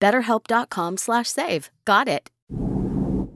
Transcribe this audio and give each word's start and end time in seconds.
BetterHelp.com 0.00 0.96
slash 0.96 1.28
save. 1.28 1.70
Got 1.84 2.08
it. 2.08 2.30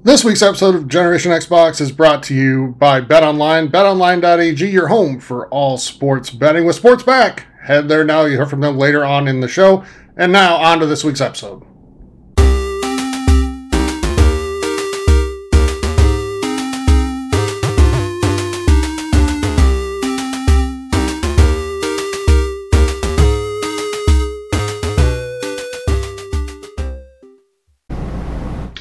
This 0.03 0.25
week's 0.25 0.41
episode 0.41 0.75
of 0.75 0.89
Generation 0.89 1.31
Xbox 1.31 1.79
is 1.79 1.93
brought 1.93 2.23
to 2.25 2.35
you 2.35 2.75
by 2.79 3.03
BetOnline. 3.03 3.71
BetOnline.ag, 3.71 4.67
your 4.67 4.89
home 4.89 5.21
for 5.21 5.47
all 5.49 5.77
sports 5.77 6.31
betting. 6.31 6.65
With 6.65 6.77
sports 6.77 7.03
back, 7.03 7.47
head 7.63 7.89
there 7.89 8.05
now. 8.05 8.25
You 8.25 8.37
hear 8.37 8.47
from 8.47 8.61
them 8.61 8.79
later 8.79 9.05
on 9.05 9.29
in 9.29 9.41
the 9.41 9.49
show. 9.49 9.85
And 10.17 10.33
now, 10.33 10.57
on 10.57 10.81
to 10.81 10.87
this 10.87 11.05
week's 11.05 11.21
episode. 11.21 11.63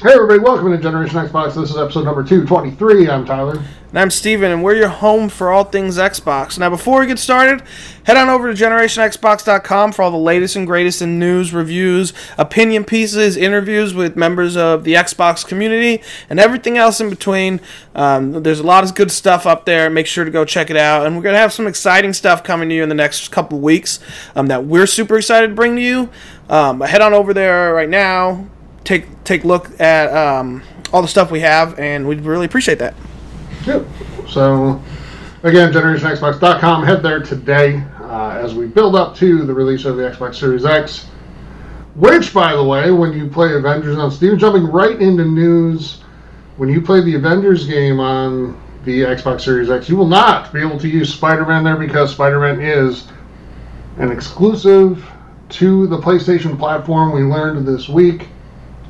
Hey 0.02 0.14
everybody, 0.14 0.38
welcome 0.38 0.70
to 0.70 0.78
Generation 0.78 1.18
Xbox. 1.18 1.54
This 1.54 1.68
is 1.68 1.76
episode 1.76 2.06
number 2.06 2.24
223. 2.24 3.10
I'm 3.10 3.26
Tyler. 3.26 3.62
And 3.90 3.98
I'm 3.98 4.10
Steven, 4.10 4.50
and 4.50 4.64
we're 4.64 4.76
your 4.76 4.88
home 4.88 5.28
for 5.28 5.50
all 5.50 5.64
things 5.64 5.98
Xbox. 5.98 6.58
Now, 6.58 6.70
before 6.70 7.00
we 7.00 7.06
get 7.06 7.18
started, 7.18 7.62
head 8.04 8.16
on 8.16 8.30
over 8.30 8.50
to 8.50 8.58
GenerationXbox.com 8.58 9.92
for 9.92 10.00
all 10.00 10.10
the 10.10 10.16
latest 10.16 10.56
and 10.56 10.66
greatest 10.66 11.02
in 11.02 11.18
news, 11.18 11.52
reviews, 11.52 12.14
opinion 12.38 12.84
pieces, 12.84 13.36
interviews 13.36 13.92
with 13.92 14.16
members 14.16 14.56
of 14.56 14.84
the 14.84 14.94
Xbox 14.94 15.46
community, 15.46 16.02
and 16.30 16.40
everything 16.40 16.78
else 16.78 17.02
in 17.02 17.10
between. 17.10 17.60
Um, 17.94 18.42
there's 18.42 18.60
a 18.60 18.66
lot 18.66 18.84
of 18.84 18.94
good 18.94 19.10
stuff 19.10 19.46
up 19.46 19.66
there. 19.66 19.90
Make 19.90 20.06
sure 20.06 20.24
to 20.24 20.30
go 20.30 20.46
check 20.46 20.70
it 20.70 20.78
out. 20.78 21.04
And 21.04 21.14
we're 21.14 21.22
going 21.22 21.34
to 21.34 21.40
have 21.40 21.52
some 21.52 21.66
exciting 21.66 22.14
stuff 22.14 22.42
coming 22.42 22.70
to 22.70 22.74
you 22.74 22.82
in 22.82 22.88
the 22.88 22.94
next 22.94 23.28
couple 23.32 23.60
weeks 23.60 24.00
um, 24.34 24.46
that 24.46 24.64
we're 24.64 24.86
super 24.86 25.18
excited 25.18 25.48
to 25.48 25.54
bring 25.54 25.76
to 25.76 25.82
you. 25.82 26.08
Um, 26.48 26.80
head 26.80 27.02
on 27.02 27.12
over 27.12 27.34
there 27.34 27.74
right 27.74 27.90
now 27.90 28.48
take 28.84 29.22
take 29.24 29.44
look 29.44 29.80
at 29.80 30.12
um, 30.14 30.62
all 30.92 31.02
the 31.02 31.08
stuff 31.08 31.30
we 31.30 31.40
have, 31.40 31.78
and 31.78 32.06
we'd 32.06 32.20
really 32.20 32.46
appreciate 32.46 32.78
that. 32.78 32.94
Yep. 33.66 33.86
So, 34.28 34.82
again, 35.42 35.72
GenerationXbox.com. 35.72 36.84
Head 36.84 37.02
there 37.02 37.20
today 37.20 37.82
uh, 38.00 38.38
as 38.42 38.54
we 38.54 38.66
build 38.66 38.96
up 38.96 39.14
to 39.16 39.44
the 39.44 39.52
release 39.52 39.84
of 39.84 39.96
the 39.96 40.02
Xbox 40.02 40.36
Series 40.36 40.64
X. 40.64 41.06
Which, 41.96 42.32
by 42.32 42.54
the 42.54 42.62
way, 42.62 42.90
when 42.92 43.12
you 43.12 43.28
play 43.28 43.52
Avengers 43.52 43.98
on 43.98 44.10
Steam, 44.10 44.38
jumping 44.38 44.64
right 44.64 45.00
into 45.00 45.24
news, 45.24 46.02
when 46.56 46.68
you 46.68 46.80
play 46.80 47.02
the 47.02 47.14
Avengers 47.16 47.66
game 47.66 47.98
on 47.98 48.60
the 48.84 49.00
Xbox 49.00 49.42
Series 49.42 49.70
X, 49.70 49.88
you 49.88 49.96
will 49.96 50.06
not 50.06 50.52
be 50.52 50.60
able 50.60 50.78
to 50.78 50.88
use 50.88 51.12
Spider 51.12 51.44
Man 51.44 51.64
there 51.64 51.76
because 51.76 52.12
Spider 52.12 52.40
Man 52.40 52.60
is 52.60 53.08
an 53.98 54.10
exclusive 54.10 55.04
to 55.50 55.86
the 55.88 55.98
PlayStation 55.98 56.58
platform. 56.58 57.12
We 57.12 57.22
learned 57.22 57.66
this 57.66 57.88
week. 57.88 58.28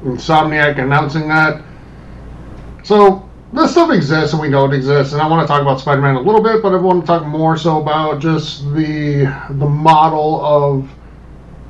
Insomniac 0.04 0.78
announcing 0.78 1.28
that. 1.28 1.62
So 2.82 3.28
this 3.52 3.72
stuff 3.72 3.90
exists, 3.90 4.32
and 4.32 4.40
we 4.40 4.48
know 4.48 4.66
it 4.66 4.74
exists. 4.74 5.12
And 5.12 5.20
I 5.20 5.26
want 5.26 5.46
to 5.46 5.46
talk 5.46 5.60
about 5.60 5.80
Spider-Man 5.80 6.16
a 6.16 6.20
little 6.20 6.42
bit, 6.42 6.62
but 6.62 6.72
I 6.72 6.76
want 6.76 7.02
to 7.02 7.06
talk 7.06 7.26
more 7.26 7.56
so 7.56 7.80
about 7.80 8.20
just 8.20 8.64
the 8.74 9.24
the 9.50 9.66
model 9.66 10.44
of 10.44 10.88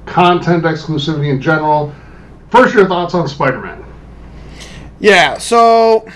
content 0.06 0.64
exclusivity 0.64 1.30
in 1.30 1.40
general. 1.40 1.92
First, 2.50 2.74
your 2.74 2.86
thoughts 2.86 3.14
on 3.14 3.28
Spider-Man? 3.28 3.84
Yeah, 4.98 5.38
so 5.38 6.06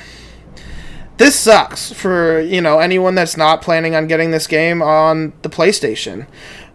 this 1.16 1.38
sucks 1.38 1.92
for 1.92 2.40
you 2.40 2.60
know 2.60 2.80
anyone 2.80 3.14
that's 3.14 3.36
not 3.36 3.62
planning 3.62 3.94
on 3.94 4.06
getting 4.06 4.30
this 4.30 4.46
game 4.46 4.82
on 4.82 5.32
the 5.42 5.48
PlayStation 5.48 6.26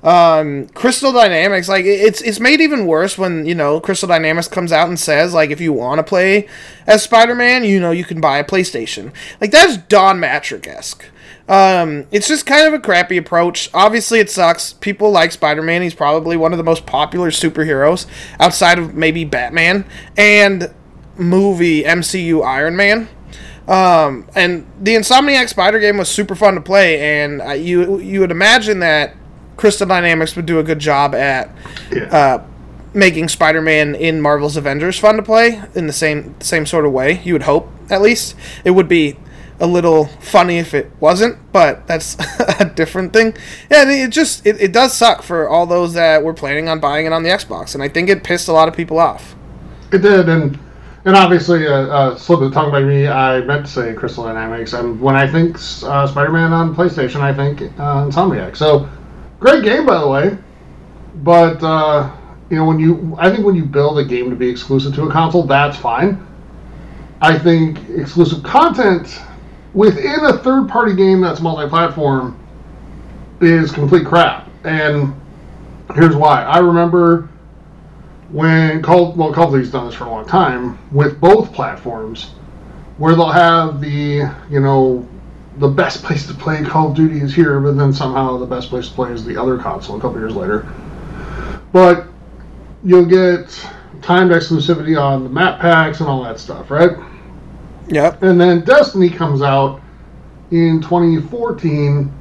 um, 0.02 0.68
Crystal 0.70 1.12
Dynamics, 1.12 1.68
like 1.68 1.84
it's 1.86 2.22
it's 2.22 2.40
made 2.40 2.62
even 2.62 2.86
worse 2.86 3.18
when 3.18 3.46
you 3.46 3.56
know 3.56 3.82
Crystal 3.82 4.08
Dynamics 4.08 4.48
comes 4.48 4.72
out 4.72 4.88
and 4.88 5.00
says 5.00 5.34
like 5.34 5.50
if 5.50 5.60
you 5.60 5.74
want 5.74 6.00
to 6.00 6.04
play 6.04 6.48
as 6.88 7.04
Spider 7.04 7.36
Man, 7.36 7.66
you 7.66 7.80
know 7.80 7.92
you 7.92 8.06
can 8.06 8.22
buy 8.22 8.38
a 8.38 8.44
PlayStation. 8.44 9.14
Like 9.42 9.52
that's 9.52 9.78
Don 9.78 10.20
Mattrick 10.20 10.68
esque. 10.68 11.06
Um, 11.50 12.06
it's 12.12 12.28
just 12.28 12.46
kind 12.46 12.68
of 12.68 12.74
a 12.74 12.80
crappy 12.80 13.18
approach. 13.18 13.70
Obviously, 13.74 14.20
it 14.20 14.30
sucks. 14.30 14.74
People 14.74 15.12
like 15.12 15.32
Spider 15.32 15.64
Man. 15.64 15.82
He's 15.82 15.96
probably 15.96 16.38
one 16.38 16.54
of 16.54 16.58
the 16.58 16.64
most 16.64 16.86
popular 16.86 17.30
superheroes 17.30 18.06
outside 18.40 18.80
of 18.80 18.94
maybe 18.94 19.26
Batman 19.26 19.86
and 20.16 20.74
movie 21.18 21.84
MCU 21.84 22.46
Iron 22.46 22.78
Man. 22.78 23.10
Um, 23.68 24.28
and 24.34 24.66
the 24.80 24.96
Insomniac 24.96 25.50
Spider 25.50 25.80
game 25.80 25.98
was 25.98 26.10
super 26.10 26.36
fun 26.36 26.56
to 26.56 26.62
play, 26.62 27.22
and 27.22 27.42
uh, 27.42 27.52
you 27.52 28.00
you 28.00 28.20
would 28.22 28.31
imagine 28.31 28.80
that 28.80 29.16
Crystal 29.59 29.86
Dynamics 29.86 30.38
would 30.38 30.46
do 30.46 30.58
a 30.59 30.64
good 30.64 30.80
job 30.80 31.14
at 31.14 31.53
yeah. 31.92 32.03
uh, 32.06 32.44
making 32.94 33.28
Spider-Man 33.28 33.94
in 33.94 34.22
Marvel's 34.22 34.56
Avengers 34.56 34.97
fun 34.97 35.18
to 35.18 35.22
play 35.22 35.62
in 35.75 35.86
the 35.86 35.92
same 35.92 36.40
same 36.40 36.66
sort 36.66 36.86
of 36.86 36.94
way. 36.94 37.22
You 37.25 37.34
would 37.34 37.44
hope, 37.44 37.69
at 37.90 38.02
least. 38.02 38.38
It 38.64 38.72
would 38.72 38.88
be 38.88 39.18
a 39.59 39.68
little 39.68 40.06
funny 40.22 40.59
if 40.59 40.74
it 40.74 40.90
wasn't, 41.02 41.38
but 41.52 41.86
that's 41.88 42.16
a 42.62 42.72
different 42.74 43.12
thing. 43.12 43.36
Yeah, 43.69 43.84
it 43.90 44.12
just 44.12 44.48
it, 44.48 44.62
it 44.62 44.72
does 44.72 44.94
suck 44.94 45.24
for 45.24 45.50
all 45.50 45.66
those 45.66 45.94
that 45.94 46.24
were 46.24 46.34
planning 46.34 46.69
on 46.69 46.80
buying 46.80 47.06
it 47.06 47.12
on 47.12 47.24
the 47.24 47.30
Xbox, 47.30 47.74
and 47.74 47.84
I 47.84 47.90
think 47.90 48.09
it 48.09 48.24
pissed 48.24 48.48
a 48.48 48.53
lot 48.53 48.69
of 48.69 48.74
people 48.74 48.98
off. 48.98 49.36
It 49.92 49.98
did, 49.98 50.30
and 50.30 50.58
and 51.03 51.18
obviously, 51.18 51.68
uh, 51.68 51.74
uh, 51.74 52.16
slip 52.16 52.40
of 52.40 52.50
the 52.50 52.56
tongue 52.56 52.72
by 52.72 52.81
me. 52.81 53.09
I 53.09 53.42
meant 53.42 53.66
to 53.66 53.72
say 53.74 53.94
Crystal 53.94 54.24
Dynamics, 54.24 54.72
and 54.72 55.02
when 55.02 55.18
I 55.18 55.30
think 55.30 55.58
uh, 55.84 56.08
Spider-Man 56.08 56.53
on 56.53 56.74
PlayStation, 56.74 57.19
I 57.19 57.34
think 57.34 57.62
uh, 57.78 58.06
Insomniac. 58.06 58.56
So 58.56 58.88
Great 59.39 59.63
game, 59.63 59.85
by 59.85 60.00
the 60.00 60.07
way. 60.07 60.38
But 61.16 61.63
uh, 61.63 62.16
you 62.50 62.57
know, 62.57 62.66
when 62.66 62.79
you, 62.79 63.16
I 63.19 63.31
think 63.31 63.45
when 63.45 63.55
you 63.55 63.66
build 63.66 64.00
a 64.00 64.05
game 64.05 64.29
to 64.29 64.35
be 64.35 64.50
exclusive 64.50 64.94
to 64.95 65.03
a 65.03 65.11
console, 65.11 65.44
that's 65.44 65.77
fine. 65.77 66.25
I 67.22 67.38
think 67.38 67.89
exclusive 67.89 68.44
content 68.44 69.19
within 69.73 70.25
a 70.25 70.38
third-party 70.38 70.95
game 70.95 71.22
that's 71.22 71.41
multi-platform 71.41 72.39
is 73.41 73.72
complete 73.72 74.05
crap. 74.05 74.50
And 74.63 75.13
here's 75.95 76.16
why. 76.16 76.44
I 76.44 76.59
remember 76.59 77.29
when 78.29 78.81
Call 78.81 79.13
well 79.13 79.33
Call 79.33 79.47
of 79.47 79.53
Duty's 79.53 79.71
done 79.71 79.85
this 79.88 79.95
for 79.95 80.06
a 80.06 80.09
long 80.09 80.25
time 80.27 80.77
with 80.91 81.19
both 81.19 81.51
platforms, 81.53 82.31
where 82.97 83.16
they'll 83.16 83.30
have 83.30 83.81
the 83.81 84.31
you 84.50 84.59
know 84.59 85.07
the 85.59 85.67
best 85.67 86.03
place 86.03 86.25
to 86.27 86.33
play 86.33 86.63
Call 86.63 86.89
of 86.89 86.95
Duty 86.95 87.19
is 87.19 87.35
here, 87.35 87.59
but 87.59 87.75
then 87.75 87.91
somehow 87.91 88.38
the 88.38 88.45
best 88.45 88.69
place 88.69 88.88
to 88.88 88.94
play 88.94 89.11
is 89.11 89.25
the 89.25 89.35
other 89.35 89.57
console 89.57 89.97
a 89.97 90.01
couple 90.01 90.17
years 90.17 90.35
later. 90.35 90.71
But 91.73 92.07
you'll 92.83 93.06
get 93.06 93.50
timed 94.01 94.31
exclusivity 94.31 95.00
on 95.00 95.23
the 95.23 95.29
map 95.29 95.59
packs 95.59 96.00
and 96.00 96.07
all 96.09 96.23
that 96.23 96.39
stuff, 96.39 96.71
right? 96.71 96.91
Yep. 97.89 98.23
And 98.23 98.39
then 98.39 98.61
Destiny 98.61 99.09
comes 99.09 99.41
out 99.41 99.81
in 100.51 100.81
2014, 100.81 102.11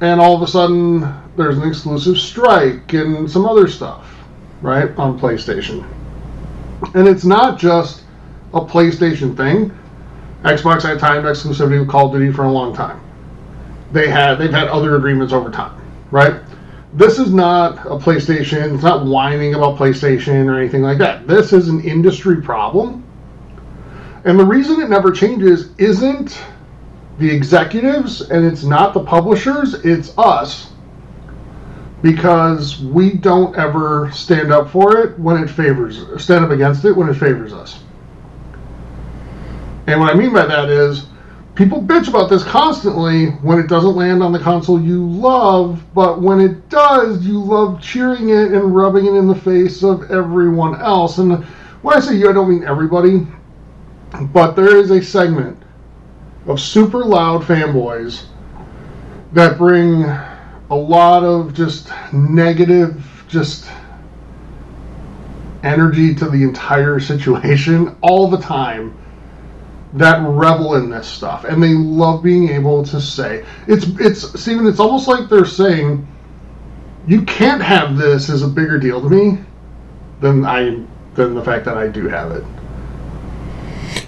and 0.00 0.20
all 0.20 0.34
of 0.34 0.42
a 0.42 0.46
sudden 0.46 1.00
there's 1.36 1.58
an 1.58 1.68
exclusive 1.68 2.16
strike 2.16 2.94
and 2.94 3.30
some 3.30 3.44
other 3.44 3.68
stuff, 3.68 4.16
right, 4.62 4.96
on 4.96 5.20
PlayStation. 5.20 5.86
And 6.94 7.06
it's 7.06 7.24
not 7.24 7.58
just 7.58 8.04
a 8.54 8.60
PlayStation 8.60 9.36
thing 9.36 9.76
Xbox 10.44 10.82
had 10.82 10.98
timed 11.00 11.26
exclusivity 11.26 11.80
with 11.80 11.88
Call 11.88 12.06
of 12.06 12.12
Duty 12.12 12.32
for 12.32 12.44
a 12.44 12.52
long 12.52 12.74
time. 12.74 13.00
They 13.92 14.08
had 14.08 14.36
they've 14.36 14.52
had 14.52 14.68
other 14.68 14.96
agreements 14.96 15.32
over 15.32 15.50
time, 15.50 15.80
right? 16.10 16.42
This 16.94 17.18
is 17.18 17.32
not 17.32 17.78
a 17.86 17.98
PlayStation. 17.98 18.74
It's 18.74 18.84
not 18.84 19.06
whining 19.06 19.54
about 19.54 19.78
PlayStation 19.78 20.46
or 20.46 20.58
anything 20.58 20.82
like 20.82 20.98
that. 20.98 21.26
This 21.28 21.52
is 21.52 21.68
an 21.68 21.80
industry 21.82 22.42
problem 22.42 23.00
And 24.24 24.38
the 24.38 24.46
reason 24.46 24.80
it 24.82 24.90
never 24.90 25.12
changes 25.12 25.70
isn't 25.78 26.42
the 27.18 27.30
executives 27.30 28.22
and 28.22 28.46
it's 28.46 28.64
not 28.64 28.94
the 28.94 29.04
publishers, 29.04 29.74
it's 29.84 30.16
us. 30.18 30.72
Because 32.02 32.80
we 32.82 33.14
don't 33.14 33.56
ever 33.58 34.10
stand 34.12 34.52
up 34.52 34.70
for 34.70 34.98
it 34.98 35.18
when 35.18 35.42
it 35.42 35.48
favors, 35.50 36.04
stand 36.22 36.44
up 36.44 36.52
against 36.52 36.84
it 36.86 36.92
when 36.92 37.08
it 37.10 37.14
favors 37.14 37.52
us. 37.54 37.81
And 39.92 40.00
what 40.00 40.10
I 40.10 40.14
mean 40.14 40.32
by 40.32 40.46
that 40.46 40.70
is, 40.70 41.04
people 41.54 41.82
bitch 41.82 42.08
about 42.08 42.30
this 42.30 42.42
constantly 42.44 43.26
when 43.42 43.58
it 43.58 43.66
doesn't 43.66 43.94
land 43.94 44.22
on 44.22 44.32
the 44.32 44.38
console 44.38 44.80
you 44.80 45.06
love, 45.06 45.82
but 45.94 46.22
when 46.22 46.40
it 46.40 46.70
does, 46.70 47.26
you 47.26 47.38
love 47.38 47.78
cheering 47.82 48.30
it 48.30 48.52
and 48.52 48.74
rubbing 48.74 49.04
it 49.04 49.12
in 49.12 49.28
the 49.28 49.34
face 49.34 49.82
of 49.84 50.10
everyone 50.10 50.80
else. 50.80 51.18
And 51.18 51.44
when 51.82 51.94
I 51.94 52.00
say 52.00 52.16
you, 52.16 52.30
I 52.30 52.32
don't 52.32 52.48
mean 52.48 52.64
everybody, 52.64 53.26
but 54.32 54.52
there 54.52 54.78
is 54.78 54.90
a 54.90 55.02
segment 55.02 55.62
of 56.46 56.58
super 56.58 57.04
loud 57.04 57.42
fanboys 57.42 58.24
that 59.34 59.58
bring 59.58 60.04
a 60.04 60.74
lot 60.74 61.22
of 61.22 61.52
just 61.52 61.90
negative, 62.14 63.04
just 63.28 63.66
energy 65.62 66.14
to 66.14 66.30
the 66.30 66.42
entire 66.42 66.98
situation 66.98 67.94
all 68.00 68.30
the 68.30 68.38
time 68.38 68.96
that 69.94 70.26
revel 70.26 70.76
in 70.76 70.88
this 70.88 71.06
stuff 71.06 71.44
and 71.44 71.62
they 71.62 71.74
love 71.74 72.22
being 72.22 72.48
able 72.48 72.82
to 72.82 73.00
say 73.00 73.44
it's 73.66 73.86
it's 74.00 74.40
Steven 74.40 74.66
it's 74.66 74.80
almost 74.80 75.06
like 75.06 75.28
they're 75.28 75.44
saying 75.44 76.06
you 77.06 77.22
can't 77.22 77.62
have 77.62 77.96
this 77.96 78.30
as 78.30 78.42
a 78.42 78.48
bigger 78.48 78.78
deal 78.78 79.00
to 79.00 79.08
me 79.08 79.38
than 80.20 80.44
I 80.44 80.82
than 81.14 81.34
the 81.34 81.44
fact 81.44 81.64
that 81.66 81.76
I 81.76 81.88
do 81.88 82.08
have 82.08 82.32
it. 82.32 82.44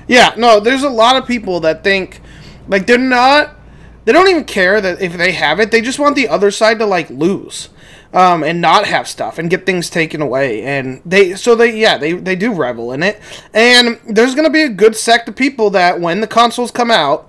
Yeah, 0.07 0.35
no, 0.39 0.61
there's 0.61 0.85
a 0.85 0.89
lot 0.89 1.17
of 1.17 1.27
people 1.27 1.61
that 1.61 1.85
think 1.85 2.21
like 2.69 2.87
they're 2.87 2.99
not 2.99 3.57
they 4.05 4.13
don't 4.13 4.29
even 4.29 4.45
care 4.45 4.81
that 4.81 5.01
if 5.01 5.17
they 5.17 5.33
have 5.33 5.61
it, 5.61 5.71
they 5.71 5.81
just 5.81 5.99
want 5.99 6.15
the 6.15 6.29
other 6.29 6.51
side 6.51 6.79
to 6.79 6.87
like 6.87 7.11
lose. 7.11 7.71
Um, 8.15 8.45
and 8.45 8.61
not 8.61 8.87
have 8.87 9.09
stuff 9.09 9.39
and 9.39 9.51
get 9.51 9.67
things 9.67 9.91
taken 9.91 10.23
away. 10.23 10.63
And 10.63 11.03
they 11.05 11.35
so 11.35 11.57
they 11.57 11.77
yeah 11.77 11.99
they, 11.99 12.13
they 12.13 12.37
do 12.37 12.55
revel 12.55 12.93
in 12.93 13.03
it. 13.03 13.21
And 13.53 13.99
there's 14.09 14.37
gonna 14.37 14.51
be 14.51 14.63
a 14.63 14.69
good 14.69 14.95
sect 14.95 15.29
of 15.29 15.35
people 15.35 15.69
that 15.71 16.01
when 16.01 16.21
the 16.21 16.29
consoles 16.29 16.71
come 16.71 16.93
out 16.93 17.29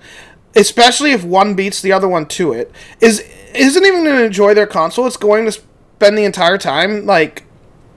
especially 0.56 1.12
if 1.12 1.22
one 1.22 1.54
beats 1.54 1.82
the 1.82 1.92
other 1.92 2.08
one 2.08 2.26
to 2.26 2.52
it 2.52 2.72
is 3.00 3.20
isn't 3.54 3.84
even 3.84 4.04
gonna 4.04 4.22
enjoy 4.22 4.54
their 4.54 4.66
console. 4.66 5.06
It's 5.06 5.16
going 5.16 5.44
to 5.44 5.52
spend 5.52 6.16
the 6.18 6.24
entire 6.24 6.58
time 6.58 7.06
like 7.06 7.44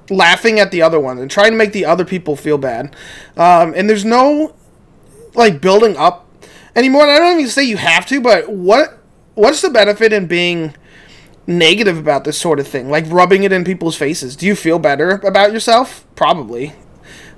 laughing 0.09 0.59
at 0.59 0.71
the 0.71 0.81
other 0.81 0.99
one 0.99 1.17
and 1.19 1.29
trying 1.29 1.51
to 1.51 1.57
make 1.57 1.71
the 1.71 1.85
other 1.85 2.05
people 2.05 2.35
feel 2.35 2.57
bad. 2.57 2.95
Um, 3.37 3.73
and 3.75 3.89
there's 3.89 4.05
no 4.05 4.55
like 5.35 5.61
building 5.61 5.95
up 5.97 6.27
anymore. 6.75 7.03
And 7.03 7.11
I 7.11 7.19
don't 7.19 7.39
even 7.39 7.49
say 7.49 7.63
you 7.63 7.77
have 7.77 8.05
to, 8.07 8.21
but 8.21 8.49
what 8.49 8.99
what's 9.35 9.61
the 9.61 9.69
benefit 9.69 10.11
in 10.11 10.27
being 10.27 10.75
negative 11.47 11.97
about 11.97 12.23
this 12.23 12.37
sort 12.37 12.59
of 12.59 12.67
thing? 12.67 12.89
Like 12.89 13.05
rubbing 13.07 13.43
it 13.43 13.51
in 13.51 13.63
people's 13.63 13.95
faces. 13.95 14.35
Do 14.35 14.45
you 14.45 14.55
feel 14.55 14.79
better 14.79 15.21
about 15.23 15.51
yourself? 15.51 16.05
Probably, 16.15 16.73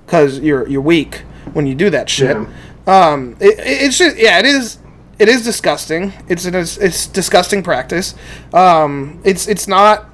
because 0.05 0.39
you're 0.39 0.67
you're 0.67 0.81
weak 0.81 1.23
when 1.53 1.65
you 1.65 1.75
do 1.75 1.89
that 1.89 2.09
shit. 2.09 2.37
Yeah. 2.37 2.47
Um, 2.87 3.37
it, 3.39 3.55
it's 3.59 3.97
just 3.97 4.17
yeah, 4.17 4.39
it 4.39 4.45
is. 4.45 4.77
It 5.19 5.29
is 5.29 5.43
disgusting. 5.43 6.13
It's 6.27 6.45
an, 6.45 6.55
it's, 6.55 7.05
disgusting 7.05 7.61
practice. 7.61 8.15
Um, 8.53 9.21
it's 9.23 9.47
it's 9.47 9.67
not 9.67 10.09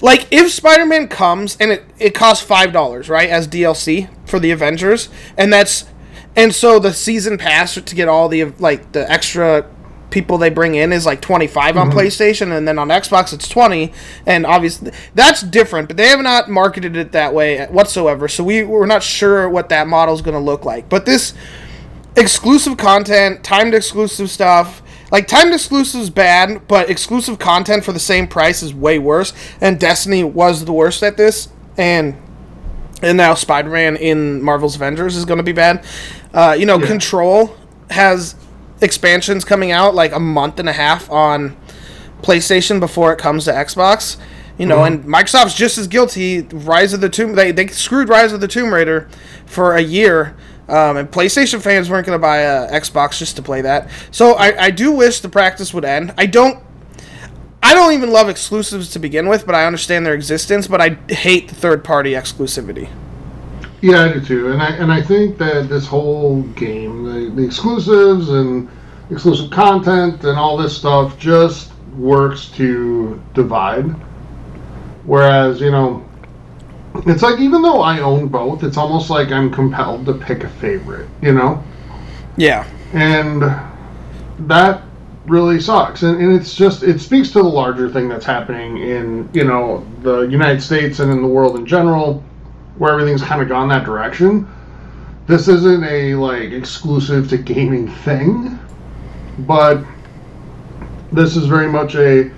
like 0.00 0.26
if 0.30 0.50
Spider-Man 0.50 1.08
comes 1.08 1.56
and 1.60 1.70
it, 1.70 1.84
it 1.98 2.14
costs 2.14 2.44
five 2.44 2.72
dollars, 2.72 3.08
right, 3.08 3.28
as 3.28 3.46
DLC 3.46 4.08
for 4.26 4.38
the 4.38 4.50
Avengers, 4.52 5.10
and 5.36 5.52
that's 5.52 5.84
and 6.36 6.54
so 6.54 6.78
the 6.78 6.92
season 6.92 7.38
pass 7.38 7.74
to 7.74 7.94
get 7.94 8.08
all 8.08 8.28
the 8.28 8.44
like 8.58 8.92
the 8.92 9.10
extra 9.10 9.68
people 10.10 10.38
they 10.38 10.50
bring 10.50 10.74
in 10.74 10.92
is 10.92 11.06
like 11.06 11.20
25 11.20 11.76
on 11.76 11.90
PlayStation 11.90 12.56
and 12.56 12.66
then 12.66 12.78
on 12.78 12.88
Xbox 12.88 13.32
it's 13.32 13.48
20 13.48 13.92
and 14.26 14.44
obviously 14.44 14.92
that's 15.14 15.42
different 15.42 15.88
but 15.88 15.96
they 15.96 16.08
have 16.08 16.20
not 16.20 16.48
marketed 16.50 16.96
it 16.96 17.12
that 17.12 17.32
way 17.32 17.66
whatsoever 17.66 18.28
so 18.28 18.42
we 18.42 18.62
we're 18.62 18.86
not 18.86 19.02
sure 19.02 19.48
what 19.48 19.68
that 19.68 19.86
model 19.86 20.14
is 20.14 20.22
going 20.22 20.34
to 20.34 20.40
look 20.40 20.64
like 20.64 20.88
but 20.88 21.06
this 21.06 21.34
exclusive 22.16 22.76
content 22.76 23.42
timed 23.44 23.72
exclusive 23.74 24.28
stuff 24.28 24.82
like 25.12 25.26
timed 25.26 25.54
exclusive 25.54 26.00
is 26.00 26.10
bad 26.10 26.66
but 26.66 26.90
exclusive 26.90 27.38
content 27.38 27.84
for 27.84 27.92
the 27.92 28.00
same 28.00 28.26
price 28.26 28.62
is 28.62 28.74
way 28.74 28.98
worse 28.98 29.32
and 29.60 29.78
Destiny 29.78 30.24
was 30.24 30.64
the 30.64 30.72
worst 30.72 31.02
at 31.02 31.16
this 31.16 31.48
and 31.76 32.16
and 33.02 33.16
now 33.16 33.34
Spider-Man 33.34 33.96
in 33.96 34.42
Marvel's 34.42 34.76
Avengers 34.76 35.16
is 35.16 35.24
going 35.24 35.38
to 35.38 35.42
be 35.42 35.52
bad. 35.52 35.84
Uh, 36.34 36.54
you 36.58 36.66
know, 36.66 36.78
Yeah. 36.78 36.86
Control 36.86 37.56
has 37.88 38.34
expansions 38.80 39.44
coming 39.44 39.70
out 39.70 39.94
like 39.94 40.12
a 40.12 40.20
month 40.20 40.58
and 40.58 40.68
a 40.68 40.72
half 40.72 41.10
on 41.10 41.56
PlayStation 42.22 42.80
before 42.80 43.12
it 43.12 43.18
comes 43.18 43.44
to 43.44 43.52
Xbox. 43.52 44.16
You 44.58 44.66
know, 44.66 44.84
and 44.84 45.04
Microsoft's 45.04 45.54
just 45.54 45.78
as 45.78 45.86
guilty. 45.86 46.42
Rise 46.42 46.92
of 46.92 47.00
the 47.00 47.08
Tomb 47.08 47.34
they 47.34 47.50
they 47.50 47.68
screwed 47.68 48.10
Rise 48.10 48.34
of 48.34 48.42
the 48.42 48.48
Tomb 48.48 48.74
Raider 48.74 49.08
for 49.46 49.74
a 49.74 49.80
year. 49.80 50.36
Um, 50.68 50.98
and 50.98 51.10
PlayStation 51.10 51.62
fans 51.62 51.88
weren't 51.88 52.06
going 52.06 52.16
to 52.16 52.22
buy 52.22 52.38
a 52.38 52.70
Xbox 52.70 53.18
just 53.18 53.36
to 53.36 53.42
play 53.42 53.62
that. 53.62 53.90
So 54.12 54.34
I, 54.34 54.66
I 54.66 54.70
do 54.70 54.92
wish 54.92 55.20
the 55.20 55.28
practice 55.28 55.72
would 55.72 55.84
end. 55.84 56.12
I 56.18 56.26
don't 56.26 56.62
I 57.62 57.74
don't 57.74 57.92
even 57.94 58.10
love 58.12 58.28
exclusives 58.28 58.90
to 58.90 58.98
begin 58.98 59.28
with, 59.28 59.46
but 59.46 59.54
I 59.54 59.64
understand 59.64 60.04
their 60.04 60.14
existence. 60.14 60.66
But 60.66 60.82
I 60.82 60.98
hate 61.08 61.48
the 61.48 61.54
third 61.54 61.82
party 61.82 62.12
exclusivity. 62.12 62.90
Yeah, 63.82 64.04
I 64.04 64.12
do 64.12 64.20
too, 64.20 64.52
and 64.52 64.60
I 64.62 64.70
and 64.72 64.92
I 64.92 65.00
think 65.00 65.38
that 65.38 65.68
this 65.68 65.86
whole 65.86 66.42
game, 66.54 67.04
the, 67.04 67.30
the 67.34 67.42
exclusives 67.44 68.28
and 68.28 68.68
exclusive 69.10 69.50
content 69.50 70.22
and 70.24 70.38
all 70.38 70.56
this 70.56 70.76
stuff, 70.76 71.18
just 71.18 71.72
works 71.96 72.48
to 72.50 73.20
divide. 73.34 73.86
Whereas 75.04 75.60
you 75.60 75.70
know, 75.70 76.04
it's 77.06 77.22
like 77.22 77.40
even 77.40 77.62
though 77.62 77.80
I 77.80 78.00
own 78.00 78.28
both, 78.28 78.62
it's 78.64 78.76
almost 78.76 79.08
like 79.08 79.30
I'm 79.32 79.50
compelled 79.50 80.04
to 80.06 80.14
pick 80.14 80.44
a 80.44 80.48
favorite. 80.48 81.08
You 81.22 81.32
know, 81.32 81.64
Yeah. 82.36 82.66
and 82.92 83.42
that 84.46 84.82
really 85.26 85.60
sucks 85.60 86.02
and, 86.02 86.20
and 86.20 86.32
it's 86.32 86.54
just 86.54 86.82
it 86.82 86.98
speaks 86.98 87.30
to 87.30 87.38
the 87.42 87.48
larger 87.48 87.90
thing 87.90 88.08
that's 88.08 88.24
happening 88.24 88.78
in 88.78 89.28
you 89.34 89.44
know 89.44 89.86
the 90.02 90.22
united 90.22 90.62
states 90.62 90.98
and 90.98 91.12
in 91.12 91.20
the 91.20 91.28
world 91.28 91.56
in 91.56 91.66
general 91.66 92.24
where 92.80 92.92
everything's 92.92 93.22
kind 93.22 93.40
of 93.42 93.48
gone 93.48 93.68
that 93.68 93.84
direction 93.84 94.48
this 95.26 95.46
isn't 95.48 95.84
a 95.84 96.14
like 96.14 96.50
exclusive 96.50 97.28
to 97.28 97.38
gaming 97.38 97.88
thing 97.88 98.58
but 99.40 99.84
this 101.12 101.36
is 101.36 101.46
very 101.46 101.68
much 101.68 101.94
a 101.94 102.30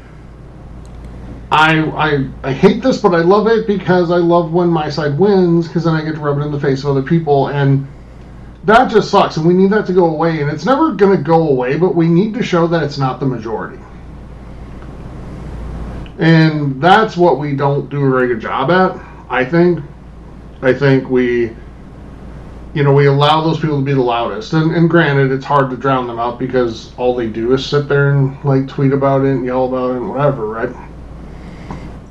I, 1.52 1.81
I 1.83 2.28
I 2.49 2.52
hate 2.55 2.83
this, 2.83 2.99
but 2.99 3.14
I 3.14 3.19
love 3.19 3.47
it 3.47 3.67
because 3.67 4.11
I 4.11 4.17
love 4.17 4.52
when 4.55 4.69
my 4.69 4.88
side 4.88 5.19
wins 5.19 5.69
because 5.69 5.85
then 5.85 5.95
I 5.95 6.02
get 6.02 6.14
to 6.14 6.21
rub 6.21 6.38
it 6.38 6.40
in 6.40 6.50
the 6.50 6.59
face 6.59 6.83
of 6.83 6.90
other 6.90 7.02
people, 7.02 7.49
and 7.49 7.87
that 8.64 8.90
just 8.90 9.11
sucks. 9.11 9.37
And 9.37 9.47
we 9.47 9.52
need 9.52 9.71
that 9.71 9.85
to 9.87 9.93
go 9.93 10.07
away, 10.07 10.40
and 10.40 10.50
it's 10.50 10.64
never 10.64 10.93
going 10.93 11.14
to 11.14 11.23
go 11.23 11.49
away. 11.49 11.76
But 11.76 11.95
we 11.95 12.09
need 12.09 12.33
to 12.35 12.43
show 12.43 12.67
that 12.69 12.83
it's 12.83 12.97
not 12.97 13.21
the 13.21 13.26
majority, 13.26 13.78
and 16.19 16.81
that's 16.81 17.19
what 17.19 17.38
we 17.38 17.55
don't 17.55 17.90
do 17.90 18.02
a 18.07 18.11
very 18.11 18.28
good 18.28 18.40
job 18.40 18.71
at. 18.71 18.99
I 19.28 19.45
think. 19.45 19.81
I 20.62 20.73
think 20.73 21.11
we, 21.11 21.54
you 22.73 22.85
know, 22.85 22.92
we 22.92 23.07
allow 23.07 23.42
those 23.42 23.59
people 23.59 23.78
to 23.78 23.85
be 23.85 23.92
the 23.92 24.00
loudest, 24.00 24.52
and, 24.52 24.75
and 24.75 24.88
granted, 24.88 25.33
it's 25.33 25.45
hard 25.45 25.71
to 25.71 25.76
drown 25.76 26.07
them 26.07 26.21
out 26.21 26.38
because 26.38 26.95
all 26.97 27.16
they 27.16 27.28
do 27.28 27.52
is 27.52 27.66
sit 27.66 27.88
there 27.88 28.12
and 28.12 28.42
like 28.45 28.69
tweet 28.69 28.92
about 28.92 29.25
it 29.25 29.31
and 29.31 29.45
yell 29.45 29.66
about 29.66 29.90
it 29.90 29.97
and 29.97 30.09
whatever, 30.09 30.47
right? 30.47 30.75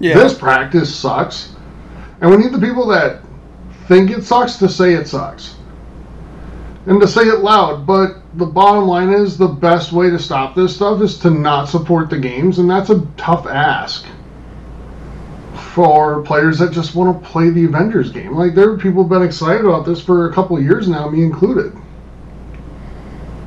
Yeah. 0.01 0.15
This 0.15 0.38
practice 0.38 0.93
sucks. 0.93 1.55
And 2.20 2.29
we 2.29 2.38
need 2.38 2.51
the 2.51 2.60
people 2.60 2.86
that 2.88 3.22
think 3.88 4.12
it 4.12 4.24
sucks 4.24 4.58
to 4.58 4.67
say 4.67 4.93
it 4.93 5.08
sucks. 5.08 5.55
And 6.88 7.00
to 7.00 7.08
say 7.08 7.22
it 7.22 7.39
loud. 7.39 7.86
But 7.86 8.17
the 8.34 8.46
bottom 8.46 8.86
line 8.86 9.10
is 9.10 9.38
the 9.38 9.48
best 9.48 9.91
way 9.91 10.10
to 10.10 10.20
stop 10.20 10.55
this 10.55 10.75
stuff 10.75 11.01
is 11.01 11.17
to 11.20 11.29
not 11.29 11.70
support 11.70 12.10
the 12.10 12.17
games, 12.17 12.60
and 12.60 12.70
that's 12.70 12.89
a 12.89 13.08
tough 13.15 13.46
ask 13.46 14.05
for 15.74 16.22
players 16.24 16.60
that 16.60 16.72
just 16.72 16.96
want 16.96 17.22
to 17.22 17.30
play 17.30 17.50
the 17.50 17.66
Avengers 17.66 18.12
game. 18.12 18.36
Like 18.36 18.56
there 18.56 18.70
are 18.70 18.78
people 18.78 19.04
been 19.04 19.22
excited 19.22 19.66
about 19.66 19.86
this 19.86 20.01
for 20.01 20.30
a 20.30 20.34
couple 20.34 20.58
of 20.58 20.63
years 20.63 20.88
now, 20.88 21.10
me 21.10 21.24
included. 21.24 21.74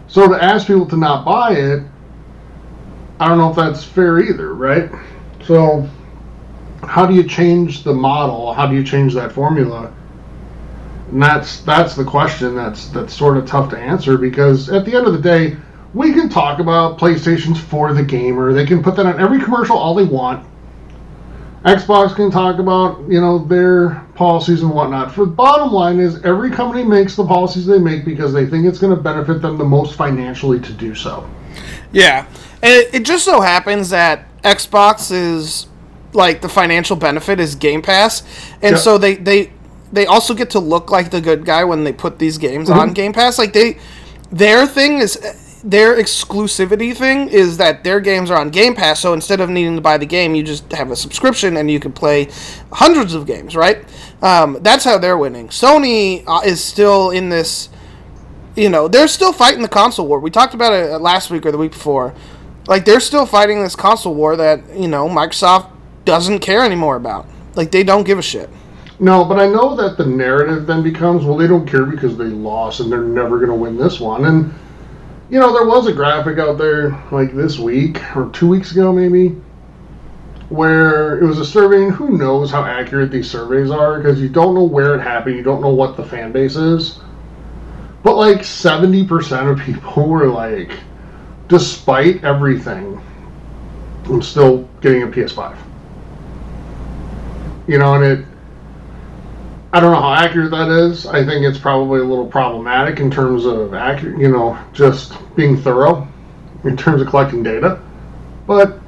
So 0.09 0.29
to 0.29 0.43
ask 0.43 0.67
people 0.67 0.87
to 0.87 0.97
not 0.97 1.25
buy 1.25 1.53
it, 1.53 1.83
I 3.21 3.29
don't 3.29 3.39
know 3.39 3.51
if 3.51 3.57
that's 3.57 3.85
fair 3.85 4.21
either, 4.21 4.55
right? 4.55 4.91
So 5.45 5.89
how 6.83 7.05
do 7.07 7.15
you 7.15 7.25
change 7.25 7.83
the 7.83 7.93
model? 7.93 8.55
How 8.55 8.67
do 8.67 8.75
you 8.75 8.85
change 8.85 9.15
that 9.15 9.33
formula? 9.33 9.93
And 11.11 11.23
that's 11.23 11.61
that's 11.61 11.95
the 11.95 12.05
question 12.05 12.55
that's 12.57 12.89
that's 12.89 13.15
sort 13.15 13.37
of 13.37 13.47
tough 13.47 13.71
to 13.71 13.79
answer 13.79 14.17
because 14.17 14.71
at 14.71 14.85
the 14.85 14.97
end 14.97 15.07
of 15.07 15.13
the 15.13 15.21
day, 15.21 15.57
we 15.93 16.13
can 16.13 16.29
talk 16.29 16.59
about 16.59 16.99
PlayStation's 16.99 17.61
for 17.61 17.93
the 17.93 18.03
gamer. 18.03 18.53
They 18.53 18.67
can 18.67 18.83
put 18.83 18.97
that 18.97 19.07
on 19.07 19.21
every 19.21 19.41
commercial 19.41 19.77
all 19.77 19.95
they 19.95 20.05
want. 20.05 20.47
Xbox 21.65 22.15
can 22.15 22.31
talk 22.31 22.59
about 22.59 23.01
you 23.09 23.21
know 23.21 23.39
their 23.39 24.05
policies 24.15 24.61
and 24.61 24.71
whatnot. 24.71 25.13
For 25.13 25.25
the 25.25 25.33
bottom 25.33 25.73
line 25.73 25.99
is 25.99 26.23
every 26.23 26.51
company 26.51 26.85
makes 26.85 27.17
the 27.17 27.27
policies 27.27 27.65
they 27.65 27.79
make 27.79 28.05
because 28.05 28.35
they 28.35 28.47
think 28.47 28.67
it's 28.67 28.79
going 28.79 28.95
to 28.95 29.03
benefit 29.03 29.41
them 29.41 29.57
the 29.57 29.65
most 29.65 29.97
financially 29.97 30.61
to 30.61 30.73
do 30.75 30.95
so. 30.95 31.29
Yeah, 31.91 32.27
and 32.63 32.73
it, 32.73 32.95
it 32.95 33.05
just 33.05 33.25
so 33.25 33.41
happens 33.41 33.89
that 33.91 34.27
Xbox 34.43 35.11
is 35.11 35.67
like 36.13 36.43
the 36.43 36.51
financial 36.51 36.97
benefit 36.97 37.41
is 37.41 37.55
Game 37.55 37.81
Pass, 37.81 38.23
and 38.61 38.79
so 38.79 38.99
they 38.99 39.15
they 39.15 39.51
they 39.91 40.05
also 40.05 40.35
get 40.35 40.51
to 40.51 40.59
look 40.59 40.91
like 40.91 41.11
the 41.11 41.21
good 41.21 41.47
guy 41.47 41.65
when 41.65 41.85
they 41.85 41.93
put 41.95 42.19
these 42.19 42.37
games 42.37 42.69
mm-hmm. 42.69 42.79
on 42.79 42.93
Game 42.93 43.15
Pass. 43.15 43.39
Like 43.39 43.55
they 43.55 43.79
their 44.31 44.67
thing 44.67 44.99
is 44.99 45.17
their 45.65 45.97
exclusivity 45.97 46.95
thing 46.95 47.29
is 47.29 47.57
that 47.57 47.83
their 47.83 47.99
games 47.99 48.31
are 48.31 48.39
on 48.39 48.51
Game 48.51 48.75
Pass. 48.75 49.01
So 49.01 49.15
instead 49.15 49.41
of 49.41 49.49
needing 49.49 49.75
to 49.77 49.81
buy 49.81 49.99
the 49.99 50.07
game, 50.07 50.35
you 50.35 50.43
just 50.43 50.71
have 50.73 50.91
a 50.91 50.97
subscription 50.97 51.57
and 51.57 51.71
you 51.71 51.81
can 51.81 51.93
play 51.93 52.29
hundreds 52.71 53.15
of 53.15 53.27
games. 53.27 53.57
Right? 53.57 53.85
Um, 54.23 54.59
that's 54.61 54.85
how 54.85 54.99
they're 54.99 55.19
winning. 55.19 55.49
Sony 55.49 56.23
uh, 56.27 56.43
is 56.45 56.63
still 56.63 57.11
in 57.11 57.31
this 57.31 57.71
you 58.57 58.69
know, 58.69 58.89
they're 58.89 59.09
still 59.09 59.33
fighting 59.33 59.63
the 59.63 59.69
console 59.69 60.07
war. 60.07 60.21
We 60.21 60.31
talked 60.31 60.55
about 60.55 60.73
it 60.73 61.01
last 61.01 61.31
week 61.31 61.45
or 61.45 61.51
the 61.51 61.59
week 61.59 61.73
before. 61.73 62.15
Like 62.67 62.85
they're 62.85 63.01
still 63.01 63.27
fighting 63.27 63.63
this 63.63 63.77
console 63.77 64.15
war 64.15 64.37
that, 64.37 64.77
you 64.77 64.89
know, 64.89 65.09
Microsoft 65.09 65.71
doesn't 66.05 66.39
care 66.39 66.65
anymore 66.65 66.97
about. 66.97 67.27
Like 67.57 67.71
they 67.71 67.83
don't 67.83 68.05
give 68.05 68.19
a 68.19 68.23
shit. 68.23 68.49
No, 69.01 69.25
but 69.25 69.41
I 69.41 69.49
know 69.49 69.75
that 69.75 69.99
the 69.99 70.07
narrative 70.07 70.67
then 70.67 70.83
becomes, 70.83 71.25
well, 71.25 71.37
they 71.37 71.49
don't 71.49 71.67
care 71.67 71.85
because 71.85 72.17
they 72.17 72.27
lost 72.27 72.79
and 72.79 72.91
they're 72.91 73.03
never 73.03 73.39
going 73.39 73.51
to 73.51 73.57
win 73.57 73.77
this 73.77 73.99
one. 73.99 74.25
And, 74.27 74.55
you 75.31 75.41
know, 75.41 75.53
there 75.53 75.67
was 75.67 75.87
a 75.87 75.93
graphic 75.93 76.39
out 76.39 76.59
there 76.59 76.91
like 77.11 77.35
this 77.35 77.59
week 77.59 78.01
or 78.17 78.31
two 78.31 78.47
weeks 78.47 78.73
ago, 78.73 78.93
maybe, 78.93 79.29
where 80.51 81.19
it 81.19 81.27
was 81.27 81.39
a 81.39 81.45
survey, 81.45 81.85
and 81.85 81.93
who 81.93 82.19
knows 82.19 82.51
how 82.51 82.63
accurate 82.63 83.11
these 83.11 83.31
surveys 83.31 83.71
are 83.71 83.99
because 83.99 84.21
you 84.21 84.29
don't 84.29 84.55
know 84.55 84.65
where 84.65 84.95
it 84.95 85.01
happened, 85.01 85.37
you 85.37 85.43
don't 85.43 85.63
know 85.63 85.73
what 85.73 85.97
the 85.97 86.05
fan 86.05 86.31
base 86.31 86.57
is. 86.57 87.01
But 88.03 88.17
like 88.17 88.41
70% 88.41 89.51
of 89.51 89.59
people 89.59 90.07
were 90.09 90.29
like, 90.29 90.73
despite 91.49 92.23
everything, 92.23 93.03
I'm 94.05 94.21
still 94.21 94.69
getting 94.83 95.03
a 95.03 95.07
PS5. 95.07 95.57
You 97.67 97.79
know, 97.79 97.95
and 97.95 98.05
it, 98.05 98.27
I 99.75 99.81
don't 99.81 99.91
know 99.91 100.01
how 100.01 100.15
accurate 100.15 100.53
that 100.53 100.71
is. 100.71 101.05
I 101.05 101.25
think 101.25 101.45
it's 101.45 101.59
probably 101.59 101.99
a 101.99 102.05
little 102.05 102.29
problematic 102.29 103.01
in 103.01 103.11
terms 103.11 103.45
of 103.45 103.75
accurate, 103.75 104.21
you 104.21 104.29
know, 104.29 104.57
just 104.73 105.15
being 105.35 105.57
thorough 105.57 106.07
in 106.63 106.77
terms 106.77 107.03
of 107.03 107.09
collecting 107.09 107.43
data. 107.43 107.83
But 108.47 108.79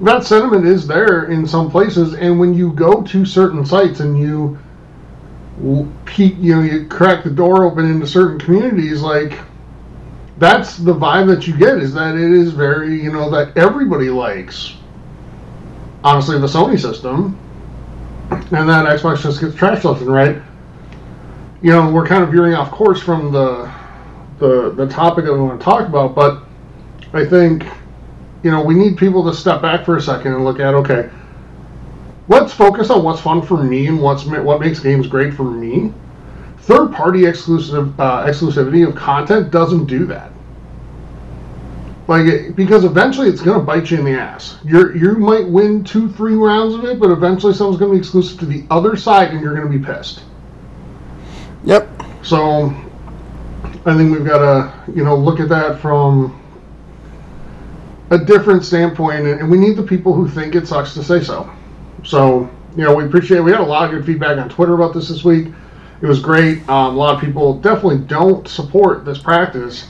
that 0.00 0.22
sentiment 0.22 0.64
is 0.64 0.86
there 0.86 1.24
in 1.24 1.44
some 1.44 1.72
places, 1.72 2.14
and 2.14 2.38
when 2.38 2.54
you 2.54 2.72
go 2.72 3.02
to 3.02 3.24
certain 3.24 3.66
sites 3.66 3.98
and 3.98 4.16
you 4.16 4.56
peek, 6.04 6.36
you 6.38 6.54
know, 6.54 6.62
you 6.62 6.86
crack 6.86 7.24
the 7.24 7.30
door 7.30 7.64
open 7.64 7.84
into 7.84 8.06
certain 8.06 8.38
communities, 8.38 9.02
like 9.02 9.40
that's 10.38 10.76
the 10.76 10.94
vibe 10.94 11.26
that 11.26 11.48
you 11.48 11.56
get 11.56 11.78
is 11.78 11.92
that 11.94 12.14
it 12.14 12.30
is 12.30 12.52
very, 12.52 13.02
you 13.02 13.12
know, 13.12 13.28
that 13.28 13.58
everybody 13.58 14.08
likes. 14.08 14.76
Honestly, 16.04 16.38
the 16.38 16.46
Sony 16.46 16.80
system, 16.80 17.36
and 18.30 18.68
then 18.68 18.84
Xbox 18.84 19.22
just 19.22 19.40
gets 19.40 19.54
trash 19.54 19.84
left 19.84 20.00
and 20.00 20.12
right. 20.12 20.40
You 21.62 21.72
know, 21.72 21.90
we're 21.90 22.06
kind 22.06 22.22
of 22.22 22.30
veering 22.30 22.54
off 22.54 22.70
course 22.70 23.02
from 23.02 23.32
the 23.32 23.70
the 24.38 24.72
the 24.76 24.88
topic 24.88 25.24
that 25.26 25.32
we 25.32 25.40
want 25.40 25.60
to 25.60 25.64
talk 25.64 25.86
about, 25.86 26.14
but 26.14 26.42
I 27.12 27.24
think 27.24 27.64
you 28.42 28.50
know 28.50 28.62
we 28.62 28.74
need 28.74 28.96
people 28.96 29.28
to 29.30 29.36
step 29.36 29.60
back 29.60 29.84
for 29.84 29.96
a 29.96 30.00
second 30.00 30.34
and 30.34 30.44
look 30.44 30.60
at 30.60 30.74
okay, 30.74 31.10
let's 32.28 32.52
focus 32.52 32.90
on 32.90 33.04
what's 33.04 33.20
fun 33.20 33.42
for 33.42 33.62
me 33.62 33.86
and 33.88 34.00
what's 34.00 34.24
what 34.24 34.60
makes 34.60 34.80
games 34.80 35.06
great 35.06 35.34
for 35.34 35.44
me. 35.44 35.92
Third 36.60 36.92
party 36.92 37.26
exclusive 37.26 37.98
uh, 38.00 38.26
exclusivity 38.26 38.86
of 38.86 38.94
content 38.94 39.50
doesn't 39.50 39.86
do 39.86 40.06
that. 40.06 40.30
Like, 42.10 42.56
because 42.56 42.84
eventually 42.84 43.28
it's 43.28 43.40
going 43.40 43.56
to 43.56 43.64
bite 43.64 43.92
you 43.92 43.98
in 43.98 44.04
the 44.04 44.18
ass. 44.18 44.58
You're 44.64 44.96
you 44.96 45.14
might 45.14 45.48
win 45.48 45.84
two, 45.84 46.10
three 46.10 46.34
rounds 46.34 46.74
of 46.74 46.84
it, 46.84 46.98
but 46.98 47.08
eventually 47.08 47.54
someone's 47.54 47.78
going 47.78 47.92
to 47.92 47.94
be 47.94 48.00
exclusive 48.00 48.40
to 48.40 48.46
the 48.46 48.64
other 48.68 48.96
side, 48.96 49.30
and 49.30 49.40
you're 49.40 49.54
going 49.54 49.70
to 49.70 49.78
be 49.78 49.84
pissed. 49.84 50.24
Yep. 51.62 51.88
So, 52.24 52.74
I 53.86 53.96
think 53.96 54.12
we've 54.12 54.26
got 54.26 54.38
to 54.38 54.92
you 54.92 55.04
know 55.04 55.14
look 55.14 55.38
at 55.38 55.48
that 55.50 55.78
from 55.78 56.36
a 58.10 58.18
different 58.18 58.64
standpoint, 58.64 59.20
and, 59.20 59.42
and 59.42 59.48
we 59.48 59.56
need 59.56 59.76
the 59.76 59.84
people 59.84 60.12
who 60.12 60.26
think 60.28 60.56
it 60.56 60.66
sucks 60.66 60.94
to 60.94 61.04
say 61.04 61.22
so. 61.22 61.48
So, 62.02 62.50
you 62.76 62.82
know, 62.82 62.92
we 62.92 63.04
appreciate. 63.04 63.38
We 63.38 63.52
had 63.52 63.60
a 63.60 63.62
lot 63.62 63.84
of 63.84 63.92
good 63.92 64.04
feedback 64.04 64.36
on 64.36 64.48
Twitter 64.48 64.74
about 64.74 64.94
this 64.94 65.10
this 65.10 65.22
week. 65.22 65.46
It 66.02 66.06
was 66.06 66.18
great. 66.18 66.68
Um, 66.68 66.96
a 66.96 66.98
lot 66.98 67.14
of 67.14 67.20
people 67.20 67.60
definitely 67.60 67.98
don't 67.98 68.48
support 68.48 69.04
this 69.04 69.18
practice. 69.18 69.86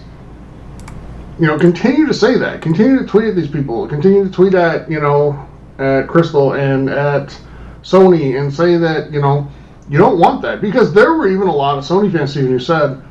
You 1.40 1.46
know, 1.46 1.58
continue 1.58 2.06
to 2.06 2.12
say 2.12 2.36
that. 2.36 2.60
Continue 2.60 2.98
to 2.98 3.06
tweet 3.06 3.28
at 3.28 3.34
these 3.34 3.48
people. 3.48 3.88
Continue 3.88 4.24
to 4.24 4.30
tweet 4.30 4.54
at 4.54 4.90
you 4.90 5.00
know 5.00 5.48
at 5.78 6.06
Crystal 6.06 6.52
and 6.52 6.90
at 6.90 7.36
Sony 7.82 8.38
and 8.38 8.52
say 8.52 8.76
that 8.76 9.10
you 9.10 9.22
know 9.22 9.50
you 9.88 9.96
don't 9.96 10.18
want 10.18 10.42
that 10.42 10.60
because 10.60 10.92
there 10.92 11.14
were 11.14 11.28
even 11.28 11.48
a 11.48 11.54
lot 11.54 11.78
of 11.78 11.84
Sony 11.84 12.12
fans 12.12 12.32
Stephen, 12.32 12.50
who 12.50 12.58
said 12.58 13.02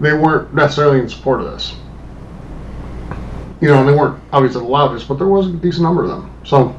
they 0.00 0.12
weren't 0.12 0.52
necessarily 0.54 0.98
in 0.98 1.08
support 1.08 1.40
of 1.40 1.52
this. 1.52 1.74
You 3.60 3.68
know, 3.68 3.78
and 3.78 3.88
they 3.88 3.94
weren't 3.94 4.20
obviously 4.32 4.60
the 4.60 4.68
loudest, 4.68 5.06
but 5.06 5.14
there 5.14 5.28
was 5.28 5.46
a 5.46 5.52
decent 5.52 5.84
number 5.84 6.02
of 6.02 6.10
them. 6.10 6.30
So, 6.44 6.76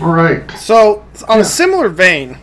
all 0.00 0.12
right. 0.12 0.50
So 0.52 1.04
on 1.28 1.40
a 1.40 1.44
similar 1.44 1.90
vein, 1.90 2.38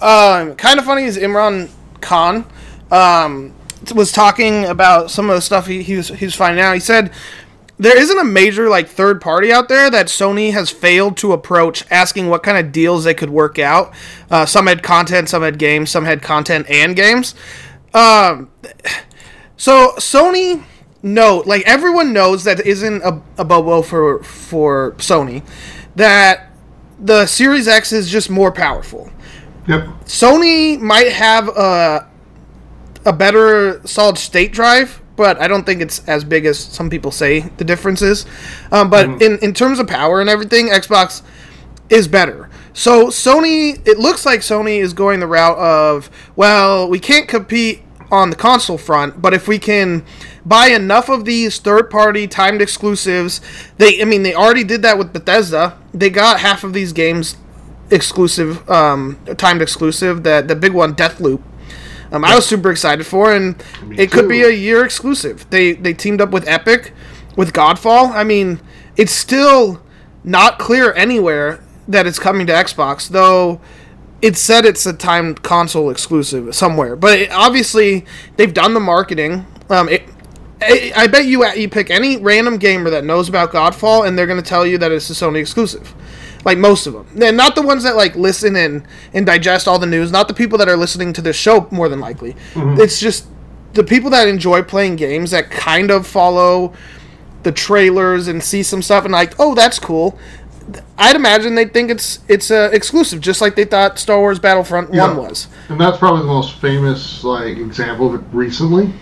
um, 0.00 0.54
kind 0.56 0.78
of 0.78 0.84
funny 0.84 1.04
is 1.04 1.16
Imran 1.16 1.70
Khan 2.00 2.44
um, 2.92 3.54
was 3.92 4.12
talking 4.12 4.64
about 4.64 5.10
some 5.10 5.28
of 5.28 5.36
the 5.36 5.40
stuff 5.40 5.66
he, 5.66 5.82
he 5.82 5.96
was 5.96 6.08
he 6.08 6.24
was 6.24 6.34
finding 6.34 6.62
out. 6.62 6.74
He 6.74 6.80
said 6.80 7.10
there 7.78 7.98
isn't 7.98 8.18
a 8.18 8.24
major 8.24 8.68
like 8.68 8.88
third 8.88 9.20
party 9.20 9.52
out 9.52 9.68
there 9.68 9.90
that 9.90 10.06
Sony 10.06 10.52
has 10.52 10.70
failed 10.70 11.16
to 11.18 11.32
approach, 11.32 11.84
asking 11.90 12.28
what 12.28 12.42
kind 12.42 12.56
of 12.56 12.72
deals 12.72 13.04
they 13.04 13.14
could 13.14 13.30
work 13.30 13.58
out. 13.58 13.92
Uh, 14.30 14.46
some 14.46 14.66
had 14.66 14.82
content, 14.82 15.28
some 15.28 15.42
had 15.42 15.58
games, 15.58 15.90
some 15.90 16.04
had 16.04 16.22
content 16.22 16.68
and 16.70 16.94
games. 16.94 17.34
Um, 17.92 18.50
so 19.56 19.94
Sony 19.96 20.64
know 21.02 21.42
like 21.44 21.62
everyone 21.66 22.12
knows 22.12 22.44
that 22.44 22.64
isn't 22.64 23.02
a, 23.02 23.20
a 23.38 23.44
bobo 23.44 23.82
for 23.82 24.22
for 24.22 24.92
Sony 24.92 25.46
that 25.96 26.50
the 26.98 27.26
Series 27.26 27.68
X 27.68 27.92
is 27.92 28.08
just 28.10 28.30
more 28.30 28.50
powerful. 28.50 29.10
Yep. 29.68 29.84
Sony 30.04 30.78
might 30.78 31.12
have 31.12 31.48
a 31.48 32.08
a 33.04 33.12
better 33.12 33.86
solid 33.86 34.18
state 34.18 34.52
drive, 34.52 35.00
but 35.16 35.40
I 35.40 35.48
don't 35.48 35.64
think 35.64 35.80
it's 35.80 36.06
as 36.08 36.24
big 36.24 36.46
as 36.46 36.58
some 36.58 36.90
people 36.90 37.10
say 37.10 37.40
the 37.40 37.64
difference 37.64 38.02
is. 38.02 38.26
Um, 38.72 38.90
but 38.90 39.22
in 39.22 39.38
in 39.40 39.54
terms 39.54 39.78
of 39.78 39.86
power 39.86 40.20
and 40.20 40.28
everything, 40.28 40.68
Xbox 40.68 41.22
is 41.90 42.08
better. 42.08 42.48
So 42.72 43.08
Sony, 43.08 43.86
it 43.86 43.98
looks 43.98 44.26
like 44.26 44.40
Sony 44.40 44.78
is 44.80 44.92
going 44.92 45.20
the 45.20 45.26
route 45.26 45.58
of 45.58 46.10
well, 46.34 46.88
we 46.88 46.98
can't 46.98 47.28
compete 47.28 47.82
on 48.10 48.30
the 48.30 48.36
console 48.36 48.78
front, 48.78 49.20
but 49.20 49.34
if 49.34 49.48
we 49.48 49.58
can 49.58 50.04
buy 50.44 50.68
enough 50.68 51.08
of 51.08 51.24
these 51.24 51.58
third-party 51.58 52.28
timed 52.28 52.60
exclusives, 52.60 53.40
they 53.78 54.00
I 54.00 54.04
mean 54.04 54.22
they 54.22 54.34
already 54.34 54.64
did 54.64 54.82
that 54.82 54.98
with 54.98 55.12
Bethesda. 55.12 55.78
They 55.92 56.10
got 56.10 56.40
half 56.40 56.64
of 56.64 56.72
these 56.72 56.92
games 56.92 57.36
exclusive, 57.90 58.68
um, 58.68 59.18
timed 59.36 59.62
exclusive. 59.62 60.22
The 60.22 60.42
the 60.46 60.56
big 60.56 60.72
one, 60.72 60.94
Deathloop. 60.94 61.42
Um, 62.14 62.24
I 62.24 62.36
was 62.36 62.46
super 62.46 62.70
excited 62.70 63.04
for, 63.04 63.34
and 63.34 63.56
Me 63.82 63.98
it 63.98 64.12
could 64.12 64.28
be 64.28 64.42
a 64.42 64.50
year 64.50 64.84
exclusive. 64.84 65.50
They 65.50 65.72
they 65.72 65.92
teamed 65.92 66.20
up 66.20 66.30
with 66.30 66.46
Epic, 66.46 66.92
with 67.36 67.52
Godfall. 67.52 68.10
I 68.12 68.22
mean, 68.22 68.60
it's 68.96 69.12
still 69.12 69.82
not 70.22 70.58
clear 70.58 70.92
anywhere 70.92 71.62
that 71.88 72.06
it's 72.06 72.20
coming 72.20 72.46
to 72.46 72.52
Xbox, 72.52 73.08
though. 73.08 73.60
It 74.22 74.36
said 74.36 74.64
it's 74.64 74.86
a 74.86 74.92
timed 74.92 75.42
console 75.42 75.90
exclusive 75.90 76.54
somewhere, 76.54 76.94
but 76.94 77.18
it, 77.18 77.30
obviously 77.32 78.06
they've 78.36 78.54
done 78.54 78.72
the 78.72 78.80
marketing. 78.80 79.44
Um, 79.68 79.88
it, 79.88 80.08
I, 80.62 80.92
I 80.96 81.06
bet 81.08 81.26
you 81.26 81.44
you 81.54 81.68
pick 81.68 81.90
any 81.90 82.16
random 82.16 82.58
gamer 82.58 82.90
that 82.90 83.04
knows 83.04 83.28
about 83.28 83.50
Godfall, 83.50 84.06
and 84.06 84.16
they're 84.16 84.26
going 84.28 84.40
to 84.40 84.48
tell 84.48 84.64
you 84.64 84.78
that 84.78 84.92
it's 84.92 85.10
a 85.10 85.14
Sony 85.14 85.40
exclusive. 85.40 85.92
Like 86.44 86.58
most 86.58 86.86
of 86.86 86.92
them, 86.92 87.06
and 87.22 87.36
not 87.36 87.54
the 87.54 87.62
ones 87.62 87.84
that 87.84 87.96
like 87.96 88.14
listen 88.16 88.54
and 88.56 88.86
and 89.12 89.24
digest 89.24 89.66
all 89.66 89.78
the 89.78 89.86
news. 89.86 90.12
Not 90.12 90.28
the 90.28 90.34
people 90.34 90.58
that 90.58 90.68
are 90.68 90.76
listening 90.76 91.12
to 91.14 91.22
this 91.22 91.36
show 91.36 91.66
more 91.70 91.88
than 91.88 92.00
likely. 92.00 92.36
It's 92.54 93.00
just 93.00 93.26
the 93.74 93.84
people 93.84 94.10
that 94.10 94.28
enjoy 94.28 94.62
playing 94.62 94.96
games 94.96 95.30
that 95.32 95.50
kind 95.50 95.90
of 95.90 96.06
follow 96.06 96.72
the 97.42 97.52
trailers 97.52 98.28
and 98.28 98.42
see 98.42 98.62
some 98.62 98.82
stuff 98.82 99.04
and 99.04 99.12
like, 99.12 99.34
oh, 99.38 99.54
that's 99.54 99.78
cool. 99.78 100.18
I'd 100.96 101.14
imagine 101.16 101.54
they 101.54 101.66
think 101.66 101.90
it's 101.90 102.20
it's 102.26 102.50
uh, 102.50 102.70
exclusive, 102.72 103.20
just 103.20 103.40
like 103.42 103.54
they 103.54 103.66
thought 103.66 103.98
Star 103.98 104.18
Wars 104.18 104.38
Battlefront 104.38 104.94
Yeah. 104.94 105.08
One 105.08 105.16
was. 105.18 105.48
And 105.68 105.78
that's 105.78 105.98
probably 105.98 106.22
the 106.22 106.28
most 106.28 106.54
famous 106.60 107.22
like 107.22 107.58
example 107.58 108.14
of 108.14 108.20
it 108.20 108.26
recently. 108.32 108.92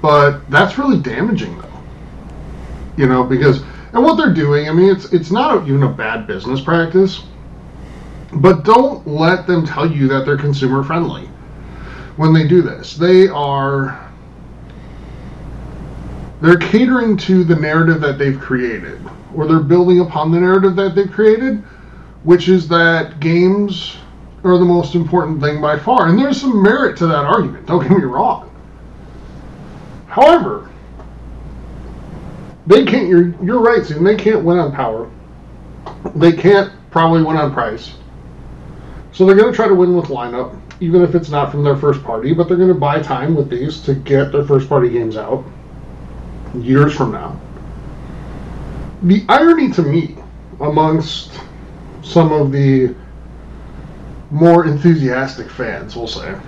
But 0.00 0.48
that's 0.50 0.78
really 0.78 0.98
damaging 0.98 1.58
though. 1.58 1.82
You 2.96 3.06
know, 3.06 3.22
because 3.22 3.62
And 3.92 4.04
what 4.04 4.16
they're 4.16 4.32
doing, 4.32 4.68
I 4.68 4.72
mean, 4.72 4.88
it's 4.94 5.12
it's 5.12 5.30
not 5.30 5.66
even 5.66 5.82
a 5.82 5.88
bad 5.88 6.26
business 6.26 6.60
practice, 6.60 7.22
but 8.32 8.64
don't 8.64 9.06
let 9.06 9.46
them 9.46 9.66
tell 9.66 9.90
you 9.90 10.06
that 10.08 10.24
they're 10.24 10.36
consumer 10.36 10.84
friendly 10.84 11.26
when 12.16 12.32
they 12.32 12.46
do 12.46 12.62
this. 12.62 12.96
They 12.96 13.28
are 13.28 14.10
they're 16.40 16.56
catering 16.56 17.16
to 17.18 17.44
the 17.44 17.56
narrative 17.56 18.00
that 18.00 18.16
they've 18.16 18.38
created, 18.38 19.00
or 19.34 19.46
they're 19.46 19.60
building 19.60 20.00
upon 20.00 20.30
the 20.30 20.40
narrative 20.40 20.76
that 20.76 20.94
they've 20.94 21.10
created, 21.10 21.62
which 22.22 22.48
is 22.48 22.68
that 22.68 23.20
games 23.20 23.96
are 24.44 24.56
the 24.56 24.64
most 24.64 24.94
important 24.94 25.40
thing 25.40 25.60
by 25.60 25.78
far. 25.78 26.08
And 26.08 26.18
there's 26.18 26.40
some 26.40 26.62
merit 26.62 26.96
to 26.98 27.06
that 27.08 27.24
argument, 27.24 27.66
don't 27.66 27.82
get 27.82 27.90
me 27.90 28.04
wrong. 28.04 28.50
However, 30.06 30.69
they 32.66 32.84
can't 32.84 33.08
you're 33.08 33.34
you're 33.42 33.60
right, 33.60 33.84
Susan, 33.84 34.04
they 34.04 34.16
can't 34.16 34.44
win 34.44 34.58
on 34.58 34.72
power. 34.72 35.10
They 36.14 36.32
can't 36.32 36.72
probably 36.90 37.22
win 37.22 37.36
on 37.36 37.52
price. 37.52 37.94
So 39.12 39.26
they're 39.26 39.36
gonna 39.36 39.52
try 39.52 39.68
to 39.68 39.74
win 39.74 39.94
with 39.94 40.06
lineup, 40.06 40.58
even 40.80 41.02
if 41.02 41.14
it's 41.14 41.30
not 41.30 41.50
from 41.50 41.64
their 41.64 41.76
first 41.76 42.02
party, 42.02 42.32
but 42.32 42.48
they're 42.48 42.56
gonna 42.56 42.74
buy 42.74 43.00
time 43.00 43.34
with 43.34 43.50
these 43.50 43.80
to 43.82 43.94
get 43.94 44.32
their 44.32 44.44
first 44.44 44.68
party 44.68 44.88
games 44.88 45.16
out 45.16 45.44
years 46.54 46.94
from 46.94 47.12
now. 47.12 47.38
The 49.02 49.24
irony 49.28 49.70
to 49.72 49.82
me, 49.82 50.16
amongst 50.60 51.40
some 52.02 52.32
of 52.32 52.52
the 52.52 52.94
more 54.30 54.66
enthusiastic 54.66 55.50
fans, 55.50 55.96
we'll 55.96 56.06
say, 56.06 56.38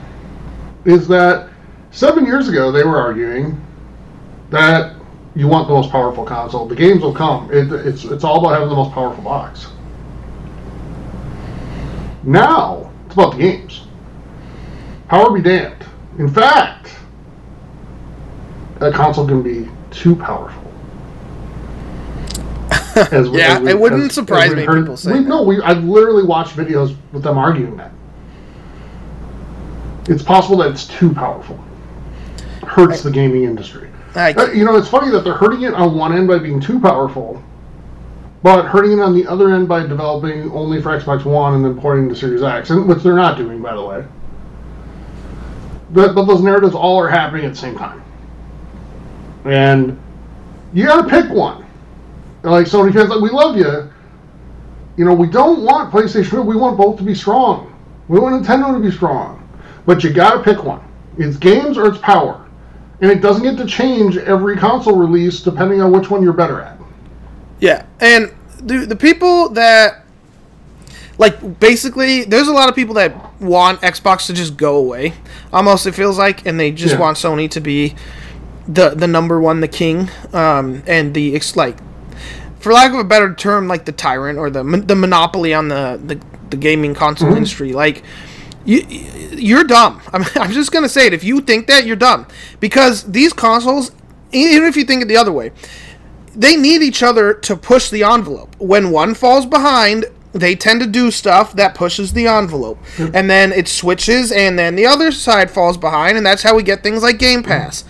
is 0.84 1.08
that 1.08 1.48
seven 1.90 2.26
years 2.26 2.48
ago 2.48 2.70
they 2.70 2.84
were 2.84 2.98
arguing 2.98 3.60
that 4.50 4.94
you 5.34 5.48
want 5.48 5.66
the 5.68 5.74
most 5.74 5.90
powerful 5.90 6.24
console. 6.24 6.66
The 6.66 6.74
games 6.76 7.02
will 7.02 7.14
come. 7.14 7.50
It, 7.52 7.72
it's 7.72 8.04
it's 8.04 8.24
all 8.24 8.38
about 8.38 8.52
having 8.54 8.68
the 8.68 8.74
most 8.74 8.92
powerful 8.92 9.24
box. 9.24 9.68
Now 12.24 12.90
it's 13.06 13.14
about 13.14 13.32
the 13.32 13.38
games. 13.38 13.82
Power 15.08 15.30
be 15.34 15.42
damned. 15.42 15.84
In 16.18 16.28
fact, 16.28 16.94
a 18.80 18.90
console 18.92 19.26
can 19.26 19.42
be 19.42 19.68
too 19.90 20.14
powerful. 20.14 20.60
As 23.10 23.28
we- 23.30 23.38
Yeah, 23.38 23.56
as 23.56 23.60
we- 23.62 23.70
it 23.70 23.78
wouldn't 23.80 24.02
as- 24.04 24.12
surprise 24.14 24.50
as 24.50 24.56
me 24.56 24.64
heard- 24.64 24.82
people 24.82 24.96
say 24.96 25.12
we, 25.12 25.18
that. 25.20 25.28
No, 25.28 25.42
we 25.42 25.60
I've 25.62 25.82
literally 25.84 26.24
watched 26.24 26.56
videos 26.56 26.94
with 27.12 27.22
them 27.22 27.38
arguing 27.38 27.76
that. 27.78 27.92
It's 30.08 30.22
possible 30.22 30.58
that 30.58 30.70
it's 30.72 30.86
too 30.86 31.12
powerful. 31.14 31.58
Hurts 32.66 33.02
the 33.02 33.10
gaming 33.10 33.44
industry. 33.44 33.88
I, 34.14 34.32
Uh, 34.32 34.46
You 34.48 34.64
know, 34.64 34.76
it's 34.76 34.88
funny 34.88 35.10
that 35.10 35.24
they're 35.24 35.34
hurting 35.34 35.62
it 35.62 35.74
on 35.74 35.96
one 35.96 36.12
end 36.12 36.28
by 36.28 36.38
being 36.38 36.60
too 36.60 36.78
powerful, 36.80 37.42
but 38.42 38.66
hurting 38.66 38.92
it 38.92 39.00
on 39.00 39.14
the 39.14 39.26
other 39.26 39.50
end 39.50 39.68
by 39.68 39.86
developing 39.86 40.50
only 40.52 40.82
for 40.82 40.98
Xbox 40.98 41.24
One 41.24 41.54
and 41.54 41.64
then 41.64 41.78
porting 41.80 42.08
to 42.08 42.14
Series 42.14 42.42
X, 42.42 42.70
and 42.70 42.86
which 42.86 43.02
they're 43.02 43.16
not 43.16 43.36
doing, 43.38 43.62
by 43.62 43.74
the 43.74 43.82
way. 43.82 44.04
But, 45.90 46.14
but 46.14 46.24
those 46.24 46.42
narratives 46.42 46.74
all 46.74 46.98
are 46.98 47.08
happening 47.08 47.44
at 47.44 47.52
the 47.52 47.58
same 47.58 47.76
time. 47.76 48.02
And 49.44 49.98
you 50.72 50.86
gotta 50.86 51.08
pick 51.08 51.30
one. 51.30 51.64
Like 52.42 52.66
Sony 52.66 52.92
fans, 52.92 53.08
like, 53.08 53.20
we 53.20 53.30
love 53.30 53.56
you. 53.56 53.90
You 54.96 55.04
know, 55.04 55.14
we 55.14 55.26
don't 55.26 55.62
want 55.62 55.92
PlayStation, 55.92 56.44
we 56.44 56.56
want 56.56 56.76
both 56.76 56.98
to 56.98 57.02
be 57.02 57.14
strong. 57.14 57.74
We 58.08 58.18
want 58.18 58.44
Nintendo 58.44 58.74
to 58.74 58.80
be 58.80 58.90
strong. 58.90 59.48
But 59.86 60.04
you 60.04 60.10
gotta 60.12 60.42
pick 60.42 60.64
one. 60.64 60.80
It's 61.18 61.36
games 61.36 61.78
or 61.78 61.86
it's 61.86 61.98
power 61.98 62.41
and 63.02 63.10
it 63.10 63.20
doesn't 63.20 63.42
get 63.42 63.56
to 63.58 63.66
change 63.66 64.16
every 64.16 64.56
console 64.56 64.96
release 64.96 65.40
depending 65.40 65.82
on 65.82 65.92
which 65.92 66.08
one 66.08 66.22
you're 66.22 66.32
better 66.32 66.60
at. 66.60 66.78
Yeah, 67.60 67.84
and 68.00 68.32
the 68.58 68.86
the 68.86 68.96
people 68.96 69.50
that 69.50 70.04
like 71.18 71.60
basically, 71.60 72.24
there's 72.24 72.48
a 72.48 72.52
lot 72.52 72.68
of 72.68 72.74
people 72.74 72.94
that 72.94 73.14
want 73.40 73.80
Xbox 73.82 74.26
to 74.28 74.32
just 74.32 74.56
go 74.56 74.76
away. 74.76 75.12
Almost, 75.52 75.86
it 75.86 75.92
feels 75.92 76.16
like, 76.18 76.46
and 76.46 76.58
they 76.58 76.70
just 76.72 76.94
Yeah. 76.94 77.00
want 77.00 77.16
Sony 77.18 77.50
to 77.50 77.60
be 77.60 77.94
the 78.66 78.90
the 78.90 79.06
number 79.06 79.40
one, 79.40 79.60
the 79.60 79.68
king, 79.68 80.08
um, 80.32 80.82
and 80.86 81.12
the 81.14 81.34
ex- 81.36 81.56
like, 81.56 81.76
for 82.60 82.72
lack 82.72 82.92
of 82.92 82.98
a 82.98 83.04
better 83.04 83.34
term, 83.34 83.68
like 83.68 83.84
the 83.84 83.92
tyrant 83.92 84.38
or 84.38 84.48
the 84.48 84.62
the 84.64 84.94
monopoly 84.96 85.52
on 85.52 85.68
the 85.68 86.00
the, 86.04 86.18
the 86.50 86.56
gaming 86.56 86.94
console 86.94 87.28
Mm-hmm. 87.28 87.36
industry. 87.38 87.72
Like, 87.72 88.02
you 88.64 88.80
you're 88.86 89.64
dumb. 89.64 90.00
I'm 90.12 90.24
I'm 90.36 90.52
just 90.52 90.72
gonna 90.72 90.88
say 90.88 91.06
it. 91.06 91.14
If 91.14 91.24
you 91.24 91.40
think 91.40 91.66
that, 91.66 91.86
you're 91.86 91.96
dumb 91.96 92.26
because 92.60 93.04
these 93.10 93.32
consoles, 93.32 93.92
even 94.32 94.64
if 94.64 94.76
you 94.76 94.84
think 94.84 95.02
it 95.02 95.08
the 95.08 95.16
other 95.16 95.32
way, 95.32 95.52
they 96.34 96.56
need 96.56 96.82
each 96.82 97.02
other 97.02 97.34
to 97.34 97.56
push 97.56 97.90
the 97.90 98.04
envelope. 98.04 98.56
When 98.58 98.90
one 98.90 99.14
falls 99.14 99.46
behind, 99.46 100.06
they 100.32 100.54
tend 100.54 100.80
to 100.80 100.86
do 100.86 101.10
stuff 101.10 101.54
that 101.54 101.74
pushes 101.74 102.12
the 102.12 102.26
envelope. 102.26 102.78
And 103.14 103.28
then 103.28 103.52
it 103.52 103.68
switches, 103.68 104.32
and 104.32 104.58
then 104.58 104.76
the 104.76 104.86
other 104.86 105.12
side 105.12 105.50
falls 105.50 105.76
behind, 105.76 106.16
and 106.16 106.24
that's 106.26 106.42
how 106.42 106.56
we 106.56 106.62
get 106.62 106.82
things 106.82 107.02
like 107.02 107.18
Game 107.18 107.42
Pass 107.42 107.84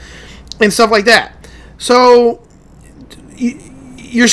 and 0.60 0.72
stuff 0.72 0.90
like 0.90 1.04
that. 1.04 1.48
So, 1.78 2.42
your 3.36 4.28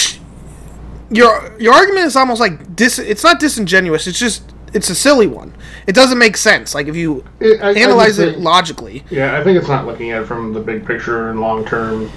your 1.12 1.56
your 1.60 1.74
argument 1.74 2.06
is 2.06 2.16
almost 2.16 2.40
like 2.40 2.76
dis. 2.76 3.00
It's 3.00 3.24
not 3.24 3.40
disingenuous. 3.40 4.08
It's 4.08 4.20
just 4.20 4.44
it's 4.74 4.90
a 4.90 4.96
silly 4.96 5.28
one. 5.28 5.54
It 5.90 5.96
doesn't 5.96 6.20
make 6.20 6.38
sense. 6.38 6.76
Like 6.76 6.88
if 6.88 6.96
you 6.96 7.24
It- 7.40 7.60
I- 7.64 7.70
I 7.70 7.74
analyze 7.74 8.18
just 8.18 8.20
it 8.20 8.32
think- 8.34 8.44
logically. 8.46 9.04
Yeah, 9.10 9.40
I 9.40 9.44
think 9.44 9.58
it's 9.58 9.68
not 9.68 9.88
looking 9.88 10.12
at 10.12 10.22
it 10.22 10.26
from 10.28 10.54
the 10.54 10.60
big 10.60 10.86
picture 10.86 11.32
and 11.32 11.42
long 11.42 11.66
term 11.66 12.12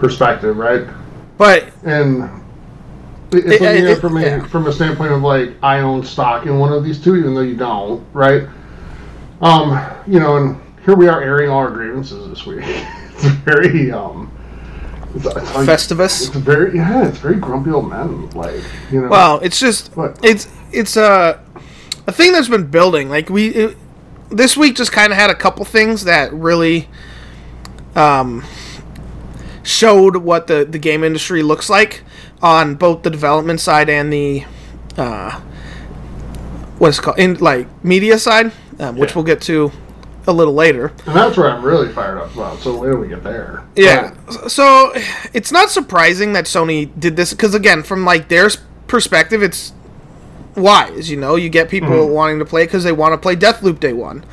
perspective, 0.00 0.56
right? 0.56 0.82
But 1.38 1.66
And 1.84 2.28
it's 3.30 3.44
It- 3.46 3.48
looking 3.60 3.66
at 3.66 3.76
it- 3.76 4.00
from 4.00 4.16
a 4.16 4.20
yeah. 4.22 4.40
from 4.46 4.66
a 4.66 4.72
standpoint 4.72 5.12
of 5.12 5.22
like 5.22 5.52
I 5.62 5.78
own 5.78 6.02
stock 6.04 6.46
in 6.46 6.58
one 6.58 6.72
of 6.72 6.82
these 6.82 6.98
two, 6.98 7.14
even 7.14 7.32
though 7.36 7.42
you 7.42 7.54
don't, 7.54 8.02
right? 8.12 8.42
Um, 9.40 9.78
you 10.08 10.18
know, 10.18 10.36
and 10.38 10.56
here 10.84 10.96
we 10.96 11.06
are 11.06 11.22
airing 11.22 11.48
all 11.48 11.58
our 11.60 11.70
grievances 11.70 12.28
this 12.28 12.44
week. 12.44 12.64
it's 13.14 13.24
very 13.44 13.92
um, 13.92 14.32
it's, 15.14 15.26
it's 15.26 15.54
like, 15.54 15.68
Festivus. 15.68 16.26
It's 16.26 16.36
very 16.36 16.74
yeah, 16.76 17.06
it's 17.06 17.18
very 17.18 17.36
grumpy 17.36 17.70
old 17.70 17.88
men, 17.88 18.30
like 18.30 18.60
you 18.90 19.00
know. 19.00 19.08
Well, 19.08 19.38
it's 19.44 19.60
just 19.60 19.96
What? 19.96 20.18
it's 20.24 20.48
it's 20.72 20.96
a 20.96 21.38
a 22.06 22.12
thing 22.12 22.32
that's 22.32 22.48
been 22.48 22.66
building. 22.70 23.08
Like 23.08 23.28
we 23.28 23.48
it, 23.48 23.76
this 24.30 24.56
week 24.56 24.76
just 24.76 24.92
kind 24.92 25.12
of 25.12 25.18
had 25.18 25.30
a 25.30 25.34
couple 25.34 25.64
things 25.64 26.04
that 26.04 26.32
really 26.32 26.88
um 27.94 28.44
showed 29.62 30.16
what 30.16 30.46
the 30.46 30.64
the 30.64 30.78
game 30.78 31.04
industry 31.04 31.42
looks 31.42 31.68
like 31.70 32.02
on 32.42 32.74
both 32.74 33.02
the 33.02 33.10
development 33.10 33.60
side 33.60 33.88
and 33.88 34.12
the 34.12 34.44
uh 34.96 35.40
what's 36.78 36.98
called 36.98 37.18
in 37.18 37.34
like 37.38 37.66
media 37.84 38.18
side, 38.18 38.50
um, 38.80 38.96
which 38.96 39.10
Yeah. 39.10 39.14
we'll 39.16 39.24
get 39.24 39.40
to 39.42 39.70
a 40.26 40.32
little 40.32 40.54
later. 40.54 40.92
and 41.06 41.16
that's 41.16 41.36
where 41.36 41.50
I'm 41.50 41.62
really 41.64 41.92
fired 41.92 42.18
up 42.18 42.32
about. 42.34 42.58
So 42.60 42.76
wait 42.78 42.90
till 42.90 42.98
we 42.98 43.08
get 43.08 43.22
there. 43.24 43.62
Yeah. 43.76 44.14
So 44.48 44.92
it's 45.32 45.50
not 45.52 45.70
surprising 45.70 46.32
that 46.34 46.44
Sony 46.46 46.88
did 46.98 47.16
this 47.16 47.32
because 47.32 47.54
again, 47.54 47.82
from 47.82 48.04
like 48.04 48.28
their 48.28 48.48
perspective, 48.88 49.42
it's 49.42 49.72
wise. 50.56 51.10
You 51.10 51.16
know, 51.16 51.36
you 51.36 51.48
get 51.48 51.68
people 51.68 52.08
wanting 52.08 52.38
to 52.38 52.44
play 52.44 52.64
because 52.64 52.84
they 52.84 52.92
want 52.92 53.12
to 53.12 53.18
play 53.18 53.36
Deathloop 53.36 53.80
Day 53.80 53.92
One. 53.92 54.24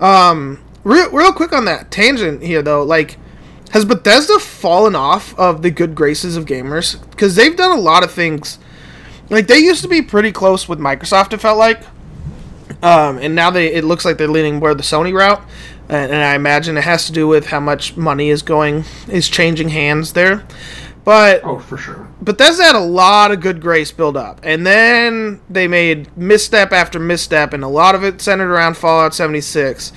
Um, 0.00 0.62
real, 0.84 1.10
real 1.10 1.32
quick 1.32 1.52
on 1.52 1.64
that 1.66 1.90
tangent 1.90 2.42
here 2.42 2.62
though, 2.62 2.82
like. 2.82 3.18
Has 3.72 3.84
Bethesda 3.84 4.38
fallen 4.38 4.94
off 4.94 5.36
of 5.36 5.60
the 5.62 5.72
good 5.72 5.96
graces 5.96 6.36
of 6.36 6.46
gamers? 6.46 6.98
Because 7.10 7.34
they've 7.34 7.56
done 7.56 7.76
a 7.76 7.80
lot 7.80 8.04
of 8.04 8.12
things. 8.12 8.60
Like 9.28 9.48
they 9.48 9.58
used 9.58 9.82
to 9.82 9.88
be 9.88 10.02
pretty 10.02 10.30
close 10.30 10.68
with 10.68 10.78
Microsoft. 10.78 11.32
It 11.32 11.38
felt 11.38 11.58
like, 11.58 11.82
um, 12.80 13.18
and 13.18 13.34
now 13.34 13.50
they 13.50 13.74
it 13.74 13.84
looks 13.84 14.04
like 14.04 14.18
they're 14.18 14.28
leaning 14.28 14.60
more 14.60 14.72
the 14.72 14.84
Sony 14.84 15.12
route, 15.12 15.42
and, 15.88 16.12
and 16.12 16.22
I 16.22 16.36
imagine 16.36 16.76
it 16.76 16.84
has 16.84 17.06
to 17.06 17.12
do 17.12 17.26
with 17.26 17.46
how 17.46 17.58
much 17.58 17.96
money 17.96 18.30
is 18.30 18.42
going 18.42 18.84
is 19.08 19.28
changing 19.28 19.70
hands 19.70 20.12
there. 20.12 20.46
But 21.04 21.42
Oh, 21.44 21.58
for 21.58 21.76
sure. 21.76 22.05
Bethesda 22.20 22.64
had 22.64 22.74
a 22.74 22.80
lot 22.80 23.30
of 23.30 23.40
good 23.40 23.60
grace 23.60 23.92
build 23.92 24.16
up, 24.16 24.40
and 24.42 24.66
then 24.66 25.40
they 25.50 25.68
made 25.68 26.16
misstep 26.16 26.72
after 26.72 26.98
misstep, 26.98 27.52
and 27.52 27.62
a 27.62 27.68
lot 27.68 27.94
of 27.94 28.02
it 28.04 28.20
centered 28.22 28.50
around 28.50 28.76
Fallout 28.76 29.14
76. 29.14 29.92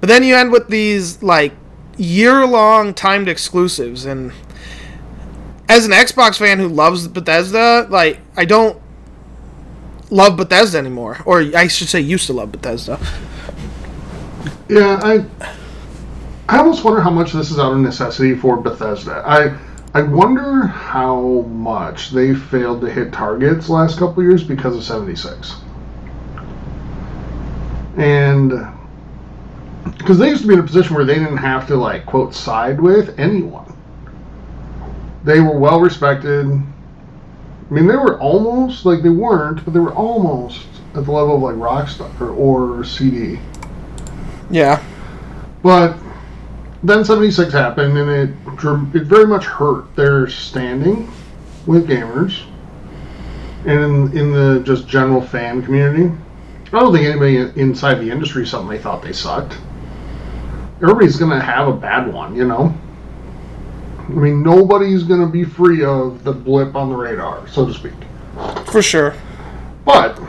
But 0.00 0.08
then 0.08 0.24
you 0.24 0.34
end 0.36 0.50
with 0.50 0.68
these 0.68 1.22
like 1.22 1.52
year 1.96 2.44
long 2.46 2.92
timed 2.92 3.28
exclusives, 3.28 4.04
and 4.04 4.32
as 5.68 5.84
an 5.84 5.92
Xbox 5.92 6.38
fan 6.38 6.58
who 6.58 6.68
loves 6.68 7.06
Bethesda, 7.06 7.86
like 7.88 8.18
I 8.36 8.44
don't 8.44 8.80
love 10.10 10.36
Bethesda 10.36 10.78
anymore, 10.78 11.18
or 11.24 11.40
I 11.54 11.68
should 11.68 11.88
say 11.88 12.00
used 12.00 12.26
to 12.26 12.32
love 12.32 12.50
Bethesda. 12.50 12.98
Yeah, 14.68 15.00
I 15.02 15.24
I 16.48 16.58
almost 16.58 16.84
wonder 16.84 17.00
how 17.00 17.10
much 17.10 17.32
this 17.32 17.50
is 17.50 17.58
out 17.58 17.72
of 17.72 17.78
necessity 17.78 18.34
for 18.34 18.56
Bethesda. 18.56 19.22
I 19.26 19.56
I 19.94 20.02
wonder 20.02 20.66
how 20.66 21.42
much 21.48 22.10
they 22.10 22.34
failed 22.34 22.82
to 22.82 22.90
hit 22.90 23.12
targets 23.12 23.68
last 23.68 23.98
couple 23.98 24.22
years 24.22 24.44
because 24.44 24.76
of 24.76 24.84
76. 24.84 25.54
And 27.96 28.52
because 29.96 30.18
they 30.18 30.28
used 30.28 30.42
to 30.42 30.48
be 30.48 30.54
in 30.54 30.60
a 30.60 30.62
position 30.62 30.94
where 30.94 31.04
they 31.04 31.14
didn't 31.14 31.38
have 31.38 31.66
to 31.68 31.76
like 31.76 32.04
quote 32.04 32.34
side 32.34 32.80
with 32.80 33.18
anyone. 33.18 33.64
They 35.24 35.40
were 35.40 35.58
well 35.58 35.80
respected. 35.80 36.46
I 36.46 37.74
mean, 37.74 37.86
they 37.86 37.96
were 37.96 38.18
almost 38.20 38.84
like 38.84 39.02
they 39.02 39.08
weren't, 39.08 39.64
but 39.64 39.74
they 39.74 39.80
were 39.80 39.94
almost 39.94 40.66
at 40.94 41.04
the 41.04 41.10
level 41.10 41.36
of 41.36 41.42
like 41.42 41.56
Rockstar 41.56 42.36
or 42.36 42.84
CD. 42.84 43.38
Yeah. 44.50 44.82
But 45.62 45.96
then 46.82 47.04
76 47.04 47.52
happened, 47.52 47.96
and 47.98 48.10
it 48.10 48.30
it 48.94 49.02
very 49.04 49.26
much 49.26 49.44
hurt 49.44 49.94
their 49.96 50.28
standing 50.28 51.10
with 51.66 51.88
gamers 51.88 52.42
and 53.66 54.12
in, 54.12 54.18
in 54.18 54.32
the 54.32 54.62
just 54.64 54.86
general 54.86 55.20
fan 55.20 55.62
community. 55.62 56.14
I 56.66 56.80
don't 56.80 56.92
think 56.92 57.06
anybody 57.06 57.38
inside 57.60 57.94
the 57.94 58.10
industry 58.10 58.44
they 58.44 58.78
thought 58.78 59.02
they 59.02 59.12
sucked. 59.12 59.58
Everybody's 60.82 61.16
gonna 61.16 61.40
have 61.40 61.66
a 61.66 61.72
bad 61.72 62.12
one, 62.12 62.36
you 62.36 62.46
know. 62.46 62.74
I 63.98 64.10
mean, 64.10 64.42
nobody's 64.42 65.02
gonna 65.02 65.28
be 65.28 65.44
free 65.44 65.84
of 65.84 66.24
the 66.24 66.32
blip 66.32 66.76
on 66.76 66.90
the 66.90 66.96
radar, 66.96 67.48
so 67.48 67.66
to 67.66 67.74
speak. 67.74 67.92
For 68.66 68.82
sure. 68.82 69.14
But 69.84 70.20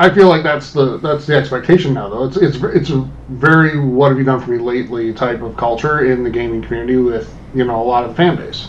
I 0.00 0.08
feel 0.08 0.28
like 0.28 0.42
that's 0.42 0.72
the 0.72 0.96
that's 0.96 1.26
the 1.26 1.36
expectation 1.36 1.92
now, 1.92 2.08
though. 2.08 2.24
It's 2.24 2.38
it's 2.38 2.56
it's 2.56 2.88
a 2.88 3.06
very 3.28 3.78
"what 3.78 4.08
have 4.08 4.16
you 4.18 4.24
done 4.24 4.40
for 4.40 4.50
me 4.50 4.56
lately" 4.56 5.12
type 5.12 5.42
of 5.42 5.58
culture 5.58 6.06
in 6.10 6.24
the 6.24 6.30
gaming 6.30 6.62
community 6.62 6.96
with 6.96 7.30
you 7.54 7.64
know 7.64 7.82
a 7.82 7.84
lot 7.84 8.04
of 8.04 8.10
the 8.10 8.16
fan 8.16 8.34
base. 8.36 8.68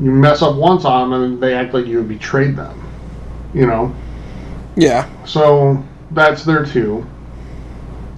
You 0.00 0.12
mess 0.12 0.40
up 0.40 0.54
once 0.54 0.84
on 0.84 1.10
them, 1.10 1.22
and 1.24 1.42
they 1.42 1.52
act 1.54 1.74
like 1.74 1.86
you 1.86 1.98
have 1.98 2.08
betrayed 2.08 2.54
them. 2.54 2.80
You 3.52 3.66
know, 3.66 3.92
Yeah. 4.76 5.08
so 5.24 5.82
that's 6.12 6.44
there 6.44 6.64
too. 6.64 7.04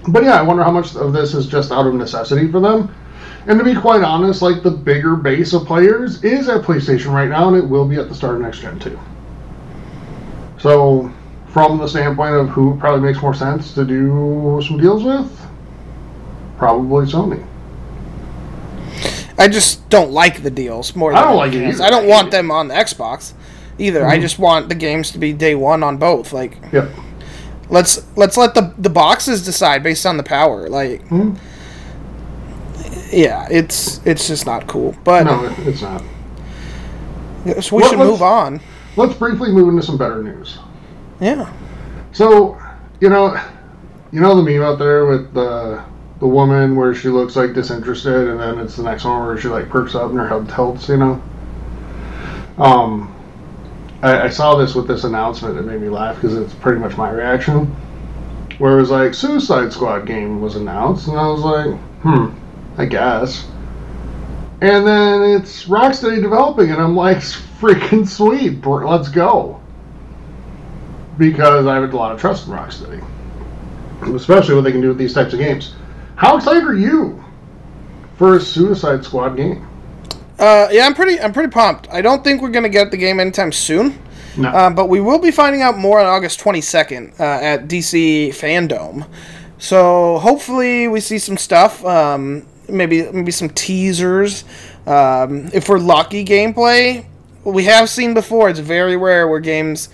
But 0.08 0.22
yeah, 0.22 0.38
I 0.38 0.42
wonder 0.42 0.62
how 0.62 0.70
much 0.70 0.94
of 0.94 1.14
this 1.14 1.32
is 1.32 1.46
just 1.46 1.72
out 1.72 1.86
of 1.86 1.94
necessity 1.94 2.46
for 2.52 2.60
them. 2.60 2.94
And 3.46 3.58
to 3.58 3.64
be 3.64 3.74
quite 3.74 4.02
honest, 4.02 4.42
like 4.42 4.62
the 4.62 4.70
bigger 4.70 5.16
base 5.16 5.54
of 5.54 5.64
players 5.64 6.22
is 6.22 6.46
at 6.50 6.62
PlayStation 6.62 7.12
right 7.12 7.28
now, 7.28 7.48
and 7.48 7.56
it 7.56 7.66
will 7.66 7.86
be 7.86 7.96
at 7.96 8.10
the 8.10 8.14
start 8.14 8.34
of 8.36 8.42
next 8.42 8.60
gen 8.60 8.78
too. 8.78 8.98
So, 10.58 11.10
from 11.54 11.78
the 11.78 11.86
standpoint 11.86 12.34
of 12.34 12.48
who 12.50 12.76
probably 12.78 13.00
makes 13.08 13.22
more 13.22 13.32
sense 13.32 13.72
to 13.74 13.84
do 13.84 14.60
some 14.66 14.76
deals 14.76 15.04
with, 15.04 15.30
probably 16.58 17.06
Sony. 17.06 17.42
I 19.38 19.46
just 19.48 19.88
don't 19.88 20.10
like 20.10 20.42
the 20.42 20.50
deals 20.50 20.94
more. 20.96 21.12
Than 21.12 21.18
I 21.22 21.24
don't 21.24 21.36
like 21.36 21.52
it 21.52 21.56
anything 21.62 21.70
else. 21.72 21.80
either. 21.80 21.86
I 21.86 21.90
don't 22.00 22.08
want 22.08 22.30
them 22.32 22.50
on 22.50 22.68
the 22.68 22.74
Xbox 22.74 23.32
either. 23.78 24.06
I 24.06 24.18
Mhm. 24.18 24.22
just 24.22 24.38
want 24.38 24.68
the 24.68 24.74
games 24.74 25.10
to 25.12 25.18
be 25.18 25.32
day 25.32 25.54
one 25.54 25.82
on 25.84 25.96
both. 25.96 26.32
Like 26.32 26.58
Yep. 26.72 26.90
let's 27.70 28.02
let's 28.16 28.36
let 28.36 28.54
the 28.54 28.72
the 28.78 28.90
boxes 28.90 29.44
decide 29.44 29.82
based 29.84 30.04
on 30.06 30.16
the 30.16 30.22
power. 30.24 30.68
Like 30.68 31.08
Mhm. 31.08 31.36
yeah, 33.12 33.46
it's 33.50 34.00
it's 34.04 34.26
just 34.26 34.44
not 34.46 34.66
cool. 34.66 34.94
But 35.04 35.24
No, 35.24 35.48
it's 35.66 35.82
not. 35.82 36.02
so 37.60 37.76
we 37.76 37.82
Well, 37.82 37.90
should 37.90 37.98
move 37.98 38.22
on. 38.22 38.60
Let's 38.96 39.14
briefly 39.14 39.50
move 39.52 39.68
into 39.68 39.82
some 39.82 39.96
better 39.96 40.22
news. 40.22 40.58
Yeah. 41.20 41.52
So, 42.12 42.60
you 43.00 43.08
know, 43.08 43.40
you 44.12 44.20
know 44.20 44.36
the 44.36 44.42
meme 44.42 44.62
out 44.62 44.78
there 44.78 45.06
with 45.06 45.34
the 45.34 45.82
the 46.20 46.26
woman 46.26 46.76
where 46.76 46.94
she 46.94 47.08
looks 47.08 47.34
like 47.34 47.52
disinterested, 47.52 48.28
and 48.28 48.38
then 48.38 48.58
it's 48.58 48.76
the 48.76 48.82
next 48.82 49.04
one 49.04 49.26
where 49.26 49.36
she 49.36 49.48
like 49.48 49.68
perks 49.68 49.94
up 49.94 50.10
and 50.10 50.18
her 50.18 50.28
head 50.28 50.48
tilts. 50.48 50.88
You 50.88 50.96
know. 50.98 51.22
Um, 52.58 53.12
I, 54.02 54.22
I 54.22 54.28
saw 54.28 54.54
this 54.54 54.74
with 54.74 54.86
this 54.86 55.02
announcement. 55.02 55.58
It 55.58 55.62
made 55.62 55.80
me 55.80 55.88
laugh 55.88 56.14
because 56.14 56.36
it's 56.36 56.54
pretty 56.54 56.78
much 56.78 56.96
my 56.96 57.10
reaction. 57.10 57.66
Where 58.58 58.78
it 58.78 58.80
was 58.80 58.90
like 58.90 59.14
Suicide 59.14 59.72
Squad 59.72 60.06
game 60.06 60.40
was 60.40 60.54
announced, 60.54 61.08
and 61.08 61.18
I 61.18 61.26
was 61.26 61.40
like, 61.40 61.76
hmm, 62.02 62.26
I 62.78 62.84
guess. 62.84 63.48
And 64.60 64.86
then 64.86 65.22
it's 65.22 65.64
Rocksteady 65.64 66.22
developing, 66.22 66.70
and 66.70 66.80
I'm 66.80 66.94
like, 66.94 67.18
freaking 67.18 68.06
sweet, 68.06 68.64
let's 68.64 69.08
go 69.08 69.60
because 71.18 71.66
I 71.66 71.74
have 71.74 71.92
a 71.92 71.96
lot 71.96 72.12
of 72.12 72.20
trust 72.20 72.46
in 72.46 72.52
Rocksteady, 72.52 73.04
especially 74.14 74.54
what 74.54 74.64
they 74.64 74.72
can 74.72 74.80
do 74.80 74.88
with 74.88 74.98
these 74.98 75.14
types 75.14 75.32
of 75.32 75.38
games. 75.38 75.74
How 76.16 76.36
excited 76.36 76.64
are 76.64 76.74
you 76.74 77.22
for 78.16 78.36
a 78.36 78.40
Suicide 78.40 79.04
Squad 79.04 79.36
game? 79.36 79.66
Uh, 80.38 80.68
yeah, 80.70 80.86
I'm 80.86 80.94
pretty 80.94 81.20
I'm 81.20 81.32
pretty 81.32 81.50
pumped. 81.50 81.88
I 81.90 82.02
don't 82.02 82.24
think 82.24 82.42
we're 82.42 82.50
gonna 82.50 82.68
get 82.68 82.90
the 82.90 82.96
game 82.96 83.20
anytime 83.20 83.52
soon. 83.52 83.98
No. 84.36 84.48
Uh, 84.48 84.70
but 84.70 84.88
we 84.88 85.00
will 85.00 85.20
be 85.20 85.30
finding 85.30 85.62
out 85.62 85.78
more 85.78 86.00
on 86.00 86.06
August 86.06 86.40
22nd 86.40 87.20
uh, 87.20 87.22
at 87.22 87.68
DC 87.68 88.28
Fandom. 88.30 89.06
So 89.58 90.18
hopefully 90.18 90.88
we 90.88 91.00
see 91.00 91.18
some 91.18 91.36
stuff. 91.36 91.84
Um, 91.84 92.46
maybe 92.68 93.10
maybe 93.12 93.30
some 93.30 93.48
teasers. 93.50 94.44
Um, 94.86 95.50
if 95.52 95.68
we're 95.68 95.78
lucky, 95.78 96.24
gameplay. 96.24 97.06
We 97.44 97.64
have 97.64 97.88
seen 97.88 98.14
before. 98.14 98.48
It's 98.48 98.58
very 98.58 98.96
rare 98.96 99.28
where 99.28 99.40
games 99.40 99.88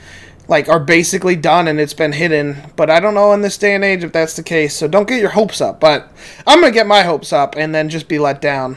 like 0.51 0.69
are 0.69 0.81
basically 0.81 1.37
done 1.37 1.69
and 1.69 1.81
it's 1.81 1.95
been 1.95 2.13
hidden. 2.13 2.57
But 2.75 2.91
I 2.91 2.99
don't 2.99 3.15
know 3.15 3.33
in 3.33 3.41
this 3.41 3.57
day 3.57 3.75
and 3.75 3.85
age 3.85 4.03
if 4.03 4.13
that's 4.13 4.35
the 4.35 4.43
case. 4.43 4.77
So 4.77 4.89
don't 4.89 5.09
get 5.09 5.21
your 5.21 5.31
hopes 5.31 5.61
up. 5.61 5.79
But 5.81 6.13
I'm 6.47 6.61
gonna 6.61 6.73
get 6.73 6.89
my 6.89 7.03
hopes 7.03 7.33
up 7.33 7.55
and 7.57 7.73
then 7.73 7.89
just 7.89 8.09
be 8.09 8.19
let 8.19 8.43
down. 8.43 8.77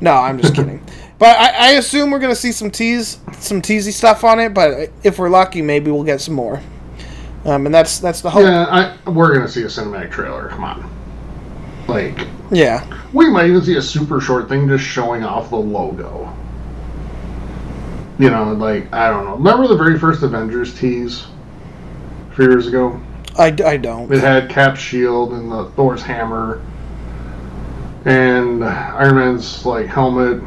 No, 0.00 0.12
I'm 0.12 0.38
just 0.38 0.54
kidding. 0.56 0.84
But 1.18 1.38
I, 1.38 1.48
I 1.48 1.70
assume 1.72 2.10
we're 2.10 2.18
gonna 2.18 2.36
see 2.36 2.52
some 2.52 2.70
tease, 2.70 3.18
some 3.38 3.62
teasy 3.62 3.92
stuff 3.92 4.24
on 4.24 4.38
it. 4.38 4.52
But 4.52 4.90
if 5.02 5.18
we're 5.18 5.30
lucky, 5.30 5.62
maybe 5.62 5.90
we'll 5.90 6.04
get 6.04 6.20
some 6.20 6.34
more. 6.34 6.60
Um, 7.46 7.64
and 7.64 7.74
that's 7.74 7.98
that's 7.98 8.20
the 8.20 8.28
hope. 8.30 8.42
yeah, 8.42 8.98
I, 9.06 9.10
we're 9.10 9.32
gonna 9.32 9.48
see 9.48 9.62
a 9.62 9.66
cinematic 9.66 10.10
trailer. 10.10 10.48
Come 10.48 10.64
on, 10.64 10.90
like 11.88 12.26
Yeah, 12.50 12.84
we 13.14 13.30
might 13.30 13.46
even 13.46 13.62
see 13.62 13.76
a 13.76 13.82
super 13.82 14.20
short 14.20 14.50
thing 14.50 14.68
just 14.68 14.84
showing 14.84 15.24
off 15.24 15.48
the 15.48 15.56
logo. 15.56 16.35
You 18.18 18.30
know, 18.30 18.52
like 18.52 18.92
I 18.94 19.10
don't 19.10 19.24
know. 19.24 19.36
Remember 19.36 19.68
the 19.68 19.76
very 19.76 19.98
first 19.98 20.22
Avengers 20.22 20.78
tease 20.78 21.26
a 22.30 22.34
few 22.34 22.44
years 22.48 22.66
ago? 22.66 23.00
I, 23.38 23.48
I 23.64 23.76
don't. 23.76 24.10
It 24.10 24.20
had 24.20 24.48
Cap's 24.48 24.80
shield 24.80 25.34
and 25.34 25.52
the 25.52 25.66
Thor's 25.72 26.02
hammer, 26.02 26.64
and 28.06 28.64
Iron 28.64 29.16
Man's 29.16 29.66
like 29.66 29.86
helmet 29.86 30.42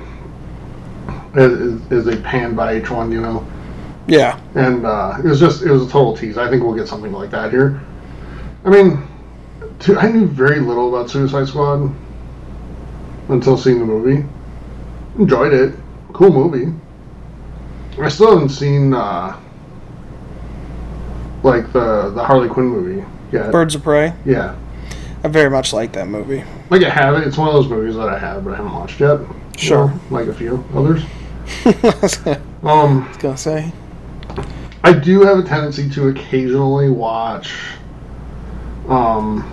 is, 1.35 1.91
is 1.91 2.07
a 2.07 2.19
pan 2.21 2.55
by 2.55 2.77
each 2.77 2.89
one, 2.89 3.11
you 3.11 3.21
know. 3.21 3.45
Yeah, 4.07 4.39
And 4.55 4.87
uh, 4.87 5.17
it 5.19 5.25
was 5.25 5.39
just 5.39 5.61
it 5.61 5.69
was 5.69 5.85
a 5.85 5.89
total 5.89 6.17
tease. 6.17 6.37
I 6.39 6.49
think 6.49 6.63
we'll 6.63 6.73
get 6.73 6.87
something 6.87 7.11
like 7.11 7.29
that 7.29 7.51
here. 7.51 7.79
I 8.65 8.69
mean, 8.69 9.07
to, 9.81 9.99
I 9.99 10.11
knew 10.11 10.25
very 10.25 10.59
little 10.59 10.89
about 10.89 11.11
Suicide 11.11 11.47
Squad 11.47 11.93
until 13.29 13.55
seeing 13.55 13.77
the 13.77 13.85
movie. 13.85 14.25
Enjoyed 15.19 15.53
it. 15.53 15.75
Cool 16.13 16.31
movie. 16.31 16.73
I 18.01 18.07
still 18.09 18.31
haven't 18.33 18.49
seen 18.49 18.93
uh, 18.93 19.37
like 21.43 21.71
the 21.73 22.11
the 22.11 22.23
Harley 22.23 22.49
Quinn 22.49 22.67
movie 22.67 23.05
yet. 23.31 23.51
Birds 23.51 23.75
of 23.75 23.83
Prey. 23.83 24.13
Yeah. 24.25 24.55
I 25.23 25.27
very 25.27 25.49
much 25.49 25.73
like 25.73 25.91
that 25.93 26.07
movie. 26.07 26.43
Like 26.69 26.83
I 26.83 26.89
have 26.89 27.15
it. 27.15 27.27
It's 27.27 27.37
one 27.37 27.49
of 27.49 27.53
those 27.53 27.67
movies 27.67 27.95
that 27.95 28.07
I 28.07 28.17
have, 28.17 28.45
but 28.45 28.53
I 28.53 28.57
haven't 28.57 28.73
watched 28.73 28.99
yet. 28.99 29.19
Sure. 29.57 29.87
know, 29.89 29.99
like 30.09 30.27
a 30.27 30.33
few 30.33 30.63
others. 30.73 31.03
um. 32.63 33.03
I 33.03 33.07
was 33.07 33.17
gonna 33.17 33.37
say. 33.37 33.73
I 34.83 34.93
do 34.93 35.21
have 35.21 35.39
a 35.39 35.43
tendency 35.43 35.89
to 35.89 36.07
occasionally 36.07 36.89
watch, 36.89 37.53
um, 38.87 39.43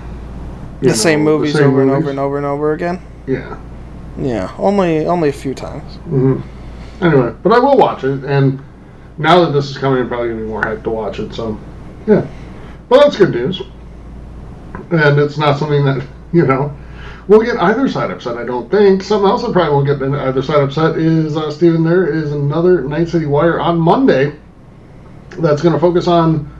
The 0.81 0.95
same 0.95 1.25
know, 1.25 1.37
movies 1.37 1.55
same 1.55 1.65
over 1.65 1.83
and 1.83 1.91
over 1.91 2.11
and 2.11 2.19
over 2.21 2.37
and 2.37 2.47
over 2.47 2.73
again. 2.75 3.03
Yeah. 3.27 3.59
Yeah, 4.17 4.55
only 4.57 5.05
only 5.05 5.31
a 5.31 5.33
few 5.33 5.53
times. 5.53 5.97
hmm 5.97 6.41
Anyway, 7.01 7.35
but 7.43 7.53
I 7.53 7.59
will 7.59 7.77
watch 7.77 8.05
it, 8.05 8.25
and 8.25 8.61
now 9.19 9.45
that 9.45 9.53
this 9.53 9.71
is 9.71 9.79
coming, 9.79 10.01
I'm 10.01 10.09
probably 10.09 10.29
gonna 10.29 10.41
be 10.41 10.47
more 10.47 10.63
hyped 10.63 10.85
to 10.85 10.91
watch 10.91 11.19
it. 11.19 11.35
So, 11.35 11.59
yeah. 12.07 12.27
Well, 12.89 13.01
that's 13.01 13.17
good 13.17 13.33
news, 13.33 13.63
and 14.91 15.19
it's 15.19 15.39
not 15.39 15.59
something 15.59 15.85
that 15.85 16.07
you 16.33 16.47
know 16.47 16.77
we'll 17.29 17.43
get 17.43 17.57
either 17.59 17.89
side 17.89 18.11
upset. 18.11 18.37
I 18.37 18.45
don't 18.45 18.71
think. 18.71 19.03
Something 19.03 19.29
else 19.29 19.43
that 19.43 19.53
probably 19.53 19.75
won't 19.75 19.87
get 19.87 20.03
either 20.03 20.43
side 20.43 20.63
upset 20.63 20.97
is 20.97 21.37
uh, 21.37 21.51
Steven. 21.51 21.85
There 21.85 22.07
is 22.07 22.33
another 22.33 22.83
Night 22.83 23.09
City 23.09 23.27
Wire 23.27 23.61
on 23.61 23.79
Monday 23.79 24.35
that's 25.31 25.63
going 25.63 25.75
to 25.75 25.81
focus 25.81 26.07
on 26.07 26.53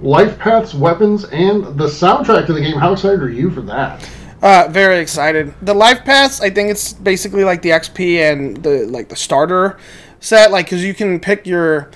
life 0.00 0.38
paths, 0.38 0.74
weapons, 0.74 1.24
and 1.26 1.64
the 1.78 1.86
soundtrack 1.86 2.46
to 2.46 2.52
the 2.52 2.60
game. 2.60 2.78
How 2.78 2.92
excited 2.92 3.22
are 3.22 3.30
you 3.30 3.50
for 3.50 3.62
that? 3.62 4.08
Uh, 4.42 4.66
very 4.68 4.98
excited. 4.98 5.54
The 5.62 5.72
life 5.72 6.04
paths, 6.04 6.40
I 6.40 6.50
think 6.50 6.68
it's 6.68 6.92
basically 6.92 7.44
like 7.44 7.62
the 7.62 7.70
XP 7.70 8.18
and 8.18 8.56
the 8.56 8.86
like 8.86 9.08
the 9.08 9.14
starter 9.14 9.78
set, 10.18 10.50
like 10.50 10.66
because 10.66 10.84
you 10.84 10.94
can 10.94 11.20
pick 11.20 11.46
your. 11.46 11.90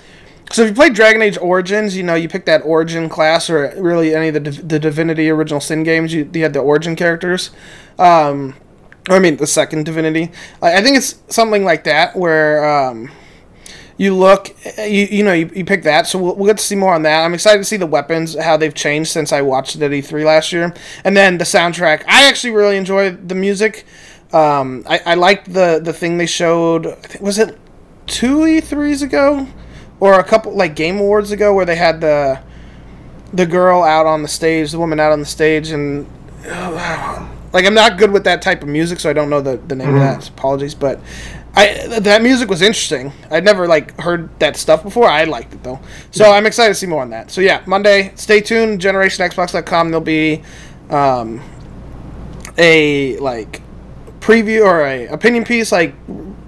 So 0.53 0.63
if 0.63 0.69
you 0.69 0.75
play 0.77 0.91
Dragon 0.91 1.23
Age 1.23 1.37
Origins, 1.39 1.97
you 1.97 2.05
know 2.05 2.15
you 2.15 2.29
pick 2.29 2.45
that 2.47 2.63
Origin 2.65 3.09
class, 3.09 3.51
or 3.51 3.75
really 3.77 4.15
any 4.15 4.29
of 4.29 4.35
the 4.35 4.51
the 4.63 4.79
Divinity 4.79 5.29
Original 5.29 5.61
Sin 5.61 5.83
games, 5.83 6.15
you, 6.15 6.31
you 6.33 6.45
had 6.45 6.53
the 6.53 6.61
Origin 6.61 6.95
characters. 6.95 7.51
Um, 7.99 8.55
I 9.09 9.19
mean 9.19 9.39
the 9.39 9.47
second 9.49 9.85
Divinity. 9.85 10.31
I, 10.63 10.77
I 10.77 10.83
think 10.83 10.97
it's 10.97 11.17
something 11.29 11.65
like 11.65 11.83
that 11.83 12.15
where. 12.15 12.65
Um, 12.65 13.11
you 13.99 14.15
look, 14.15 14.55
you, 14.79 15.07
you 15.07 15.25
know, 15.25 15.33
you, 15.33 15.51
you 15.55 15.65
pick 15.65 15.83
that, 15.85 16.07
so 16.07 16.19
we'll, 16.19 16.35
we'll 16.37 16.47
get 16.47 16.59
to 16.59 16.65
see 16.65 16.75
more 16.75 16.95
on 16.95 17.03
that. 17.03 17.25
I'm 17.25 17.33
excited 17.35 17.59
to 17.59 17.65
see 17.65 17.77
the 17.77 17.87
weapons, 17.87 18.37
how 18.39 18.57
they've 18.57 18.75
changed 18.75 19.11
since 19.11 19.33
I 19.33 19.43
watched 19.43 19.77
it 19.77 19.83
at 19.83 19.91
E3 19.91 20.25
last 20.25 20.53
year. 20.53 20.75
And 21.05 21.17
then 21.17 21.39
the 21.39 21.45
soundtrack. 21.45 22.05
I 22.07 22.29
actually 22.29 22.53
really 22.53 22.77
enjoy 22.77 23.11
the 23.11 23.35
music. 23.35 23.87
Um, 24.33 24.85
I, 24.87 25.01
I 25.07 25.15
liked 25.15 25.53
the, 25.53 25.81
the 25.83 25.93
thing 25.93 26.19
they 26.19 26.27
showed. 26.27 26.87
I 26.87 26.95
think, 26.95 27.23
was 27.23 27.39
it 27.39 27.59
two 28.07 28.39
E3s 28.39 29.03
ago, 29.03 29.47
or 30.01 30.19
a 30.19 30.25
couple 30.25 30.53
like 30.55 30.77
Game 30.77 30.99
Awards 30.99 31.31
ago, 31.31 31.55
where 31.55 31.65
they 31.65 31.77
had 31.77 32.01
the 32.01 32.41
the 33.33 33.47
girl 33.47 33.83
out 33.83 34.07
on 34.07 34.23
the 34.23 34.29
stage, 34.29 34.73
the 34.73 34.79
woman 34.79 35.01
out 35.01 35.13
on 35.13 35.21
the 35.21 35.27
stage, 35.27 35.71
and 35.71 36.07
like 36.45 37.65
I'm 37.65 37.75
not 37.75 37.99
good 37.99 38.11
with 38.11 38.25
that 38.25 38.43
type 38.43 38.63
of 38.63 38.69
music, 38.69 39.01
so 39.01 39.11
I 39.11 39.13
don't 39.13 39.31
know 39.31 39.41
the, 39.41 39.57
the 39.57 39.75
name 39.75 39.95
of 39.95 40.01
that. 40.01 40.29
Apologies, 40.29 40.75
but 40.75 41.01
I 41.59 41.99
that 42.01 42.23
music 42.23 42.51
was 42.51 42.61
interesting. 42.61 43.13
I'd 43.31 43.45
never 43.45 43.67
like 43.67 43.99
heard 43.99 44.29
that 44.41 44.57
stuff 44.57 44.83
before. 44.83 45.09
I 45.09 45.25
liked 45.25 45.55
it 45.55 45.63
though, 45.63 45.81
so 46.11 46.31
I'm 46.31 46.45
excited 46.45 46.75
to 46.75 46.79
see 46.79 46.87
more 46.87 47.01
on 47.03 47.11
that. 47.11 47.31
So 47.31 47.41
yeah, 47.41 47.63
Monday, 47.67 48.13
stay 48.15 48.41
tuned. 48.43 48.81
GenerationXbox.com. 48.81 49.91
There'll 49.91 50.05
be 50.05 50.43
um, 50.91 51.41
a 52.59 53.17
like 53.19 53.63
preview 54.21 54.65
or 54.65 54.83
a 54.85 55.07
opinion 55.07 55.45
piece, 55.45 55.73
like 55.73 55.95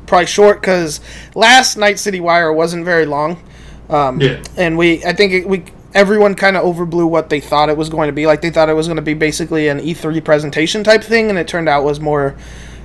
probably 0.06 0.26
short 0.26 0.60
because 0.60 1.00
last 1.34 1.76
Night 1.76 1.98
City 1.98 2.20
Wire 2.20 2.52
wasn't 2.52 2.84
very 2.84 3.06
long. 3.06 3.42
Um, 3.88 4.20
Yeah. 4.20 4.42
and 4.56 4.76
we 4.76 5.02
I 5.04 5.14
think 5.14 5.32
it, 5.32 5.48
we 5.48 5.64
everyone 5.94 6.34
kind 6.34 6.54
of 6.56 6.62
overblew 6.64 7.08
what 7.08 7.30
they 7.30 7.40
thought 7.40 7.70
it 7.70 7.76
was 7.78 7.88
going 7.88 8.08
to 8.08 8.12
be. 8.12 8.26
Like 8.26 8.42
they 8.42 8.50
thought 8.50 8.68
it 8.68 8.74
was 8.74 8.86
going 8.86 8.96
to 8.96 9.02
be 9.02 9.14
basically 9.14 9.68
an 9.68 9.80
E3 9.80 10.22
presentation 10.22 10.84
type 10.84 11.02
thing, 11.02 11.30
and 11.30 11.38
it 11.38 11.48
turned 11.48 11.68
out 11.68 11.82
was 11.84 11.98
more 11.98 12.36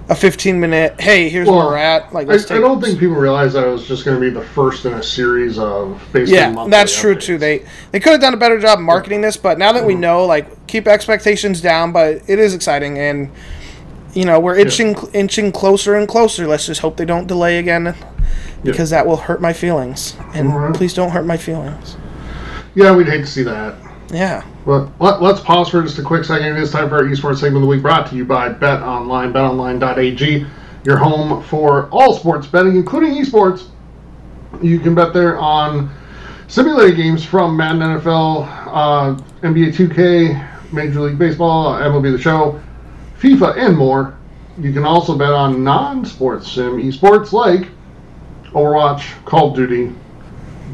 a 0.10 0.16
15 0.16 0.60
minute. 0.60 1.00
Hey, 1.00 1.30
here's 1.30 1.48
where 1.48 1.58
we're 1.58 1.78
at. 1.78 2.13
Like 2.13 2.28
I, 2.30 2.34
I 2.34 2.60
don't 2.60 2.82
think 2.82 3.00
people 3.00 3.16
realize 3.16 3.54
that 3.54 3.66
it 3.66 3.70
was 3.70 3.88
just 3.88 4.04
going 4.06 4.20
to 4.20 4.22
be 4.22 4.30
the 4.30 4.46
first 4.46 4.86
in 4.86 4.94
a 4.94 5.04
series 5.04 5.58
of 5.58 6.02
basically 6.12 6.36
yeah, 6.36 6.68
that's 6.68 6.98
true 7.00 7.16
too. 7.16 7.38
They 7.38 7.66
they 7.92 8.00
could 8.00 8.12
have 8.12 8.22
done 8.22 8.34
a 8.34 8.38
better 8.38 8.60
job 8.60 8.80
marketing 8.80 9.22
this, 9.22 9.38
but 9.38 9.58
now 9.58 9.72
that 9.72 9.86
we 9.86 9.94
mm-hmm. 9.94 10.02
know, 10.02 10.26
like, 10.26 10.68
keep 10.68 10.88
expectations 10.88 11.62
down. 11.62 11.92
But 11.92 12.22
it 12.28 12.39
is 12.39 12.54
exciting, 12.54 12.98
and 13.00 13.32
you 14.13 14.26
know 14.26 14.39
we're 14.39 14.58
inching 14.58 14.96
inching 15.13 15.52
closer 15.52 15.96
and 15.96 16.08
closer. 16.08 16.48
Let's 16.48 16.66
just 16.66 16.82
hope 16.82 16.98
they 16.98 17.06
don't 17.06 17.28
delay 17.28 17.60
again, 17.60 17.96
because 18.63 18.89
that 18.89 19.08
will 19.08 19.18
hurt 19.18 19.42
my 19.42 19.54
feelings. 19.54 20.18
And 20.34 20.50
Alright. 20.50 20.76
please 20.76 20.94
don't 20.94 21.12
hurt 21.12 21.26
my 21.26 21.38
feelings. 21.38 21.96
Yeah, 22.76 22.96
we'd 22.96 23.08
hate 23.08 23.20
to 23.20 23.28
see 23.28 23.44
that. 23.44 23.76
Yeah. 24.12 24.44
But 24.65 24.89
let, 25.02 25.21
let's 25.21 25.41
pause 25.41 25.69
for 25.69 25.82
just 25.82 25.97
a 25.99 26.04
quick 26.04 26.23
second. 26.23 26.56
It 26.56 26.58
is 26.58 26.71
time 26.71 26.89
for 26.89 26.97
our 26.97 27.04
esports 27.04 27.39
segment 27.39 27.58
of 27.58 27.62
the 27.63 27.67
week 27.67 27.82
brought 27.82 28.08
to 28.10 28.15
you 28.15 28.23
by 28.23 28.49
Bet 28.49 28.82
Online, 28.82 29.34
betonline.ag, 29.34 30.45
your 30.86 30.97
home 30.97 31.43
for 31.43 31.89
all 31.89 32.13
sports 32.13 32.47
betting, 32.47 32.76
including 32.76 33.13
esports. 33.13 33.67
You 34.62 34.80
can 34.80 34.95
bet 34.95 35.13
there 35.13 35.38
on 35.38 35.91
simulated 36.47 36.95
games 36.95 37.26
from 37.26 37.58
Madden 37.58 37.82
NFL, 37.82 38.47
uh, 38.67 39.21
NBA 39.41 39.76
2K, 39.76 40.71
Major 40.71 41.02
League 41.02 41.17
Baseball, 41.17 41.73
MLB 41.73 42.13
The 42.13 42.21
Show, 42.21 42.62
FIFA, 43.19 43.58
and 43.58 43.78
more. 43.78 44.17
You 44.58 44.71
can 44.71 44.86
also 44.86 45.17
bet 45.17 45.32
on 45.32 45.63
non 45.63 46.06
sports 46.06 46.49
sim 46.49 46.78
esports 46.78 47.34
like 47.34 47.69
Overwatch, 48.52 49.26
Call 49.26 49.49
of 49.49 49.56
Duty, 49.56 49.93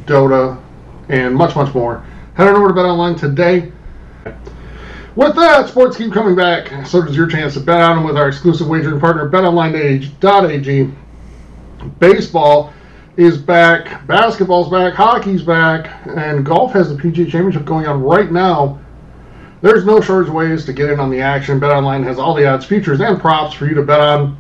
Dota, 0.06 0.62
and 1.08 1.34
much, 1.34 1.56
much 1.56 1.74
more. 1.74 2.06
Head 2.36 2.48
on 2.48 2.56
over 2.56 2.68
to 2.68 2.74
Bet 2.74 2.86
Online 2.86 3.16
today. 3.16 3.72
With 5.16 5.36
that, 5.36 5.68
sports 5.70 5.98
keep 5.98 6.14
coming 6.14 6.36
back. 6.36 6.86
So 6.86 7.02
does 7.02 7.16
your 7.16 7.28
chance 7.28 7.56
to 7.56 7.60
bet 7.60 7.82
on 7.82 7.98
them 7.98 8.06
with 8.06 8.18
our 8.18 8.28
exclusive 8.28 8.68
wagering 8.68 9.00
partner, 9.00 9.30
BetOnline.ag. 9.30 10.92
Baseball 12.00 12.74
is 13.18 13.38
back, 13.38 14.08
basketball's 14.08 14.70
back, 14.70 14.94
hockey's 14.94 15.44
back, 15.44 16.06
and 16.06 16.46
golf 16.46 16.72
has 16.72 16.90
the 16.90 16.96
PGA 16.96 17.30
Championship 17.30 17.66
going 17.66 17.86
on 17.86 18.02
right 18.02 18.32
now. 18.32 18.80
There's 19.62 19.84
no 19.84 20.00
shortage 20.00 20.30
of 20.30 20.36
ways 20.36 20.64
to 20.66 20.74
get 20.74 20.90
in 20.90 21.02
on 21.02 21.10
the 21.10 21.20
action. 21.20 21.60
BetOnline 21.60 22.04
has 22.06 22.18
all 22.18 22.34
the 22.34 22.48
odds, 22.48 22.66
features, 22.66 23.02
and 23.02 23.20
props 23.20 23.54
for 23.54 23.66
you 23.66 23.76
to 23.76 23.84
bet 23.84 24.00
on. 24.00 24.38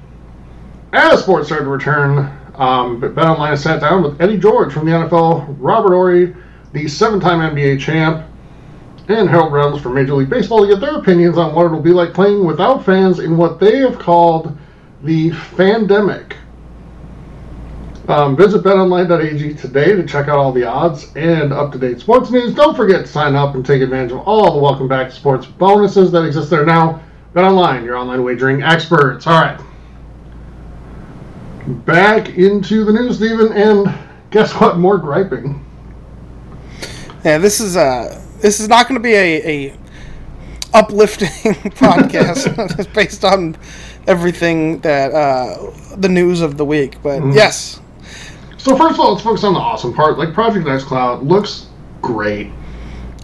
As 0.94 1.24
sports 1.24 1.48
start 1.48 1.64
to 1.64 1.70
return, 1.70 2.20
um, 2.56 3.02
BetOnline 3.02 3.50
has 3.50 3.62
sat 3.62 3.82
down 3.82 4.02
with 4.02 4.22
Eddie 4.22 4.38
George 4.38 4.72
from 4.72 4.86
the 4.86 4.94
NFL, 4.94 5.58
Robert 5.60 5.94
Horry, 5.94 6.36
the 6.72 6.88
seven-time 6.88 7.54
NBA 7.54 7.82
champ, 7.82 8.26
and 9.10 9.28
Harold 9.28 9.52
Reynolds 9.52 9.82
from 9.82 9.96
Major 9.96 10.14
League 10.14 10.30
Baseball 10.30 10.62
to 10.62 10.72
get 10.72 10.80
their 10.80 10.98
opinions 10.98 11.38
on 11.38 11.56
what 11.56 11.66
it'll 11.66 11.80
be 11.80 11.92
like 11.92 12.14
playing 12.14 12.46
without 12.46 12.86
fans 12.86 13.18
in 13.18 13.38
what 13.38 13.60
they 13.60 13.80
have 13.80 13.98
called 13.98 14.56
the 15.04 15.32
pandemic. 15.58 16.38
Um, 18.08 18.36
visit 18.36 18.64
betonline.ag 18.64 19.56
today 19.56 19.96
to 19.96 20.06
check 20.06 20.28
out 20.28 20.38
all 20.38 20.52
the 20.52 20.64
odds 20.64 21.12
and 21.16 21.52
up-to-date 21.52 22.00
sports 22.00 22.30
news. 22.30 22.54
Don't 22.54 22.76
forget 22.76 23.06
to 23.06 23.12
sign 23.12 23.36
up 23.36 23.56
and 23.56 23.66
take 23.66 23.82
advantage 23.82 24.12
of 24.12 24.20
all 24.20 24.54
the 24.54 24.60
welcome 24.60 24.88
back 24.88 25.10
to 25.10 25.16
sports 25.16 25.48
bonuses 25.48 26.12
that 26.12 26.24
exist 26.24 26.52
there 26.52 26.66
now. 26.66 27.02
BetOnline, 27.34 27.84
your 27.84 27.96
online 27.96 28.24
wagering 28.24 28.62
experts. 28.62 29.26
All 29.26 29.42
right, 29.42 29.60
back 31.86 32.30
into 32.30 32.84
the 32.84 32.94
news, 32.94 33.18
Stephen, 33.18 33.54
and 33.54 33.92
guess 34.30 34.54
what? 34.54 34.78
More 34.78 34.98
griping. 34.98 35.66
Yeah, 37.24 37.38
this 37.38 37.60
is 37.60 37.76
uh 37.76 38.20
this 38.42 38.60
is 38.60 38.68
not 38.68 38.88
going 38.88 39.00
to 39.00 39.04
be 39.04 39.14
a, 39.14 39.48
a 39.70 39.78
uplifting 40.74 41.28
podcast. 41.76 42.80
it's 42.80 42.88
based 42.94 43.24
on 43.26 43.58
everything 44.08 44.80
that 44.82 45.12
uh, 45.12 45.72
the 45.98 46.10
news 46.10 46.42
of 46.42 46.58
the 46.58 46.66
week. 46.66 47.02
But 47.04 47.22
yes, 47.34 47.80
So 48.58 48.76
first 48.78 48.94
of 48.96 49.00
all, 49.00 49.12
let's 49.14 49.24
focus 49.24 49.44
on 49.44 49.54
the 49.54 49.60
awesome 49.60 49.94
part. 49.94 50.18
Like 50.18 50.34
Project 50.34 50.66
xCloud 50.66 51.28
looks 51.28 51.68
great. 52.02 52.52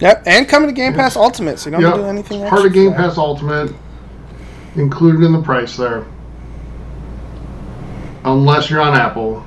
yep, 0.00 0.22
and 0.26 0.48
coming 0.48 0.68
to 0.68 0.74
Game 0.74 0.92
Pass 0.94 1.16
Ultimate, 1.16 1.58
so 1.58 1.70
you 1.70 1.72
don't 1.76 1.82
have 1.82 1.94
to 1.94 2.00
do 2.02 2.06
anything. 2.06 2.40
Yep, 2.40 2.50
part 2.50 2.66
of 2.66 2.72
Game. 2.72 2.92
Pass 2.92 3.16
Ultimate 3.18 3.72
included 4.76 5.22
in 5.24 5.32
the 5.32 5.42
price 5.42 5.76
there. 5.76 6.04
Unless 8.24 8.70
you're 8.70 8.80
on 8.80 8.94
Apple, 8.94 9.40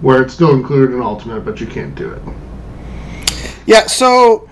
where 0.00 0.22
it's 0.22 0.32
still 0.34 0.52
included 0.54 0.94
in 0.94 1.02
Ultimate, 1.02 1.40
but 1.44 1.60
you 1.60 1.66
can't 1.66 1.94
do 1.96 2.10
it. 2.10 2.22
Yeah, 3.66 3.86
so 3.86 4.48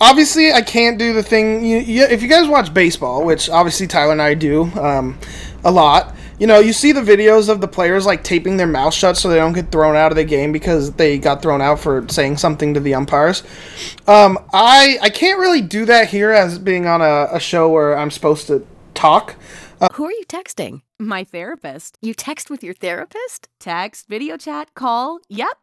obviously 0.00 0.52
I 0.52 0.62
can't 0.62 0.98
do 0.98 1.12
the 1.12 1.22
thing. 1.22 1.64
You, 1.64 1.78
you, 1.78 2.04
if 2.04 2.22
you 2.22 2.28
guys 2.28 2.48
watch 2.48 2.72
baseball, 2.72 3.24
which 3.24 3.48
obviously 3.48 3.86
Tyler 3.86 4.12
and 4.12 4.22
I 4.22 4.34
do 4.34 4.64
um, 4.80 5.18
a 5.64 5.70
lot, 5.70 6.14
you 6.38 6.46
know, 6.46 6.58
you 6.58 6.72
see 6.72 6.92
the 6.92 7.02
videos 7.02 7.50
of 7.50 7.60
the 7.60 7.68
players 7.68 8.06
like 8.06 8.24
taping 8.24 8.56
their 8.56 8.66
mouth 8.66 8.94
shut 8.94 9.18
so 9.18 9.28
they 9.28 9.36
don't 9.36 9.52
get 9.52 9.70
thrown 9.70 9.94
out 9.94 10.10
of 10.10 10.16
the 10.16 10.24
game 10.24 10.52
because 10.52 10.90
they 10.92 11.18
got 11.18 11.42
thrown 11.42 11.60
out 11.60 11.80
for 11.80 12.06
saying 12.08 12.38
something 12.38 12.72
to 12.72 12.80
the 12.80 12.94
umpires. 12.94 13.42
Um, 14.06 14.38
I 14.52 14.98
I 15.02 15.10
can't 15.10 15.38
really 15.38 15.60
do 15.60 15.84
that 15.84 16.08
here 16.08 16.30
as 16.30 16.58
being 16.58 16.86
on 16.86 17.02
a, 17.02 17.28
a 17.30 17.38
show 17.38 17.68
where 17.68 17.96
I'm 17.96 18.10
supposed 18.10 18.46
to 18.46 18.66
talk. 18.94 19.36
Who 19.94 20.06
are 20.06 20.12
you 20.12 20.24
texting? 20.28 20.80
My 20.98 21.24
therapist. 21.24 21.98
You 22.00 22.14
text 22.14 22.48
with 22.48 22.64
your 22.64 22.74
therapist? 22.74 23.48
Text, 23.58 24.08
video 24.08 24.38
chat, 24.38 24.74
call. 24.74 25.20
Yep. 25.28 25.58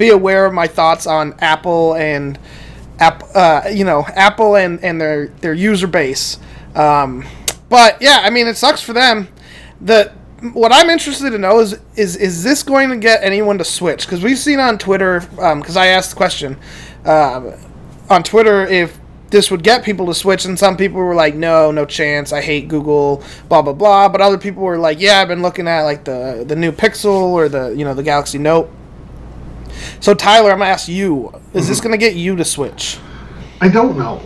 be 0.00 0.08
aware 0.08 0.46
of 0.46 0.54
my 0.54 0.66
thoughts 0.66 1.06
on 1.06 1.34
Apple 1.40 1.94
and 1.94 2.38
app, 2.98 3.22
uh, 3.34 3.68
you 3.70 3.84
know, 3.84 4.02
Apple 4.14 4.56
and, 4.56 4.82
and 4.82 5.00
their 5.00 5.28
their 5.42 5.52
user 5.52 5.86
base. 5.86 6.38
Um, 6.74 7.24
but 7.68 8.00
yeah, 8.00 8.20
I 8.24 8.30
mean, 8.30 8.48
it 8.48 8.56
sucks 8.56 8.80
for 8.80 8.94
them. 8.94 9.28
The 9.80 10.10
what 10.54 10.72
I'm 10.72 10.88
interested 10.88 11.30
to 11.30 11.38
know 11.38 11.60
is 11.60 11.78
is 11.96 12.16
is 12.16 12.42
this 12.42 12.62
going 12.62 12.88
to 12.88 12.96
get 12.96 13.22
anyone 13.22 13.58
to 13.58 13.64
switch? 13.64 14.06
Because 14.06 14.24
we've 14.24 14.38
seen 14.38 14.58
on 14.58 14.78
Twitter, 14.78 15.20
because 15.20 15.76
I 15.76 15.88
asked 15.88 16.10
the 16.10 16.16
question 16.16 16.56
uh, 17.04 17.56
on 18.08 18.22
Twitter 18.22 18.66
if 18.66 18.98
this 19.28 19.50
would 19.50 19.62
get 19.62 19.84
people 19.84 20.06
to 20.06 20.14
switch, 20.14 20.46
and 20.46 20.58
some 20.58 20.78
people 20.78 20.98
were 20.98 21.14
like, 21.14 21.34
"No, 21.34 21.70
no 21.70 21.84
chance. 21.84 22.32
I 22.32 22.40
hate 22.40 22.68
Google." 22.68 23.22
Blah 23.50 23.60
blah 23.60 23.74
blah. 23.74 24.08
But 24.08 24.22
other 24.22 24.38
people 24.38 24.62
were 24.62 24.78
like, 24.78 24.98
"Yeah, 24.98 25.20
I've 25.20 25.28
been 25.28 25.42
looking 25.42 25.68
at 25.68 25.82
like 25.82 26.04
the 26.04 26.44
the 26.48 26.56
new 26.56 26.72
Pixel 26.72 27.34
or 27.34 27.50
the 27.50 27.68
you 27.76 27.84
know 27.84 27.92
the 27.92 28.02
Galaxy 28.02 28.38
Note." 28.38 28.70
So 30.00 30.14
Tyler, 30.14 30.50
I'm 30.50 30.58
gonna 30.58 30.70
ask 30.70 30.88
you: 30.88 31.32
Is 31.54 31.68
this 31.68 31.80
gonna 31.80 31.96
get 31.96 32.14
you 32.14 32.36
to 32.36 32.44
switch? 32.44 32.98
I 33.60 33.68
don't 33.68 33.98
know. 33.98 34.20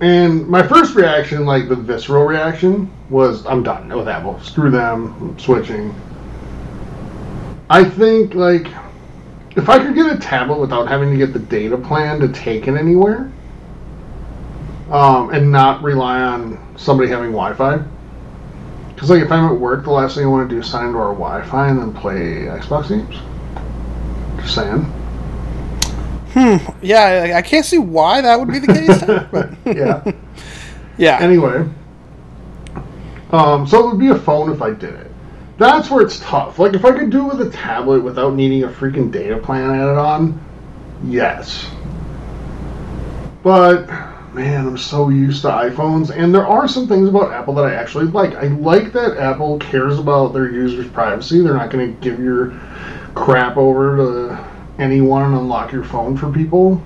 And 0.00 0.48
my 0.48 0.66
first 0.66 0.94
reaction, 0.96 1.44
like 1.44 1.68
the 1.68 1.76
visceral 1.76 2.24
reaction, 2.24 2.90
was 3.08 3.46
I'm 3.46 3.62
done 3.62 3.88
with 3.88 4.08
Apple. 4.08 4.40
Screw 4.40 4.70
them. 4.70 5.14
I'm 5.20 5.38
switching. 5.38 5.94
I 7.70 7.84
think 7.84 8.34
like 8.34 8.66
if 9.56 9.68
I 9.68 9.78
could 9.78 9.94
get 9.94 10.12
a 10.12 10.18
tablet 10.18 10.58
without 10.58 10.88
having 10.88 11.10
to 11.10 11.16
get 11.16 11.32
the 11.32 11.38
data 11.38 11.76
plan 11.76 12.18
to 12.20 12.28
take 12.28 12.66
it 12.66 12.74
anywhere, 12.76 13.30
um, 14.90 15.30
and 15.30 15.50
not 15.50 15.82
rely 15.82 16.20
on 16.20 16.58
somebody 16.76 17.08
having 17.08 17.30
Wi-Fi. 17.32 17.80
Because 18.88 19.10
like 19.10 19.22
if 19.22 19.32
I'm 19.32 19.52
at 19.52 19.58
work, 19.58 19.84
the 19.84 19.90
last 19.90 20.16
thing 20.16 20.24
I 20.24 20.28
want 20.28 20.48
to 20.48 20.54
do 20.54 20.60
is 20.60 20.66
sign 20.66 20.86
into 20.86 20.98
our 20.98 21.14
Wi-Fi 21.14 21.68
and 21.68 21.78
then 21.78 21.94
play 21.94 22.46
Xbox 22.46 22.88
games. 22.88 23.16
Just 24.38 24.54
saying. 24.54 24.80
Hmm. 26.32 26.56
Yeah, 26.80 27.02
I, 27.34 27.38
I 27.38 27.42
can't 27.42 27.64
see 27.66 27.78
why 27.78 28.20
that 28.22 28.38
would 28.38 28.48
be 28.48 28.58
the 28.58 28.72
case. 28.72 29.02
but 29.30 29.76
Yeah. 29.76 30.02
yeah, 30.96 31.18
anyway, 31.20 31.68
um, 33.30 33.66
so 33.66 33.80
it 33.80 33.90
would 33.90 34.00
be 34.00 34.08
a 34.08 34.18
phone 34.18 34.50
if 34.50 34.62
I 34.62 34.70
did 34.70 34.94
it. 34.94 35.10
That's 35.58 35.90
where 35.90 36.02
it's 36.02 36.18
tough. 36.20 36.58
Like 36.58 36.74
if 36.74 36.84
I 36.84 36.92
could 36.92 37.10
do 37.10 37.30
it 37.30 37.36
with 37.36 37.46
a 37.46 37.50
tablet 37.50 38.02
without 38.02 38.34
needing 38.34 38.64
a 38.64 38.68
freaking 38.68 39.12
data 39.12 39.36
plan 39.36 39.70
added 39.70 39.98
on, 39.98 40.40
yes. 41.04 41.70
But 43.42 43.86
man, 44.34 44.66
I'm 44.66 44.78
so 44.78 45.10
used 45.10 45.42
to 45.42 45.48
iPhones, 45.48 46.10
and 46.16 46.34
there 46.34 46.46
are 46.46 46.66
some 46.66 46.88
things 46.88 47.08
about 47.08 47.32
Apple 47.32 47.54
that 47.54 47.66
I 47.66 47.74
actually 47.74 48.06
like. 48.06 48.34
I 48.36 48.46
like 48.48 48.92
that 48.92 49.18
Apple 49.18 49.58
cares 49.58 49.98
about 49.98 50.32
their 50.32 50.50
users' 50.50 50.88
privacy. 50.88 51.42
They're 51.42 51.54
not 51.54 51.70
going 51.70 51.94
to 51.94 52.00
give 52.00 52.18
your 52.18 52.58
crap 53.14 53.56
over 53.56 53.96
to 53.96 54.44
anyone 54.78 55.24
and 55.24 55.34
unlock 55.34 55.72
your 55.72 55.84
phone 55.84 56.16
for 56.16 56.30
people 56.32 56.82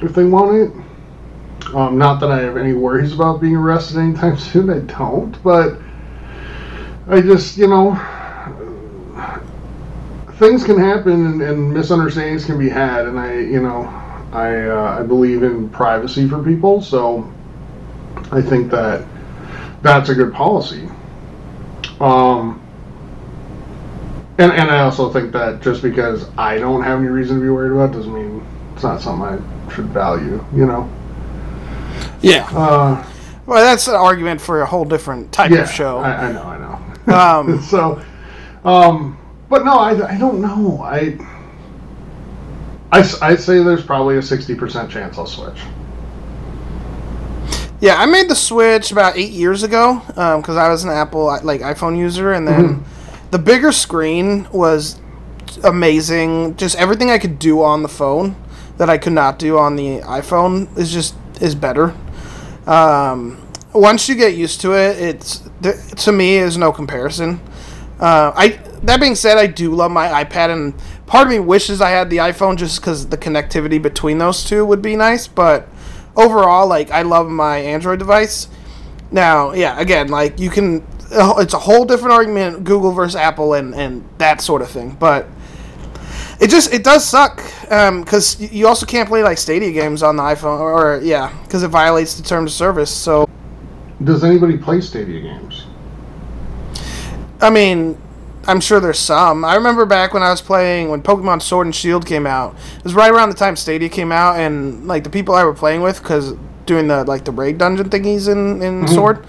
if 0.00 0.14
they 0.14 0.24
want 0.24 0.56
it. 0.56 1.74
Um, 1.74 1.98
not 1.98 2.20
that 2.20 2.30
I 2.30 2.40
have 2.40 2.56
any 2.56 2.72
worries 2.72 3.12
about 3.12 3.40
being 3.40 3.56
arrested 3.56 3.98
anytime 3.98 4.38
soon. 4.38 4.70
I 4.70 4.80
don't, 4.80 5.42
but 5.42 5.78
I 7.08 7.20
just, 7.20 7.56
you 7.56 7.66
know, 7.66 7.94
things 10.34 10.64
can 10.64 10.78
happen 10.78 11.26
and, 11.26 11.42
and 11.42 11.74
misunderstandings 11.74 12.44
can 12.44 12.58
be 12.58 12.68
had, 12.68 13.06
and 13.06 13.18
I, 13.18 13.34
you 13.34 13.60
know, 13.60 13.82
I 14.32 14.66
uh, 14.66 14.98
I 15.00 15.02
believe 15.02 15.42
in 15.42 15.68
privacy 15.70 16.28
for 16.28 16.42
people, 16.42 16.80
so 16.80 17.32
I 18.30 18.40
think 18.40 18.70
that 18.70 19.06
that's 19.82 20.10
a 20.10 20.14
good 20.14 20.32
policy. 20.32 20.88
Um, 22.00 22.62
and 24.38 24.52
and 24.52 24.70
I 24.70 24.80
also 24.80 25.12
think 25.12 25.32
that 25.32 25.60
just 25.62 25.82
because 25.82 26.28
I 26.38 26.58
don't 26.58 26.82
have 26.82 26.98
any 27.00 27.08
reason 27.08 27.36
to 27.36 27.42
be 27.42 27.50
worried 27.50 27.72
about 27.72 27.92
doesn't 27.92 28.12
mean 28.12 28.46
it's 28.74 28.82
not 28.82 29.00
something 29.00 29.26
I 29.26 29.72
should 29.74 29.86
value. 29.86 30.44
You 30.54 30.66
know. 30.66 30.90
yeah. 32.22 32.48
Uh, 32.52 33.04
Well, 33.46 33.64
that's 33.64 33.88
an 33.88 33.94
argument 33.94 34.40
for 34.42 34.60
a 34.60 34.66
whole 34.66 34.84
different 34.84 35.32
type 35.32 35.50
yeah, 35.50 35.60
of 35.62 35.70
show. 35.70 35.98
I, 36.00 36.28
I 36.28 36.32
know, 36.32 36.42
I 36.42 36.58
know. 36.58 37.14
Um, 37.14 37.62
so, 37.62 38.02
um, 38.64 39.18
but 39.48 39.64
no, 39.64 39.78
I, 39.78 40.14
I 40.14 40.18
don't 40.18 40.40
know. 40.42 40.82
I, 40.82 41.16
I 42.92 42.98
I'd 43.22 43.40
say 43.40 43.62
there's 43.62 43.84
probably 43.84 44.16
a 44.16 44.20
60% 44.20 44.90
chance 44.90 45.16
I'll 45.18 45.26
switch. 45.26 45.58
Yeah, 47.80 47.94
I 47.96 48.06
made 48.06 48.28
the 48.28 48.34
switch 48.36 48.92
about 48.92 49.16
eight 49.16 49.30
years 49.32 49.62
ago 49.62 50.02
because 50.08 50.56
I 50.56 50.68
was 50.68 50.84
an 50.84 50.90
Apple 50.90 51.26
like 51.42 51.60
iPhone 51.62 51.96
user, 51.96 52.32
and 52.32 52.46
then 52.46 52.84
the 53.30 53.38
bigger 53.38 53.72
screen 53.72 54.48
was 54.52 55.00
amazing. 55.64 56.56
Just 56.56 56.76
everything 56.76 57.10
I 57.10 57.18
could 57.18 57.38
do 57.38 57.62
on 57.62 57.82
the 57.82 57.88
phone 57.88 58.36
that 58.76 58.88
I 58.88 58.98
could 58.98 59.12
not 59.12 59.38
do 59.38 59.58
on 59.58 59.76
the 59.76 60.00
iPhone 60.00 60.76
is 60.78 60.92
just 60.92 61.14
is 61.40 61.54
better. 61.54 61.94
Um, 62.66 63.42
once 63.72 64.08
you 64.08 64.14
get 64.14 64.34
used 64.34 64.60
to 64.62 64.72
it, 64.72 64.98
it's 64.98 65.48
to 66.04 66.12
me 66.12 66.36
is 66.36 66.56
no 66.56 66.72
comparison. 66.72 67.40
Uh, 68.00 68.32
I 68.34 68.60
that 68.82 69.00
being 69.00 69.14
said, 69.14 69.38
I 69.38 69.46
do 69.46 69.74
love 69.74 69.90
my 69.90 70.24
iPad, 70.24 70.50
and 70.50 70.74
part 71.06 71.26
of 71.26 71.32
me 71.32 71.38
wishes 71.40 71.80
I 71.80 71.90
had 71.90 72.10
the 72.10 72.18
iPhone 72.18 72.56
just 72.56 72.80
because 72.80 73.08
the 73.08 73.18
connectivity 73.18 73.80
between 73.82 74.18
those 74.18 74.44
two 74.44 74.64
would 74.64 74.82
be 74.82 74.96
nice. 74.96 75.26
But 75.26 75.68
overall, 76.16 76.68
like 76.68 76.90
I 76.90 77.02
love 77.02 77.28
my 77.28 77.58
Android 77.58 77.98
device. 77.98 78.48
Now, 79.10 79.52
yeah, 79.52 79.78
again, 79.80 80.08
like 80.08 80.38
you 80.38 80.50
can, 80.50 80.86
it's 81.10 81.54
a 81.54 81.58
whole 81.58 81.84
different 81.84 82.12
argument, 82.12 82.64
Google 82.64 82.92
versus 82.92 83.16
Apple, 83.16 83.54
and 83.54 83.74
and 83.74 84.08
that 84.18 84.40
sort 84.40 84.62
of 84.62 84.70
thing. 84.70 84.96
But 84.98 85.26
it 86.40 86.50
just 86.50 86.72
it 86.72 86.84
does 86.84 87.04
suck 87.04 87.42
um, 87.70 88.02
because 88.02 88.40
you 88.40 88.66
also 88.66 88.86
can't 88.86 89.08
play 89.08 89.22
like 89.22 89.38
Stadia 89.38 89.72
games 89.72 90.02
on 90.02 90.16
the 90.16 90.22
iPhone, 90.22 90.60
or, 90.60 90.96
or 90.96 91.00
yeah, 91.00 91.36
because 91.42 91.62
it 91.62 91.68
violates 91.68 92.14
the 92.14 92.22
terms 92.22 92.52
of 92.52 92.56
service. 92.56 92.90
So 92.90 93.28
Does 94.04 94.22
anybody 94.22 94.56
play 94.56 94.80
Stadia 94.80 95.20
games? 95.20 95.66
I 97.40 97.50
mean, 97.50 98.00
I'm 98.46 98.60
sure 98.60 98.80
there's 98.80 98.98
some. 98.98 99.44
I 99.44 99.54
remember 99.54 99.84
back 99.84 100.14
when 100.14 100.22
I 100.22 100.30
was 100.30 100.40
playing 100.40 100.88
when 100.88 101.02
Pokemon 101.02 101.42
Sword 101.42 101.66
and 101.66 101.74
Shield 101.74 102.06
came 102.06 102.26
out. 102.26 102.54
It 102.78 102.84
was 102.84 102.94
right 102.94 103.10
around 103.10 103.28
the 103.28 103.34
time 103.34 103.56
Stadia 103.56 103.88
came 103.88 104.12
out, 104.12 104.38
and 104.38 104.86
like 104.86 105.04
the 105.04 105.10
people 105.10 105.34
I 105.34 105.44
were 105.44 105.54
playing 105.54 105.82
with, 105.82 106.02
because 106.02 106.34
doing 106.66 106.86
the 106.86 107.04
like 107.04 107.24
the 107.24 107.32
raid 107.32 107.58
dungeon 107.58 107.90
thingies 107.90 108.30
in 108.30 108.62
in 108.62 108.84
mm-hmm. 108.84 108.94
Sword, 108.94 109.26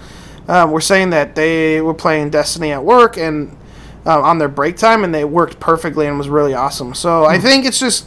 um, 0.50 0.70
were 0.72 0.80
saying 0.80 1.10
that 1.10 1.34
they 1.34 1.80
were 1.80 1.94
playing 1.94 2.30
Destiny 2.30 2.72
at 2.72 2.84
work 2.84 3.16
and 3.16 3.56
uh, 4.04 4.20
on 4.20 4.38
their 4.38 4.48
break 4.48 4.76
time, 4.76 5.04
and 5.04 5.14
they 5.14 5.24
worked 5.24 5.60
perfectly 5.60 6.06
and 6.06 6.18
was 6.18 6.28
really 6.28 6.54
awesome. 6.54 6.92
So 6.94 7.24
I 7.24 7.38
think 7.38 7.64
it's 7.64 7.78
just 7.78 8.06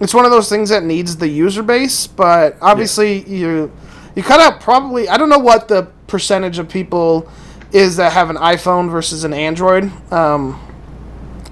it's 0.00 0.12
one 0.14 0.24
of 0.24 0.30
those 0.30 0.48
things 0.48 0.68
that 0.68 0.84
needs 0.84 1.16
the 1.16 1.28
user 1.28 1.62
base, 1.62 2.06
but 2.06 2.56
obviously 2.60 3.24
you 3.28 3.72
you 4.14 4.22
cut 4.22 4.40
out 4.40 4.60
probably 4.60 5.08
I 5.08 5.16
don't 5.16 5.28
know 5.30 5.38
what 5.38 5.68
the 5.68 5.88
percentage 6.06 6.58
of 6.58 6.68
people 6.68 7.28
is 7.72 7.96
that 7.96 8.12
have 8.12 8.30
an 8.30 8.36
iPhone 8.36 8.90
versus 8.90 9.24
an 9.24 9.32
Android 9.34 9.90
um, 10.12 10.58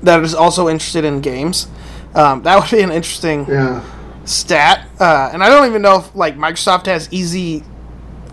that 0.03 0.23
is 0.23 0.35
also 0.35 0.69
interested 0.69 1.05
in 1.05 1.21
games. 1.21 1.67
Um, 2.15 2.43
that 2.43 2.59
would 2.61 2.71
be 2.71 2.83
an 2.83 2.91
interesting 2.91 3.47
Yeah. 3.49 3.83
stat, 4.25 4.87
uh, 4.99 5.31
and 5.33 5.43
I 5.45 5.49
don't 5.49 5.67
even 5.67 5.83
know 5.83 5.99
if 5.99 6.15
like 6.15 6.37
Microsoft 6.37 6.87
has 6.87 7.09
easy 7.13 7.63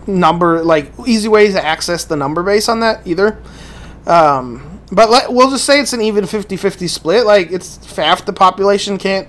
number 0.06 0.62
like 0.62 0.92
easy 1.06 1.28
ways 1.28 1.54
to 1.54 1.64
access 1.64 2.04
the 2.04 2.16
number 2.16 2.42
base 2.42 2.68
on 2.68 2.80
that 2.80 3.06
either. 3.06 3.42
Um, 4.06 4.80
but 4.92 5.10
let, 5.10 5.32
we'll 5.32 5.50
just 5.50 5.64
say 5.64 5.80
it's 5.80 5.92
an 5.92 6.02
even 6.02 6.24
50-50 6.24 6.88
split. 6.88 7.26
Like 7.26 7.50
it's 7.50 7.94
half 7.96 8.24
the 8.24 8.32
population 8.32 8.98
can't 8.98 9.28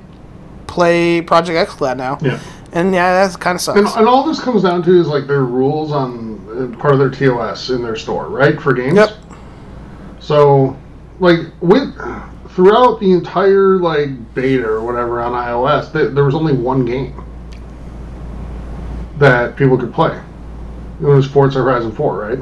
play 0.67 1.21
Project 1.21 1.69
xCloud 1.69 1.97
now. 1.97 2.17
Yeah. 2.21 2.39
And 2.73 2.93
yeah, 2.93 3.27
that 3.27 3.39
kind 3.39 3.55
of 3.55 3.61
sucks. 3.61 3.79
And, 3.79 3.87
and 3.87 4.07
all 4.07 4.25
this 4.25 4.41
comes 4.41 4.63
down 4.63 4.83
to 4.83 4.99
is 4.99 5.07
like 5.07 5.27
their 5.27 5.45
rules 5.45 5.91
on 5.91 6.75
part 6.77 6.93
of 6.93 6.99
their 6.99 7.09
TOS 7.09 7.69
in 7.69 7.81
their 7.81 7.95
store, 7.95 8.27
right? 8.27 8.61
For 8.61 8.73
games. 8.73 8.95
Yep. 8.95 9.11
So, 10.19 10.77
like 11.19 11.39
with 11.61 11.95
throughout 12.49 12.99
the 12.99 13.11
entire 13.11 13.77
like 13.77 14.33
beta 14.33 14.67
or 14.67 14.81
whatever 14.81 15.21
on 15.21 15.31
iOS, 15.31 15.91
th- 15.93 16.13
there 16.13 16.23
was 16.23 16.35
only 16.35 16.53
one 16.53 16.85
game 16.85 17.23
that 19.17 19.55
people 19.55 19.77
could 19.77 19.93
play. 19.93 20.19
It 21.01 21.05
was 21.05 21.27
Forza 21.27 21.59
Horizon 21.59 21.91
4, 21.91 22.17
right? 22.17 22.39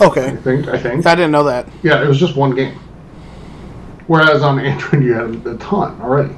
Okay. 0.00 0.26
I 0.28 0.36
think. 0.36 0.68
I 0.68 0.78
think. 0.78 1.06
I 1.06 1.14
didn't 1.14 1.32
know 1.32 1.44
that. 1.44 1.68
Yeah, 1.82 2.02
it 2.02 2.08
was 2.08 2.18
just 2.18 2.36
one 2.36 2.54
game. 2.54 2.78
Whereas 4.06 4.42
on 4.42 4.58
Android, 4.64 5.04
you 5.04 5.12
had 5.12 5.46
a 5.46 5.56
ton 5.58 6.00
already. 6.00 6.34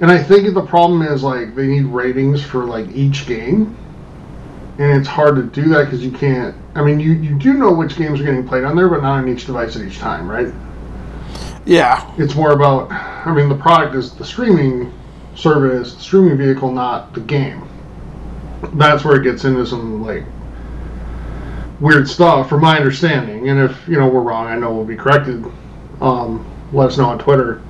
And 0.00 0.10
I 0.10 0.22
think 0.22 0.52
the 0.54 0.64
problem 0.64 1.02
is 1.02 1.22
like 1.22 1.54
they 1.54 1.66
need 1.66 1.84
ratings 1.84 2.44
for 2.44 2.64
like 2.64 2.88
each 2.94 3.26
game, 3.26 3.76
and 4.78 4.98
it's 4.98 5.08
hard 5.08 5.36
to 5.36 5.42
do 5.42 5.68
that 5.70 5.84
because 5.84 6.04
you 6.04 6.10
can't. 6.10 6.54
I 6.74 6.82
mean, 6.82 6.98
you 6.98 7.12
you 7.12 7.36
do 7.36 7.54
know 7.54 7.72
which 7.72 7.96
games 7.96 8.20
are 8.20 8.24
getting 8.24 8.46
played 8.46 8.64
on 8.64 8.76
there, 8.76 8.88
but 8.88 9.02
not 9.02 9.18
on 9.18 9.28
each 9.28 9.46
device 9.46 9.76
at 9.76 9.82
each 9.82 9.98
time, 9.98 10.28
right? 10.28 10.52
Yeah. 11.64 12.12
It's 12.18 12.34
more 12.34 12.52
about. 12.52 12.90
I 12.90 13.32
mean, 13.32 13.48
the 13.48 13.56
product 13.56 13.94
is 13.94 14.12
the 14.14 14.24
streaming 14.24 14.92
service, 15.34 15.94
the 15.94 16.00
streaming 16.02 16.36
vehicle, 16.36 16.70
not 16.70 17.14
the 17.14 17.20
game. 17.20 17.66
That's 18.74 19.04
where 19.04 19.16
it 19.16 19.24
gets 19.24 19.44
into 19.44 19.66
some 19.66 20.02
like 20.02 20.24
weird 21.80 22.08
stuff, 22.08 22.48
from 22.48 22.62
my 22.62 22.76
understanding. 22.76 23.48
And 23.48 23.60
if 23.60 23.88
you 23.88 23.98
know 23.98 24.08
we're 24.08 24.20
wrong, 24.20 24.46
I 24.46 24.56
know 24.56 24.72
we'll 24.72 24.84
be 24.84 24.96
corrected. 24.96 25.44
Um, 26.00 26.50
let 26.72 26.88
us 26.88 26.98
know 26.98 27.06
on 27.06 27.18
Twitter. 27.18 27.62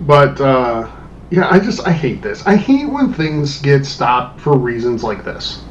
But 0.00 0.40
uh, 0.40 0.90
yeah, 1.30 1.48
I 1.50 1.58
just 1.58 1.86
I 1.86 1.92
hate 1.92 2.22
this. 2.22 2.46
I 2.46 2.56
hate 2.56 2.88
when 2.88 3.12
things 3.12 3.60
get 3.60 3.86
stopped 3.86 4.40
for 4.40 4.56
reasons 4.56 5.02
like 5.02 5.24
this. 5.24 5.62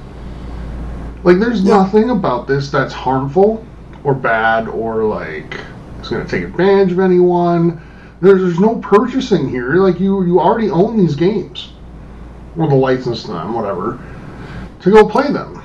Like, 1.23 1.39
there's 1.39 1.65
nothing 1.65 2.11
about 2.11 2.47
this 2.47 2.71
that's 2.71 2.93
harmful 2.93 3.65
or 4.05 4.13
bad 4.13 4.69
or 4.69 5.03
like 5.03 5.59
it's 5.99 6.07
going 6.07 6.25
to 6.25 6.29
take 6.29 6.45
advantage 6.45 6.93
of 6.93 6.99
anyone. 6.99 7.81
There's, 8.21 8.41
there's 8.41 8.59
no 8.59 8.75
purchasing 8.77 9.49
here. 9.49 9.75
Like 9.75 9.99
you 9.99 10.23
you 10.23 10.39
already 10.39 10.69
own 10.69 10.97
these 10.97 11.15
games, 11.15 11.73
or 12.57 12.67
the 12.67 12.75
license 12.75 13.23
them, 13.23 13.53
whatever, 13.53 13.99
to 14.81 14.91
go 14.91 15.07
play 15.07 15.31
them. 15.31 15.61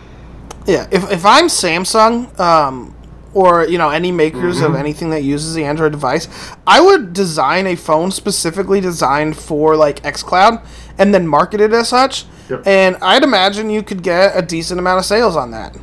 Yeah, 0.66 0.86
if, 0.90 1.10
if 1.10 1.26
I'm 1.26 1.46
Samsung, 1.46 2.38
um, 2.40 2.94
or 3.34 3.66
you 3.66 3.78
know 3.78 3.90
any 3.90 4.12
makers 4.12 4.60
of 4.60 4.74
anything 4.76 5.10
that 5.10 5.22
uses 5.24 5.54
the 5.54 5.64
Android 5.64 5.92
device, 5.92 6.28
I 6.66 6.80
would 6.80 7.12
design 7.12 7.66
a 7.66 7.74
phone 7.76 8.10
specifically 8.12 8.80
designed 8.80 9.36
for 9.36 9.76
like 9.76 10.02
XCloud, 10.02 10.64
and 10.98 11.12
then 11.12 11.26
market 11.26 11.60
it 11.60 11.72
as 11.72 11.88
such. 11.88 12.24
Yep. 12.48 12.66
And 12.66 12.96
I'd 13.02 13.22
imagine 13.24 13.70
you 13.70 13.82
could 13.82 14.02
get 14.02 14.32
a 14.36 14.42
decent 14.42 14.78
amount 14.78 15.00
of 15.00 15.04
sales 15.04 15.34
on 15.36 15.50
that. 15.50 15.76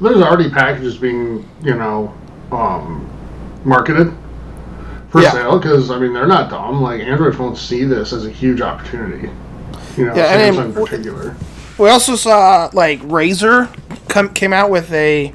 There's 0.00 0.18
already 0.20 0.50
packages 0.50 0.98
being 0.98 1.48
you 1.62 1.74
know 1.74 2.14
um, 2.52 3.08
marketed 3.64 4.12
for 5.10 5.22
Yeah. 5.22 5.32
sale 5.32 5.58
because 5.58 5.90
I 5.90 5.98
mean 5.98 6.12
they're 6.12 6.26
not 6.26 6.50
dumb. 6.50 6.82
Like 6.82 7.00
Android 7.00 7.34
phones 7.34 7.60
see 7.60 7.84
this 7.84 8.12
as 8.12 8.26
a 8.26 8.30
huge 8.30 8.60
opportunity. 8.60 9.30
You 9.98 10.06
know, 10.06 10.14
Yeah, 10.14 10.26
Samsung 10.50 10.56
then- 10.56 10.66
in 10.66 10.72
particular. 10.72 11.36
We 11.78 11.88
also 11.90 12.16
saw 12.16 12.70
like 12.72 13.00
Razer 13.02 13.68
come 14.08 14.30
came 14.30 14.52
out 14.52 14.70
with 14.70 14.92
a. 14.92 15.32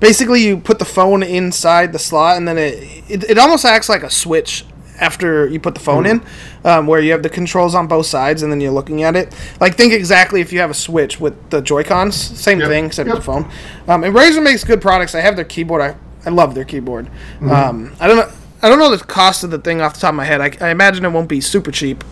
Basically, 0.00 0.42
you 0.44 0.56
put 0.58 0.78
the 0.78 0.84
phone 0.84 1.22
inside 1.22 1.92
the 1.92 1.98
slot, 1.98 2.36
and 2.36 2.46
then 2.46 2.58
it, 2.58 2.74
it 3.08 3.24
it 3.30 3.38
almost 3.38 3.64
acts 3.64 3.88
like 3.88 4.02
a 4.02 4.10
switch 4.10 4.64
after 5.00 5.46
you 5.48 5.58
put 5.60 5.74
the 5.74 5.80
phone 5.80 6.06
in, 6.06 6.22
um, 6.64 6.86
where 6.86 7.00
you 7.00 7.10
have 7.12 7.22
the 7.22 7.28
controls 7.28 7.74
on 7.74 7.86
both 7.88 8.06
sides 8.06 8.42
and 8.42 8.52
then 8.52 8.60
you're 8.60 8.70
looking 8.72 9.02
at 9.02 9.16
it. 9.16 9.34
Like 9.60 9.76
think 9.76 9.92
exactly 9.92 10.40
if 10.40 10.52
you 10.52 10.60
have 10.60 10.70
a 10.70 10.74
Switch 10.74 11.18
with 11.18 11.34
the 11.50 11.60
Joy 11.60 11.82
Cons, 11.82 12.14
same 12.14 12.60
Yep. 12.60 12.68
thing 12.68 12.84
except 12.86 13.08
Yep. 13.08 13.16
the 13.16 13.22
phone. 13.22 13.50
Um, 13.88 14.04
and 14.04 14.14
Razer 14.14 14.40
makes 14.42 14.62
good 14.62 14.80
products. 14.80 15.14
I 15.16 15.20
have 15.20 15.34
their 15.34 15.44
keyboard. 15.44 15.82
I, 15.82 15.94
I 16.24 16.30
love 16.30 16.54
their 16.54 16.64
keyboard. 16.64 17.08
Um, 17.40 17.92
I 17.98 18.06
don't 18.06 18.16
know. 18.16 18.28
I 18.64 18.70
don't 18.70 18.78
know 18.78 18.96
the 18.96 19.04
cost 19.04 19.44
of 19.44 19.50
the 19.50 19.58
thing 19.58 19.82
off 19.82 19.92
the 19.92 20.00
top 20.00 20.08
of 20.08 20.14
my 20.14 20.24
head. 20.24 20.40
I, 20.40 20.66
I 20.66 20.70
imagine 20.70 21.04
it 21.04 21.10
won't 21.10 21.28
be 21.28 21.42
super 21.42 21.70
cheap. 21.70 22.02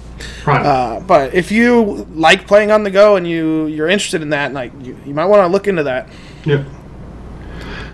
Prime. 0.43 0.67
Uh, 0.67 1.01
but 1.01 1.33
if 1.33 1.51
you 1.51 2.07
like 2.13 2.47
playing 2.47 2.71
on 2.71 2.83
the 2.83 2.91
go 2.91 3.17
and 3.17 3.27
you 3.27 3.69
you're 3.69 3.89
interested 3.89 4.21
in 4.21 4.29
that, 4.29 4.53
like 4.53 4.71
you, 4.83 4.95
you 5.07 5.15
might 5.15 5.25
want 5.25 5.41
to 5.41 5.47
look 5.47 5.67
into 5.67 5.83
that. 5.85 6.11
Yeah. 6.45 6.63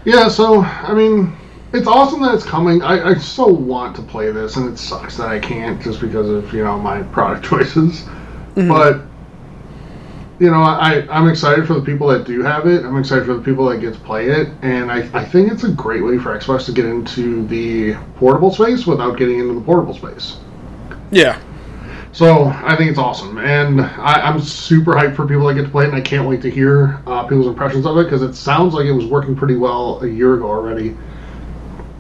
Yeah, 0.05 0.29
so 0.29 0.63
I 0.63 0.93
mean, 0.93 1.37
it's 1.73 1.87
awesome 1.87 2.21
that 2.23 2.35
it's 2.35 2.45
coming. 2.45 2.83
I, 2.83 3.11
I 3.11 3.15
so 3.15 3.47
want 3.47 3.95
to 3.95 4.03
play 4.03 4.33
this, 4.33 4.57
and 4.57 4.69
it 4.69 4.77
sucks 4.77 5.17
that 5.19 5.29
I 5.29 5.39
can't 5.39 5.81
just 5.81 6.01
because 6.01 6.29
of 6.29 6.53
you 6.53 6.65
know 6.65 6.81
my 6.81 7.05
product 7.05 7.45
choices. 7.49 8.07
But 8.57 9.03
you 10.39 10.51
know, 10.51 10.63
I 10.63 11.07
I'm 11.11 11.29
excited 11.29 11.67
for 11.67 11.75
the 11.75 11.83
people 11.83 12.07
that 12.09 12.25
do 12.25 12.43
have 12.43 12.67
it. 12.67 12.85
I'm 12.85 12.97
excited 12.97 13.27
for 13.27 13.35
the 13.35 13.43
people 13.43 13.67
that 13.67 13.81
get 13.81 13.95
to 13.95 14.01
play 14.01 14.29
it, 14.29 14.49
and 14.63 14.91
I 14.91 14.99
I 15.13 15.25
think 15.25 15.51
it's 15.51 15.65
a 15.65 15.71
great 15.71 16.05
way 16.05 16.19
for 16.19 16.39
Xbox 16.39 16.67
to 16.67 16.73
get 16.73 16.85
into 16.85 17.47
the 17.49 17.95
portable 18.17 18.53
space 18.53 18.87
without 18.87 19.17
getting 19.17 19.41
into 19.41 19.55
the 19.55 19.61
portable 19.61 19.95
space. 19.95 20.39
Yeah. 21.11 21.41
So 22.13 22.45
I 22.45 22.75
think 22.77 22.91
it's 22.91 22.99
awesome, 22.99 23.39
and 23.39 23.81
I, 23.81 24.21
I'm 24.23 24.41
super 24.41 24.93
hyped 24.93 25.15
for 25.15 25.27
people 25.27 25.47
that 25.47 25.55
get 25.55 25.65
to 25.65 25.69
play 25.69 25.85
it, 25.85 25.89
and 25.89 25.97
I 25.97 26.01
can't 26.01 26.27
wait 26.27 26.41
to 26.43 26.51
hear 26.51 27.01
uh, 27.07 27.25
people's 27.25 27.47
impressions 27.47 27.85
of 27.85 27.99
it 27.99 28.05
because 28.05 28.23
it 28.23 28.35
sounds 28.35 28.75
like 28.75 28.87
it 28.87 28.93
was 28.93 29.07
working 29.07 29.37
pretty 29.37 29.57
well 29.57 30.03
a 30.03 30.07
year 30.07 30.35
ago 30.35 30.49
already 30.49 30.97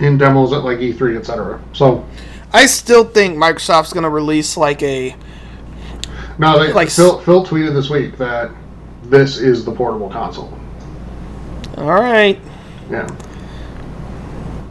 in 0.00 0.16
demos 0.16 0.52
at 0.52 0.64
like 0.64 0.78
E3, 0.78 1.18
etc. 1.18 1.62
So 1.72 2.06
I 2.52 2.66
still 2.66 3.04
think 3.04 3.36
Microsoft's 3.36 3.92
gonna 3.92 4.10
release 4.10 4.56
like 4.56 4.82
a 4.82 5.14
now 6.38 6.58
they, 6.58 6.72
Like- 6.72 6.90
Phil, 6.90 7.20
Phil 7.20 7.44
tweeted 7.44 7.74
this 7.74 7.90
week 7.90 8.16
that 8.18 8.50
this 9.04 9.38
is 9.38 9.64
the 9.64 9.72
portable 9.72 10.10
console. 10.10 10.52
all 11.76 11.86
right. 12.00 12.38
Yeah. 12.90 13.06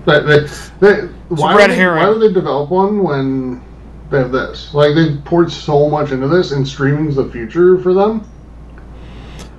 That, 0.06 0.26
they, 0.80 1.02
why, 1.36 1.56
red 1.56 1.70
would 1.70 1.78
they, 1.78 1.86
why 1.86 2.08
would 2.10 2.22
they 2.22 2.32
develop 2.34 2.70
one 2.70 3.04
when 3.04 3.62
they 4.10 4.20
have 4.20 4.32
this? 4.32 4.74
Like 4.74 4.96
they 4.96 5.18
poured 5.26 5.52
so 5.52 5.90
much 5.90 6.12
into 6.12 6.28
this, 6.30 6.52
and 6.52 6.66
streaming's 6.66 7.16
the 7.18 7.30
future 7.30 7.78
for 7.80 7.94
them. 7.94 8.26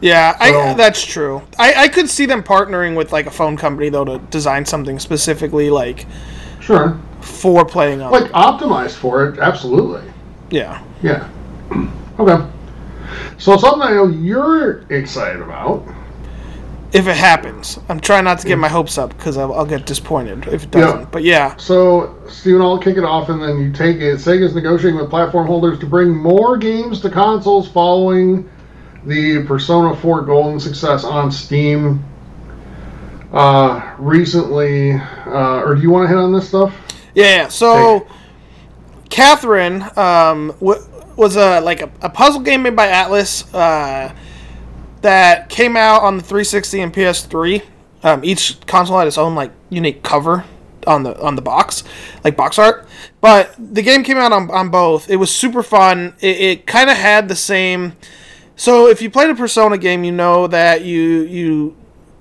Yeah, 0.01 0.37
I, 0.39 0.75
that's 0.75 1.05
true. 1.05 1.43
I, 1.59 1.75
I 1.85 1.89
could 1.89 2.09
see 2.09 2.25
them 2.25 2.43
partnering 2.43 2.97
with 2.97 3.13
like 3.13 3.27
a 3.27 3.31
phone 3.31 3.57
company 3.57 3.89
though 3.91 4.05
to 4.05 4.19
design 4.31 4.65
something 4.65 4.99
specifically 4.99 5.71
like 5.71 6.07
Sure. 6.61 6.99
for 7.21 7.65
playing 7.67 8.01
on. 8.01 8.11
Like 8.13 8.31
optimized 8.33 8.95
for 8.95 9.27
it, 9.29 9.39
absolutely. 9.41 10.11
yeah. 10.51 10.83
Yeah. 11.03 11.29
Okay. 12.19 12.45
So 13.39 13.57
something 13.57 13.83
I 13.83 13.93
know 13.93 14.09
you're 14.09 14.81
excited 14.91 15.41
about. 15.41 15.87
If 16.93 17.07
it 17.07 17.17
happens, 17.17 17.79
I'm 17.89 18.01
trying 18.01 18.25
not 18.25 18.41
to 18.41 18.47
get 18.49 18.59
my 18.59 18.67
hopes 18.69 18.99
up 18.99 19.11
because 19.17 19.37
I'll, 19.37 19.53
I'll 19.55 19.65
get 19.65 19.87
disappointed 19.87 20.49
if 20.49 20.65
it 20.65 20.71
doesn't. 20.73 21.01
Yeah. 21.01 21.07
But 21.13 21.23
yeah, 21.23 21.55
So, 21.59 22.17
Steven, 22.27 22.61
I'll 22.61 22.79
kick 22.79 22.97
it 22.97 23.05
off 23.05 23.29
and 23.29 23.41
then 23.41 23.61
you 23.61 23.71
take 23.73 23.99
it. 23.99 24.17
Sega's 24.17 24.55
negotiating 24.55 24.99
with 24.99 25.11
platform 25.11 25.47
holders 25.47 25.79
to 25.79 25.87
bring 25.87 26.11
more 26.17 26.57
games 26.57 27.01
to 27.03 27.11
consoles 27.11 27.69
following 27.71 28.51
the 29.05 29.45
Persona 29.45 29.95
4 29.95 30.23
Golden 30.23 30.59
success 30.59 31.05
on 31.05 31.31
Steam. 31.31 32.03
Uh, 33.33 33.95
recently, 33.99 34.93
uh, 34.95 35.63
or 35.63 35.75
do 35.75 35.83
you 35.83 35.91
want 35.91 36.05
to 36.05 36.09
hit 36.09 36.17
on 36.17 36.33
this 36.33 36.49
stuff? 36.49 36.75
yeah. 37.15 37.25
yeah. 37.43 37.49
So, 37.49 38.09
Catherine 39.11 39.83
um, 39.97 40.49
w- 40.61 40.83
was 41.19 41.37
a 41.37 41.61
like 41.61 41.83
a, 41.83 41.91
a 42.01 42.09
puzzle 42.09 42.41
game 42.41 42.63
made 42.63 42.77
by 42.77 42.87
Atlus 42.87 43.53
uh, 43.53 44.15
that 45.03 45.49
came 45.49 45.77
out 45.77 46.03
on 46.03 46.17
the 46.17 46.23
360 46.23 46.81
and 46.81 46.95
PS3. 46.95 47.63
Um, 48.05 48.25
each 48.25 48.65
console 48.67 48.99
had 48.99 49.09
its 49.09 49.19
own 49.19 49.35
like 49.35 49.51
unique 49.69 50.03
cover 50.03 50.45
on 50.87 51.03
the 51.03 51.21
on 51.21 51.35
the 51.35 51.43
box, 51.43 51.83
like 52.25 52.37
box 52.37 52.59
art. 52.59 52.87
But 53.21 53.55
the 53.59 53.83
game 53.83 54.05
came 54.05 54.17
out 54.17 54.33
on, 54.33 54.51
on 54.51 54.71
both. 54.71 55.11
It 55.11 55.17
was 55.17 55.35
super 55.35 55.63
fun. 55.63 56.15
It, 56.21 56.41
it 56.41 56.67
kind 56.67 56.89
of 56.89 56.97
had 56.97 57.29
the 57.29 57.37
same. 57.37 57.97
So 58.55 58.89
if 58.89 59.03
you 59.03 59.11
played 59.11 59.31
a 59.31 59.35
Persona 59.35 59.77
game, 59.77 60.05
you 60.05 60.13
know 60.13 60.47
that 60.47 60.85
you 60.85 61.23
you 61.23 61.77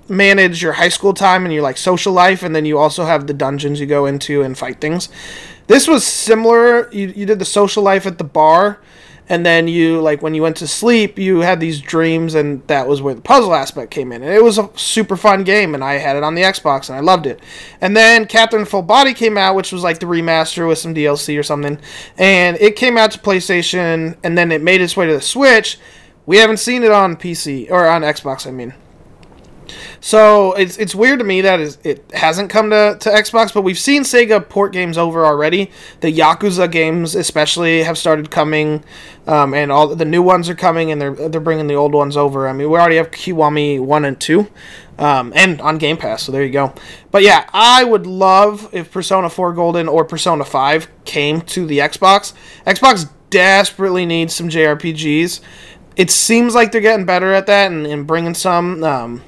manage 0.08 0.62
your 0.62 0.72
high 0.72 0.88
school 0.88 1.14
time 1.14 1.44
and 1.44 1.52
your 1.52 1.62
like 1.62 1.76
social 1.76 2.12
life, 2.12 2.42
and 2.42 2.54
then 2.54 2.64
you 2.64 2.78
also 2.78 3.04
have 3.04 3.28
the 3.28 3.34
dungeons 3.34 3.78
you 3.78 3.86
go 3.86 4.06
into 4.06 4.42
and 4.42 4.58
fight 4.58 4.80
things. 4.80 5.08
This 5.68 5.86
was 5.86 6.04
similar. 6.04 6.90
You 6.90 7.08
you 7.14 7.26
did 7.26 7.38
the 7.38 7.44
social 7.44 7.82
life 7.82 8.06
at 8.06 8.16
the 8.16 8.24
bar, 8.24 8.80
and 9.28 9.44
then 9.44 9.68
you 9.68 10.00
like 10.00 10.22
when 10.22 10.34
you 10.34 10.40
went 10.40 10.56
to 10.56 10.66
sleep, 10.66 11.18
you 11.18 11.40
had 11.40 11.60
these 11.60 11.78
dreams, 11.78 12.34
and 12.34 12.66
that 12.68 12.88
was 12.88 13.02
where 13.02 13.14
the 13.14 13.20
puzzle 13.20 13.54
aspect 13.54 13.90
came 13.90 14.10
in. 14.10 14.22
And 14.22 14.32
it 14.32 14.42
was 14.42 14.56
a 14.56 14.70
super 14.76 15.14
fun 15.14 15.44
game, 15.44 15.74
and 15.74 15.84
I 15.84 15.94
had 15.98 16.16
it 16.16 16.24
on 16.24 16.34
the 16.34 16.42
Xbox, 16.42 16.88
and 16.88 16.96
I 16.96 17.00
loved 17.00 17.26
it. 17.26 17.40
And 17.82 17.94
then 17.94 18.26
Catherine 18.26 18.64
Full 18.64 18.80
Body 18.80 19.12
came 19.12 19.36
out, 19.36 19.54
which 19.54 19.70
was 19.70 19.82
like 19.82 19.98
the 19.98 20.06
remaster 20.06 20.66
with 20.66 20.78
some 20.78 20.94
DLC 20.94 21.38
or 21.38 21.42
something, 21.42 21.78
and 22.16 22.56
it 22.56 22.74
came 22.74 22.96
out 22.96 23.10
to 23.12 23.18
PlayStation, 23.18 24.16
and 24.24 24.38
then 24.38 24.50
it 24.50 24.62
made 24.62 24.80
its 24.80 24.96
way 24.96 25.06
to 25.06 25.12
the 25.12 25.20
Switch. 25.20 25.78
We 26.24 26.38
haven't 26.38 26.58
seen 26.58 26.82
it 26.82 26.92
on 26.92 27.14
PC 27.16 27.70
or 27.70 27.86
on 27.86 28.02
Xbox. 28.02 28.46
I 28.46 28.50
mean. 28.52 28.72
So 30.00 30.52
it's 30.54 30.76
it's 30.78 30.94
weird 30.94 31.18
to 31.18 31.24
me 31.24 31.40
that 31.42 31.60
is 31.60 31.78
it 31.84 32.10
hasn't 32.12 32.50
come 32.50 32.70
to, 32.70 32.96
to 33.00 33.10
Xbox, 33.10 33.52
but 33.52 33.62
we've 33.62 33.78
seen 33.78 34.02
Sega 34.02 34.46
port 34.48 34.72
games 34.72 34.98
over 34.98 35.24
already. 35.24 35.70
The 36.00 36.12
Yakuza 36.12 36.70
games, 36.70 37.14
especially, 37.14 37.82
have 37.82 37.98
started 37.98 38.30
coming, 38.30 38.84
um, 39.26 39.54
and 39.54 39.72
all 39.72 39.94
the 39.94 40.04
new 40.04 40.22
ones 40.22 40.48
are 40.48 40.54
coming, 40.54 40.90
and 40.90 41.00
they're 41.00 41.14
they're 41.28 41.40
bringing 41.40 41.66
the 41.66 41.74
old 41.74 41.94
ones 41.94 42.16
over. 42.16 42.48
I 42.48 42.52
mean, 42.52 42.70
we 42.70 42.78
already 42.78 42.96
have 42.96 43.10
Kiwami 43.10 43.80
one 43.80 44.04
and 44.04 44.20
two, 44.20 44.48
um, 44.98 45.32
and 45.34 45.60
on 45.60 45.78
Game 45.78 45.96
Pass. 45.96 46.24
So 46.24 46.32
there 46.32 46.44
you 46.44 46.52
go. 46.52 46.74
But 47.10 47.22
yeah, 47.22 47.48
I 47.52 47.84
would 47.84 48.06
love 48.06 48.68
if 48.72 48.90
Persona 48.90 49.30
4 49.30 49.52
Golden 49.54 49.88
or 49.88 50.04
Persona 50.04 50.44
5 50.44 50.88
came 51.04 51.40
to 51.42 51.66
the 51.66 51.78
Xbox. 51.78 52.32
Xbox 52.66 53.08
desperately 53.30 54.04
needs 54.06 54.34
some 54.34 54.48
JRPGs. 54.48 55.40
It 55.96 56.10
seems 56.10 56.54
like 56.54 56.70
they're 56.70 56.80
getting 56.80 57.06
better 57.06 57.32
at 57.32 57.46
that 57.46 57.72
and, 57.72 57.86
and 57.86 58.06
bringing 58.06 58.34
some. 58.34 58.84
Um, 58.84 59.22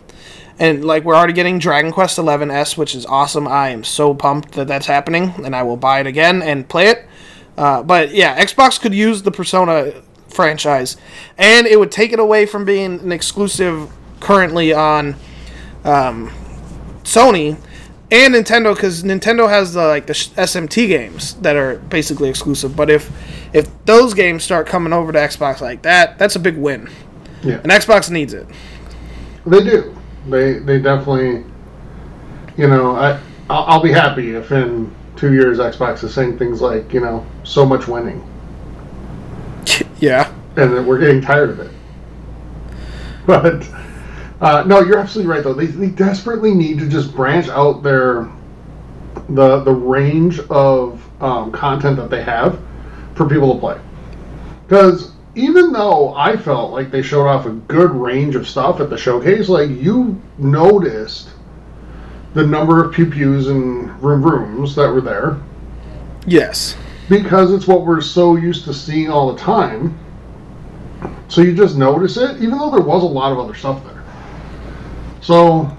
and 0.60 0.84
like 0.84 1.02
we're 1.04 1.16
already 1.16 1.32
getting 1.32 1.58
Dragon 1.58 1.90
Quest 1.90 2.16
XI 2.16 2.22
S, 2.22 2.76
which 2.76 2.94
is 2.94 3.04
awesome. 3.06 3.48
I 3.48 3.70
am 3.70 3.82
so 3.82 4.14
pumped 4.14 4.52
that 4.52 4.68
that's 4.68 4.86
happening, 4.86 5.34
and 5.44 5.56
I 5.56 5.62
will 5.64 5.76
buy 5.78 6.00
it 6.00 6.06
again 6.06 6.42
and 6.42 6.68
play 6.68 6.86
it. 6.88 7.06
Uh, 7.58 7.82
but 7.82 8.14
yeah, 8.14 8.40
Xbox 8.40 8.80
could 8.80 8.94
use 8.94 9.22
the 9.22 9.30
Persona 9.32 9.92
franchise, 10.28 10.96
and 11.38 11.66
it 11.66 11.78
would 11.78 11.90
take 11.90 12.12
it 12.12 12.20
away 12.20 12.46
from 12.46 12.64
being 12.64 13.00
an 13.00 13.10
exclusive 13.10 13.90
currently 14.20 14.72
on 14.72 15.16
um, 15.84 16.30
Sony 17.02 17.56
and 18.12 18.34
Nintendo, 18.34 18.74
because 18.74 19.02
Nintendo 19.02 19.48
has 19.48 19.72
the 19.72 19.86
like 19.86 20.06
the 20.06 20.12
SMT 20.12 20.88
games 20.88 21.34
that 21.36 21.56
are 21.56 21.76
basically 21.78 22.28
exclusive. 22.28 22.76
But 22.76 22.90
if 22.90 23.10
if 23.52 23.68
those 23.86 24.14
games 24.14 24.44
start 24.44 24.66
coming 24.66 24.92
over 24.92 25.10
to 25.12 25.18
Xbox 25.18 25.60
like 25.60 25.82
that, 25.82 26.18
that's 26.18 26.36
a 26.36 26.40
big 26.40 26.56
win, 26.56 26.88
Yeah. 27.42 27.60
and 27.62 27.72
Xbox 27.72 28.10
needs 28.10 28.34
it. 28.34 28.46
They 29.46 29.64
do. 29.64 29.96
They 30.28 30.54
they 30.58 30.78
definitely. 30.78 31.44
You 32.56 32.68
know, 32.68 32.96
I 32.96 33.18
I'll, 33.48 33.64
I'll 33.64 33.82
be 33.82 33.92
happy 33.92 34.34
if 34.34 34.52
in 34.52 34.94
two 35.16 35.32
years 35.32 35.58
Xbox 35.58 36.02
is 36.04 36.12
saying 36.14 36.38
things 36.38 36.60
like 36.60 36.92
you 36.92 37.00
know 37.00 37.24
so 37.44 37.64
much 37.64 37.86
winning, 37.88 38.22
Yeah. 39.98 40.32
and 40.56 40.72
that 40.74 40.82
we're 40.84 40.98
getting 40.98 41.20
tired 41.20 41.50
of 41.50 41.60
it. 41.60 41.70
But 43.26 43.66
uh, 44.40 44.64
no, 44.66 44.80
you're 44.80 44.98
absolutely 44.98 45.32
right 45.32 45.42
though. 45.44 45.54
They 45.54 45.66
they 45.66 45.88
desperately 45.88 46.52
need 46.54 46.78
to 46.80 46.88
just 46.88 47.14
branch 47.14 47.48
out 47.48 47.82
their 47.82 48.28
the 49.30 49.60
the 49.60 49.72
range 49.72 50.40
of 50.50 51.02
um, 51.22 51.52
content 51.52 51.96
that 51.96 52.10
they 52.10 52.22
have 52.22 52.58
for 53.14 53.28
people 53.28 53.54
to 53.54 53.60
play. 53.60 53.78
Because 54.66 55.12
even 55.34 55.72
though 55.72 56.14
I 56.14 56.36
felt 56.36 56.72
like 56.72 56.90
they 56.90 57.02
showed 57.02 57.26
off 57.26 57.46
a 57.46 57.50
good 57.50 57.90
range 57.92 58.34
of 58.34 58.48
stuff 58.48 58.80
at 58.80 58.90
the 58.90 58.96
showcase, 58.98 59.48
like 59.48 59.70
you 59.70 60.20
noticed 60.38 61.30
the 62.34 62.44
number 62.46 62.82
of 62.84 62.92
pew 62.92 63.06
pews 63.06 63.48
and 63.48 63.90
room 64.02 64.22
rooms 64.22 64.74
that 64.76 64.88
were 64.92 65.00
there 65.00 65.38
Yes. 66.26 66.76
because 67.08 67.52
it's 67.52 67.66
what 67.66 67.84
we're 67.84 68.00
so 68.00 68.36
used 68.36 68.64
to 68.64 68.74
seeing 68.74 69.10
all 69.10 69.32
the 69.32 69.38
time. 69.40 69.98
So 71.28 71.40
you 71.42 71.54
just 71.54 71.76
notice 71.76 72.16
it, 72.16 72.36
even 72.42 72.58
though 72.58 72.70
there 72.70 72.80
was 72.82 73.02
a 73.02 73.06
lot 73.06 73.32
of 73.32 73.38
other 73.38 73.54
stuff 73.54 73.82
there. 73.84 74.02
So 75.20 75.76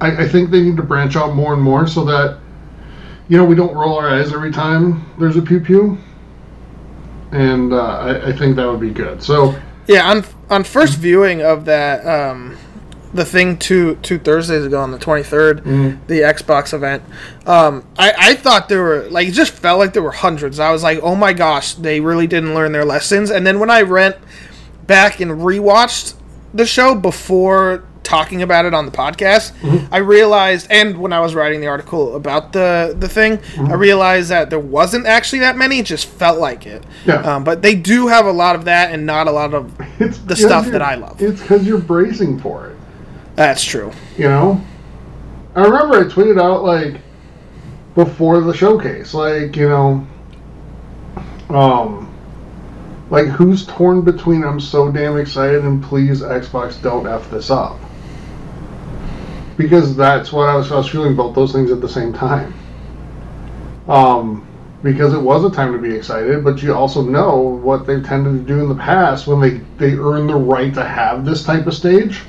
I, 0.00 0.24
I 0.24 0.28
think 0.28 0.50
they 0.50 0.60
need 0.62 0.76
to 0.76 0.82
branch 0.82 1.16
out 1.16 1.34
more 1.34 1.52
and 1.54 1.62
more 1.62 1.86
so 1.86 2.04
that 2.04 2.38
you 3.28 3.36
know 3.36 3.44
we 3.44 3.54
don't 3.54 3.74
roll 3.74 3.96
our 3.98 4.08
eyes 4.08 4.32
every 4.32 4.52
time 4.52 5.04
there's 5.18 5.36
a 5.36 5.42
pew 5.42 5.60
pew. 5.60 5.98
And 7.32 7.72
uh, 7.72 7.76
I, 7.82 8.28
I 8.28 8.32
think 8.32 8.56
that 8.56 8.66
would 8.66 8.80
be 8.80 8.90
good. 8.90 9.22
So 9.22 9.54
Yeah, 9.86 10.08
on 10.10 10.24
on 10.50 10.64
first 10.64 10.98
viewing 10.98 11.42
of 11.42 11.64
that 11.66 12.06
um, 12.06 12.56
the 13.14 13.24
thing 13.24 13.58
two 13.58 13.96
two 13.96 14.18
Thursdays 14.18 14.64
ago 14.64 14.80
on 14.80 14.90
the 14.92 14.98
23rd, 14.98 15.60
Mm-hmm. 15.60 16.06
the 16.06 16.20
Xbox 16.20 16.72
event. 16.72 17.02
Um, 17.46 17.84
I 17.98 18.12
I 18.16 18.34
thought 18.34 18.68
there 18.68 18.82
were 18.82 19.08
like 19.10 19.28
it 19.28 19.32
just 19.32 19.52
felt 19.52 19.78
like 19.78 19.92
there 19.92 20.02
were 20.02 20.12
hundreds. 20.12 20.58
I 20.58 20.70
was 20.72 20.82
like, 20.82 21.00
oh 21.02 21.14
my 21.14 21.32
gosh, 21.32 21.74
they 21.74 22.00
really 22.00 22.26
didn't 22.26 22.54
learn 22.54 22.72
their 22.72 22.84
lessons. 22.84 23.30
And 23.30 23.46
then 23.46 23.58
when 23.60 23.70
I 23.70 23.82
went 23.82 24.16
back 24.86 25.20
and 25.20 25.30
rewatched 25.32 26.14
the 26.54 26.64
show 26.66 26.94
before 26.94 27.84
talking 28.08 28.42
about 28.42 28.64
it 28.64 28.72
on 28.74 28.86
the 28.86 28.92
podcast, 28.92 29.52
Mm-hmm. 29.60 29.92
I 29.94 29.98
realized, 29.98 30.66
and 30.70 30.96
when 30.98 31.12
I 31.12 31.20
was 31.20 31.34
writing 31.34 31.60
the 31.60 31.66
article 31.66 32.16
about 32.16 32.52
the 32.52 32.96
the 32.98 33.08
thing, 33.08 33.38
Mm-hmm. 33.38 33.72
I 33.72 33.74
realized 33.74 34.30
that 34.30 34.48
there 34.50 34.58
wasn't 34.58 35.06
actually 35.06 35.40
that 35.40 35.56
many. 35.56 35.78
It 35.80 35.86
just 35.86 36.06
felt 36.06 36.38
like 36.38 36.66
it. 36.66 36.84
Yeah. 37.04 37.16
Um, 37.16 37.44
but 37.44 37.60
they 37.62 37.74
do 37.74 38.08
have 38.08 38.26
a 38.26 38.32
lot 38.32 38.56
of 38.56 38.64
that, 38.64 38.92
and 38.92 39.04
not 39.04 39.28
a 39.28 39.30
lot 39.32 39.52
of 39.54 39.72
It's 40.00 40.18
the 40.18 40.36
stuff 40.36 40.66
that 40.66 40.80
I 40.82 40.94
love. 40.94 41.20
It's 41.20 41.40
because 41.42 41.66
you're 41.66 41.78
bracing 41.80 42.38
for 42.40 42.68
it. 42.70 42.76
That's 43.36 43.62
true. 43.62 43.92
You 44.16 44.28
know, 44.28 44.60
I 45.54 45.60
remember 45.62 46.00
I 46.00 46.04
tweeted 46.04 46.40
out 46.40 46.64
like 46.64 47.00
before 47.94 48.40
the 48.40 48.54
showcase, 48.54 49.12
like 49.14 49.54
you 49.56 49.68
know, 49.68 50.06
um, 51.50 52.14
like 53.10 53.26
who's 53.26 53.66
torn 53.66 54.02
between 54.02 54.44
I'm 54.44 54.60
so 54.60 54.90
damn 54.90 55.16
excited 55.16 55.64
and 55.64 55.82
please 55.82 56.20
Xbox 56.22 56.80
don't 56.82 57.06
f 57.06 57.30
this 57.30 57.50
up, 57.50 57.78
because 59.58 59.96
that's 59.96 60.32
what 60.32 60.48
I 60.48 60.54
was, 60.54 60.72
I 60.72 60.76
was 60.76 60.88
feeling 60.88 61.12
about 61.12 61.34
those 61.34 61.52
things 61.52 61.70
at 61.70 61.82
the 61.82 61.88
same 61.88 62.14
time. 62.14 62.54
Um, 63.88 64.46
because 64.82 65.12
it 65.12 65.20
was 65.20 65.44
a 65.44 65.50
time 65.50 65.72
to 65.72 65.78
be 65.78 65.94
excited, 65.94 66.44
but 66.44 66.62
you 66.62 66.72
also 66.72 67.02
know 67.02 67.36
what 67.36 67.84
they've 67.86 68.04
tended 68.04 68.34
to 68.34 68.54
do 68.54 68.62
in 68.62 68.68
the 68.68 68.74
past 68.76 69.26
when 69.26 69.40
they 69.40 69.58
they 69.76 69.98
earn 69.98 70.28
the 70.28 70.36
right 70.36 70.72
to 70.72 70.84
have 70.84 71.24
this 71.24 71.42
type 71.42 71.66
of 71.66 71.74
stage 71.74 72.22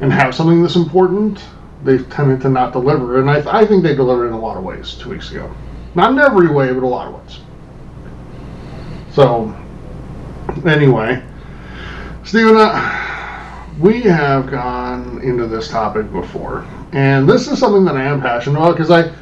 and 0.00 0.12
have 0.12 0.34
something 0.34 0.62
this 0.62 0.76
important, 0.76 1.40
they've 1.84 2.08
tended 2.10 2.40
to 2.40 2.48
not 2.48 2.72
deliver. 2.72 3.20
And 3.20 3.30
I, 3.30 3.60
I 3.60 3.66
think 3.66 3.84
they 3.84 3.94
delivered 3.94 4.28
in 4.28 4.32
a 4.32 4.40
lot 4.40 4.56
of 4.56 4.64
ways 4.64 4.94
two 4.94 5.10
weeks 5.10 5.30
ago. 5.30 5.54
Not 5.94 6.12
in 6.12 6.18
every 6.18 6.48
way, 6.48 6.72
but 6.72 6.82
a 6.82 6.86
lot 6.86 7.06
of 7.08 7.14
ways. 7.14 7.40
So, 9.12 9.54
anyway, 10.66 11.22
Stephen, 12.24 12.56
uh, 12.56 13.09
we 13.80 14.02
have 14.02 14.50
gone 14.50 15.22
into 15.22 15.46
this 15.46 15.68
topic 15.68 16.12
before, 16.12 16.66
and 16.92 17.28
this 17.28 17.48
is 17.48 17.58
something 17.58 17.84
that 17.86 17.96
I 17.96 18.04
am 18.04 18.20
passionate 18.20 18.58
about 18.58 18.76
because 18.76 18.90
I, 18.90 19.12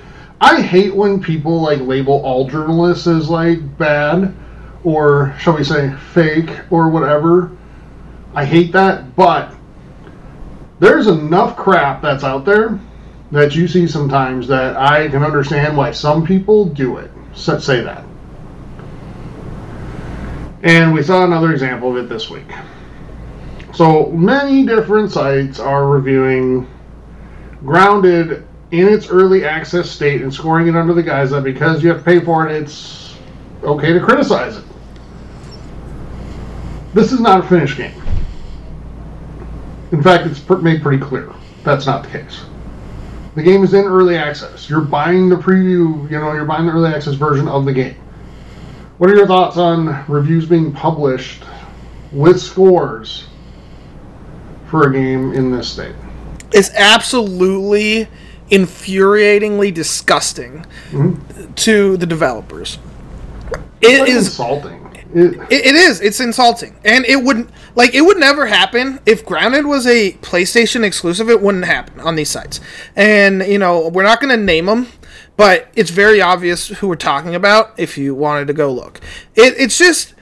I 0.40 0.60
hate 0.60 0.94
when 0.94 1.22
people 1.22 1.60
like 1.62 1.80
label 1.80 2.24
all 2.24 2.48
journalists 2.48 3.06
as 3.06 3.30
like 3.30 3.78
bad, 3.78 4.34
or 4.82 5.34
shall 5.38 5.56
we 5.56 5.64
say 5.64 5.94
fake 6.12 6.50
or 6.70 6.88
whatever. 6.88 7.56
I 8.34 8.44
hate 8.44 8.72
that, 8.72 9.14
but 9.14 9.54
there's 10.80 11.06
enough 11.06 11.56
crap 11.56 12.02
that's 12.02 12.24
out 12.24 12.44
there 12.44 12.78
that 13.30 13.54
you 13.54 13.68
see 13.68 13.86
sometimes 13.86 14.48
that 14.48 14.76
I 14.76 15.08
can 15.08 15.22
understand 15.22 15.76
why 15.76 15.92
some 15.92 16.26
people 16.26 16.64
do 16.64 16.96
it. 16.96 17.10
Say 17.34 17.80
that. 17.82 18.04
And 20.62 20.92
we 20.92 21.02
saw 21.04 21.24
another 21.24 21.52
example 21.52 21.96
of 21.96 22.04
it 22.04 22.08
this 22.08 22.28
week. 22.28 22.50
So 23.78 24.06
many 24.06 24.66
different 24.66 25.12
sites 25.12 25.60
are 25.60 25.86
reviewing 25.86 26.66
Grounded 27.64 28.44
in 28.72 28.88
its 28.88 29.08
early 29.08 29.44
access 29.44 29.88
state 29.88 30.20
and 30.20 30.34
scoring 30.34 30.66
it 30.66 30.74
under 30.74 30.92
the 30.94 31.02
guise 31.04 31.30
that 31.30 31.44
because 31.44 31.80
you 31.80 31.88
have 31.90 31.98
to 31.98 32.04
pay 32.04 32.18
for 32.18 32.48
it, 32.48 32.60
it's 32.60 33.14
okay 33.62 33.92
to 33.92 34.00
criticize 34.00 34.56
it. 34.56 34.64
This 36.92 37.12
is 37.12 37.20
not 37.20 37.44
a 37.44 37.48
finished 37.48 37.76
game. 37.76 37.94
In 39.92 40.02
fact, 40.02 40.26
it's 40.26 40.48
made 40.60 40.82
pretty 40.82 41.00
clear 41.00 41.32
that's 41.62 41.86
not 41.86 42.02
the 42.02 42.10
case. 42.10 42.46
The 43.36 43.44
game 43.44 43.62
is 43.62 43.74
in 43.74 43.84
early 43.84 44.16
access. 44.16 44.68
You're 44.68 44.80
buying 44.80 45.28
the 45.28 45.36
preview, 45.36 46.10
you 46.10 46.18
know, 46.18 46.32
you're 46.32 46.46
buying 46.46 46.66
the 46.66 46.72
early 46.72 46.92
access 46.92 47.14
version 47.14 47.46
of 47.46 47.64
the 47.64 47.72
game. 47.72 47.94
What 48.96 49.08
are 49.08 49.14
your 49.14 49.28
thoughts 49.28 49.56
on 49.56 50.04
reviews 50.08 50.46
being 50.46 50.72
published 50.72 51.44
with 52.10 52.42
scores 52.42 53.27
for 54.70 54.88
a 54.88 54.92
game 54.92 55.32
in 55.32 55.50
this 55.50 55.68
state? 55.68 55.94
It's 56.52 56.70
absolutely 56.74 58.08
infuriatingly 58.50 59.72
disgusting 59.72 60.64
mm-hmm. 60.90 61.52
to 61.54 61.96
the 61.96 62.06
developers. 62.06 62.78
It 63.80 64.02
It's 64.02 64.10
is 64.10 64.26
insulting. 64.28 64.84
It, 65.14 65.34
It, 65.50 65.66
it 65.66 65.74
is. 65.74 66.00
It's 66.00 66.20
insulting, 66.20 66.76
and 66.84 67.04
it 67.06 67.22
wouldn't 67.22 67.50
like 67.74 67.94
it 67.94 68.02
would 68.02 68.18
never 68.18 68.46
happen 68.46 69.00
if 69.06 69.24
Grounded 69.24 69.66
was 69.66 69.86
a 69.86 70.12
PlayStation 70.20 70.84
exclusive. 70.84 71.30
It 71.30 71.40
wouldn't 71.40 71.64
happen 71.64 72.00
on 72.00 72.16
these 72.16 72.28
sites, 72.28 72.60
and 72.94 73.42
you 73.46 73.58
know 73.58 73.88
we're 73.88 74.02
not 74.02 74.20
going 74.20 74.36
to 74.36 74.42
name 74.42 74.66
them, 74.66 74.88
but 75.36 75.68
it's 75.74 75.90
very 75.90 76.20
obvious 76.20 76.68
who 76.68 76.88
we're 76.88 76.96
talking 76.96 77.34
about 77.34 77.72
if 77.78 77.96
you 77.96 78.14
wanted 78.14 78.48
to 78.48 78.52
go 78.52 78.70
look. 78.70 79.00
It, 79.34 79.54
it's 79.56 79.78
just 79.78 80.14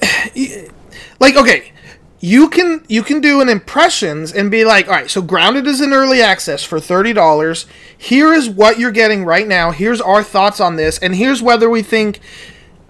like 1.20 1.36
okay 1.36 1.72
you 2.20 2.48
can 2.50 2.84
you 2.86 3.02
can 3.02 3.20
do 3.20 3.40
an 3.40 3.48
impressions 3.48 4.32
and 4.32 4.50
be 4.50 4.64
like 4.64 4.86
all 4.86 4.92
right 4.92 5.10
so 5.10 5.22
grounded 5.22 5.66
is 5.66 5.80
in 5.80 5.92
early 5.92 6.20
access 6.20 6.62
for 6.62 6.78
$30 6.78 7.66
here 7.96 8.32
is 8.32 8.48
what 8.48 8.78
you're 8.78 8.90
getting 8.90 9.24
right 9.24 9.48
now 9.48 9.70
here's 9.70 10.00
our 10.02 10.22
thoughts 10.22 10.60
on 10.60 10.76
this 10.76 10.98
and 10.98 11.14
here's 11.14 11.42
whether 11.42 11.70
we 11.70 11.82
think 11.82 12.20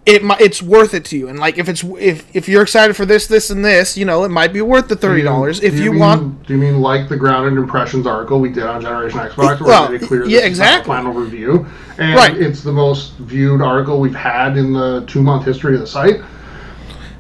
it 0.07 0.23
it's 0.41 0.61
worth 0.63 0.95
it 0.95 1.05
to 1.05 1.17
you 1.17 1.29
and 1.29 1.39
like 1.39 1.59
if 1.59 1.69
it's 1.69 1.85
if 2.01 2.35
if 2.35 2.49
you're 2.49 2.63
excited 2.63 2.97
for 2.97 3.07
this 3.07 3.29
this 3.29 3.51
and 3.51 3.65
this 3.65 3.97
you 3.97 4.05
know 4.05 4.25
it 4.25 4.31
might 4.31 4.53
be 4.53 4.63
worth 4.63 4.89
the 4.89 4.97
$30 4.97 5.23
mm-hmm. 5.23 5.65
if 5.65 5.75
do 5.77 5.83
you 5.85 5.91
mean- 5.93 6.01
want 6.01 6.47
Do 6.47 6.55
you 6.55 6.59
mean 6.59 6.81
like 6.81 7.09
the 7.09 7.17
grounded 7.17 7.57
impressions 7.57 8.07
article 8.09 8.41
we 8.41 8.49
did 8.49 8.65
on 8.65 8.81
Generation 8.81 9.21
Xbox, 9.21 9.61
where 9.61 9.69
Well, 9.69 9.87
we 9.89 9.93
made 9.95 10.03
it 10.03 10.07
clear 10.09 10.25
yeah, 10.27 10.41
exactly. 10.41 10.89
final 10.89 11.13
review, 11.13 11.67
and 11.99 12.17
Right. 12.17 12.37
it's 12.37 12.63
the 12.63 12.73
most 12.73 13.13
viewed 13.19 13.61
article 13.63 14.01
we've 14.01 14.15
had 14.15 14.57
in 14.57 14.73
the 14.73 15.05
two 15.07 15.23
month 15.23 15.45
history 15.45 15.75
of 15.75 15.81
the 15.81 15.87
site. 15.87 16.21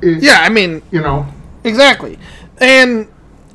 It- 0.02 0.22
yeah 0.22 0.38
i 0.40 0.48
mean 0.48 0.82
you 0.90 1.02
know, 1.02 1.26
Exactly. 1.64 2.18
And 2.58 3.08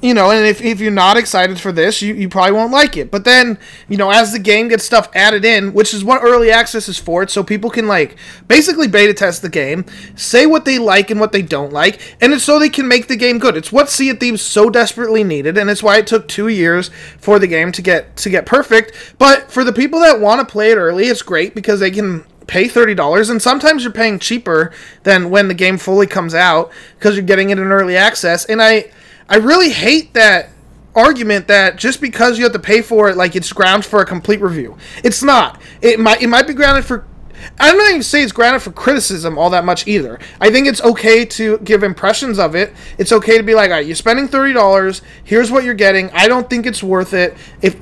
you 0.05 0.13
know, 0.13 0.29
and 0.29 0.45
if, 0.45 0.61
if 0.61 0.79
you're 0.79 0.91
not 0.91 1.17
excited 1.17 1.59
for 1.59 1.71
this, 1.71 2.01
you, 2.01 2.13
you 2.13 2.29
probably 2.29 2.51
won't 2.51 2.71
like 2.71 2.95
it. 2.95 3.09
But 3.09 3.23
then, 3.23 3.57
you 3.89 3.97
know, 3.97 4.11
as 4.11 4.31
the 4.31 4.39
game 4.39 4.67
gets 4.67 4.83
stuff 4.83 5.09
added 5.15 5.43
in, 5.43 5.73
which 5.73 5.93
is 5.93 6.03
what 6.03 6.21
early 6.21 6.51
access 6.51 6.87
is 6.87 6.99
for, 6.99 7.27
so 7.27 7.43
people 7.43 7.71
can 7.71 7.87
like 7.87 8.15
basically 8.47 8.87
beta 8.87 9.13
test 9.13 9.41
the 9.41 9.49
game, 9.49 9.85
say 10.15 10.45
what 10.45 10.63
they 10.65 10.77
like 10.77 11.09
and 11.09 11.19
what 11.19 11.31
they 11.31 11.41
don't 11.41 11.73
like, 11.73 12.17
and 12.21 12.33
it's 12.33 12.43
so 12.43 12.59
they 12.59 12.69
can 12.69 12.87
make 12.87 13.07
the 13.07 13.15
game 13.15 13.39
good. 13.39 13.57
It's 13.57 13.71
what 13.71 13.89
Sea 13.89 14.11
of 14.11 14.19
Thieves 14.19 14.43
so 14.43 14.69
desperately 14.69 15.23
needed, 15.23 15.57
and 15.57 15.69
it's 15.69 15.81
why 15.81 15.97
it 15.97 16.07
took 16.07 16.27
two 16.27 16.49
years 16.49 16.91
for 17.17 17.39
the 17.39 17.47
game 17.47 17.71
to 17.71 17.81
get 17.81 18.15
to 18.17 18.29
get 18.29 18.45
perfect. 18.45 19.15
But 19.17 19.51
for 19.51 19.63
the 19.63 19.73
people 19.73 19.99
that 20.01 20.19
want 20.19 20.39
to 20.39 20.51
play 20.51 20.71
it 20.71 20.77
early, 20.77 21.05
it's 21.05 21.23
great 21.23 21.55
because 21.55 21.79
they 21.79 21.91
can 21.91 22.25
pay 22.47 22.65
$30 22.65 23.29
and 23.29 23.41
sometimes 23.41 23.83
you're 23.83 23.91
paying 23.91 24.19
cheaper 24.19 24.71
than 25.03 25.29
when 25.29 25.47
the 25.47 25.53
game 25.53 25.77
fully 25.77 26.07
comes 26.07 26.33
out 26.33 26.71
because 26.97 27.15
you're 27.15 27.25
getting 27.25 27.49
it 27.49 27.57
in 27.57 27.71
early 27.71 27.97
access 27.97 28.45
and 28.45 28.61
i 28.61 28.89
i 29.29 29.35
really 29.35 29.71
hate 29.71 30.13
that 30.13 30.49
argument 30.95 31.47
that 31.47 31.75
just 31.75 31.99
because 31.99 32.37
you 32.37 32.43
have 32.43 32.53
to 32.53 32.59
pay 32.59 32.81
for 32.81 33.09
it 33.09 33.17
like 33.17 33.35
it's 33.35 33.51
grounds 33.51 33.85
for 33.85 33.99
a 34.01 34.05
complete 34.05 34.41
review 34.41 34.77
it's 35.03 35.23
not 35.23 35.59
it 35.81 35.99
might 35.99 36.21
it 36.21 36.27
might 36.27 36.47
be 36.47 36.53
grounded 36.53 36.85
for 36.85 37.05
I'm 37.59 37.77
not 37.77 37.89
even 37.89 38.03
say 38.03 38.23
it's 38.23 38.31
grounded 38.31 38.61
for 38.61 38.71
criticism 38.71 39.37
all 39.37 39.49
that 39.51 39.65
much 39.65 39.87
either. 39.87 40.19
I 40.39 40.49
think 40.49 40.67
it's 40.67 40.81
okay 40.81 41.25
to 41.25 41.57
give 41.59 41.83
impressions 41.83 42.39
of 42.39 42.55
it. 42.55 42.73
It's 42.97 43.11
okay 43.11 43.37
to 43.37 43.43
be 43.43 43.53
like, 43.53 43.69
all 43.69 43.77
right, 43.77 43.85
you're 43.85 43.95
spending 43.95 44.27
thirty 44.27 44.53
dollars. 44.53 45.01
Here's 45.23 45.51
what 45.51 45.63
you're 45.63 45.73
getting. 45.73 46.09
I 46.11 46.27
don't 46.27 46.49
think 46.49 46.65
it's 46.65 46.81
worth 46.81 47.13
it 47.13 47.37
if 47.61 47.75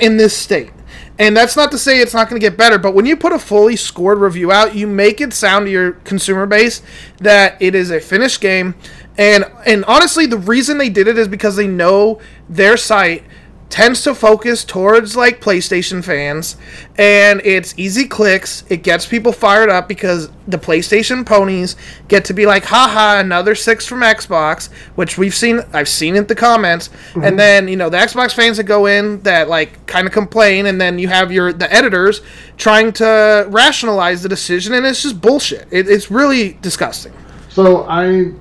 in 0.00 0.16
this 0.16 0.36
state. 0.36 0.70
And 1.18 1.36
that's 1.36 1.56
not 1.56 1.72
to 1.72 1.78
say 1.78 2.00
it's 2.00 2.14
not 2.14 2.28
going 2.28 2.40
to 2.40 2.44
get 2.44 2.56
better, 2.56 2.78
but 2.78 2.94
when 2.94 3.04
you 3.04 3.16
put 3.16 3.32
a 3.32 3.38
fully 3.38 3.74
scored 3.74 4.18
review 4.18 4.52
out, 4.52 4.76
you 4.76 4.86
make 4.86 5.20
it 5.20 5.32
sound 5.32 5.66
to 5.66 5.70
your 5.70 5.92
consumer 5.92 6.46
base 6.46 6.80
that 7.18 7.60
it 7.60 7.74
is 7.74 7.90
a 7.90 8.00
finished 8.00 8.40
game. 8.40 8.76
And 9.16 9.44
and 9.66 9.84
honestly, 9.86 10.26
the 10.26 10.38
reason 10.38 10.78
they 10.78 10.88
did 10.88 11.08
it 11.08 11.18
is 11.18 11.26
because 11.26 11.56
they 11.56 11.66
know 11.66 12.20
their 12.48 12.76
site 12.76 13.24
tends 13.70 14.02
to 14.02 14.14
focus 14.14 14.64
towards 14.64 15.14
like 15.14 15.40
PlayStation 15.40 16.02
fans 16.02 16.56
and 16.96 17.42
it's 17.44 17.74
easy 17.78 18.06
clicks. 18.06 18.64
It 18.70 18.82
gets 18.82 19.06
people 19.06 19.30
fired 19.30 19.68
up 19.68 19.88
because 19.88 20.30
the 20.46 20.56
PlayStation 20.56 21.26
ponies 21.26 21.76
get 22.08 22.24
to 22.26 22.34
be 22.34 22.46
like, 22.46 22.64
haha, 22.64 23.20
another 23.20 23.54
six 23.54 23.86
from 23.86 24.00
Xbox, 24.00 24.68
which 24.94 25.18
we've 25.18 25.34
seen 25.34 25.60
I've 25.74 25.88
seen 25.88 26.16
in 26.16 26.26
the 26.26 26.34
comments. 26.34 26.88
And 27.14 27.22
mm-hmm. 27.22 27.36
then, 27.36 27.68
you 27.68 27.76
know, 27.76 27.90
the 27.90 27.98
Xbox 27.98 28.34
fans 28.34 28.56
that 28.56 28.64
go 28.64 28.86
in 28.86 29.20
that 29.22 29.48
like 29.48 29.86
kind 29.86 30.06
of 30.06 30.14
complain 30.14 30.66
and 30.66 30.80
then 30.80 30.98
you 30.98 31.08
have 31.08 31.30
your 31.30 31.52
the 31.52 31.70
editors 31.72 32.22
trying 32.56 32.92
to 32.94 33.46
rationalize 33.50 34.22
the 34.22 34.30
decision 34.30 34.72
and 34.72 34.86
it's 34.86 35.02
just 35.02 35.20
bullshit. 35.20 35.68
It, 35.70 35.88
it's 35.88 36.10
really 36.10 36.54
disgusting. 36.62 37.12
So 37.50 37.84
I 37.86 38.32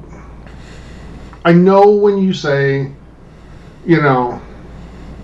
I 1.44 1.52
know 1.52 1.90
when 1.90 2.18
you 2.18 2.34
say, 2.34 2.92
you 3.86 4.02
know, 4.02 4.42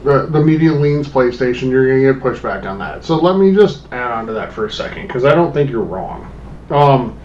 the 0.03 0.43
media 0.43 0.71
leans 0.71 1.07
PlayStation, 1.07 1.69
you're 1.69 1.87
gonna 1.87 2.13
get 2.13 2.23
pushback 2.23 2.65
on 2.65 2.77
that. 2.79 3.03
So 3.05 3.15
let 3.15 3.37
me 3.37 3.53
just 3.53 3.91
add 3.91 4.11
on 4.11 4.25
to 4.27 4.33
that 4.33 4.51
for 4.51 4.65
a 4.65 4.71
second 4.71 5.07
because 5.07 5.25
I 5.25 5.33
don't 5.33 5.53
think 5.53 5.69
you're 5.69 5.83
wrong. 5.83 6.31
Um, 6.69 7.17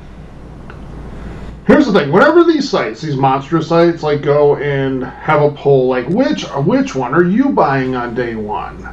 Here's 1.69 1.85
the 1.85 1.93
thing: 1.93 2.11
whenever 2.11 2.45
these 2.45 2.67
sites, 2.67 3.03
these 3.03 3.15
monster 3.15 3.61
sites, 3.61 4.03
like 4.03 4.23
go 4.23 4.57
and 4.57 5.05
have 5.05 5.43
a 5.43 5.51
poll, 5.51 5.87
like 5.87 6.09
which 6.09 6.45
which 6.65 6.95
one 6.95 7.13
are 7.13 7.25
you 7.25 7.51
buying 7.51 7.95
on 7.95 8.15
day 8.15 8.35
one? 8.35 8.89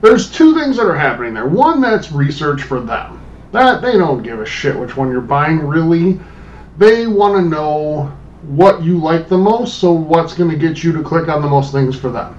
There's 0.00 0.30
two 0.30 0.54
things 0.54 0.76
that 0.76 0.86
are 0.86 0.96
happening 0.96 1.34
there. 1.34 1.48
One, 1.48 1.80
that's 1.80 2.12
research 2.12 2.62
for 2.62 2.80
them. 2.80 3.20
That 3.50 3.82
they 3.82 3.94
don't 3.94 4.22
give 4.22 4.38
a 4.38 4.46
shit 4.46 4.78
which 4.78 4.96
one 4.96 5.10
you're 5.10 5.20
buying. 5.20 5.58
Really, 5.58 6.20
they 6.78 7.08
want 7.08 7.34
to 7.34 7.42
know 7.42 8.16
what 8.42 8.82
you 8.82 8.98
like 8.98 9.28
the 9.28 9.38
most. 9.38 9.78
So 9.78 9.92
what's 9.92 10.34
going 10.34 10.50
to 10.50 10.56
get 10.56 10.82
you 10.82 10.92
to 10.92 11.02
click 11.02 11.28
on 11.28 11.42
the 11.42 11.48
most 11.48 11.72
things 11.72 11.98
for 11.98 12.10
them? 12.10 12.34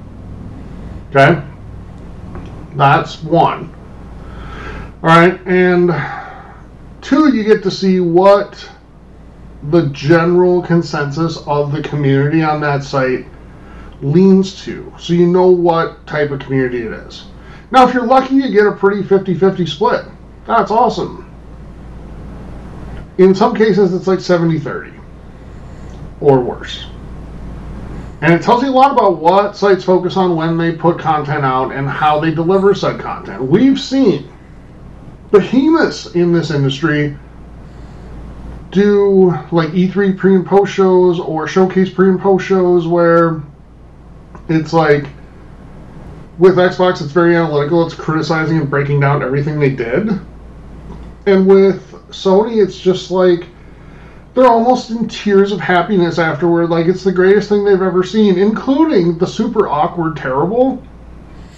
Okay, 1.10 1.42
that's 2.76 3.24
one. 3.24 3.74
All 5.02 5.10
right, 5.10 5.40
and 5.48 5.92
two, 7.02 7.34
you 7.36 7.44
get 7.44 7.64
to 7.64 7.72
see 7.72 8.00
what 8.00 8.70
the 9.70 9.88
general 9.88 10.62
consensus 10.62 11.38
of 11.48 11.72
the 11.72 11.82
community 11.82 12.44
on 12.44 12.62
that 12.62 12.84
site 12.84 13.26
leans 14.02 14.64
to. 14.64 14.94
So 15.00 15.14
you 15.14 15.26
know 15.26 15.50
what 15.50 16.06
type 16.06 16.32
of 16.32 16.40
community 16.40 16.84
it 16.84 16.94
is. 16.94 17.26
Now, 17.72 17.88
if 17.88 17.94
you're 17.94 18.06
lucky, 18.06 18.36
you 18.36 18.50
get 18.52 18.66
a 18.66 18.72
pretty 18.72 19.04
50 19.04 19.36
50 19.36 19.66
split. 19.66 20.06
That's 20.46 20.72
awesome. 20.72 21.26
In 23.18 23.36
some 23.36 23.56
cases, 23.56 23.94
it's 23.94 24.08
like 24.08 24.20
70 24.20 24.60
30 24.60 24.99
or 26.22 26.40
worse. 26.40 26.86
And 28.22 28.34
it 28.34 28.42
tells 28.42 28.64
you 28.64 28.70
a 28.70 28.72
lot 28.72 28.92
about 28.92 29.18
what 29.18 29.56
sites 29.56 29.84
focus 29.84 30.18
on 30.18 30.36
when 30.36 30.58
they 30.58 30.74
put 30.74 31.00
content 31.00 31.46
out 31.46 31.72
and 31.72 31.88
how 31.88 32.20
they 32.20 32.32
deliver 32.32 32.74
said 32.74 33.00
content. 33.00 33.42
We've 33.42 33.80
seen 33.80 34.30
behemoths 35.32 36.08
in 36.16 36.34
this 36.34 36.52
industry 36.52 37.18
do 38.72 39.32
like 39.52 39.70
E3 39.70 40.18
pre 40.18 40.36
and 40.36 40.46
post 40.46 40.74
shows 40.74 41.20
or 41.20 41.48
showcase 41.48 41.90
pre 41.90 42.10
and 42.10 42.20
post 42.20 42.46
shows 42.46 42.88
where 42.88 43.42
it's 44.50 44.74
like 44.74 45.06
with 46.38 46.56
Xbox 46.56 47.02
it's 47.02 47.12
very 47.12 47.36
analytical, 47.36 47.86
it's 47.86 47.96
criticizing 47.96 48.58
and 48.58 48.70
breaking 48.70 49.00
down 49.00 49.24
everything 49.24 49.60
they 49.60 49.72
did. 49.72 50.20
And 51.26 51.48
with 51.48 51.92
Sony 52.10 52.62
it's 52.64 52.78
just 52.78 53.12
like 53.12 53.46
they're 54.40 54.50
almost 54.50 54.90
in 54.90 55.08
tears 55.08 55.52
of 55.52 55.60
happiness 55.60 56.18
afterward, 56.18 56.70
like 56.70 56.88
it's 56.88 57.04
the 57.04 57.12
greatest 57.12 57.50
thing 57.50 57.66
they've 57.66 57.82
ever 57.82 58.04
seen, 58.04 58.38
including 58.38 59.18
the 59.18 59.28
super 59.28 59.68
awkward 59.68 60.16
terrible 60.16 60.82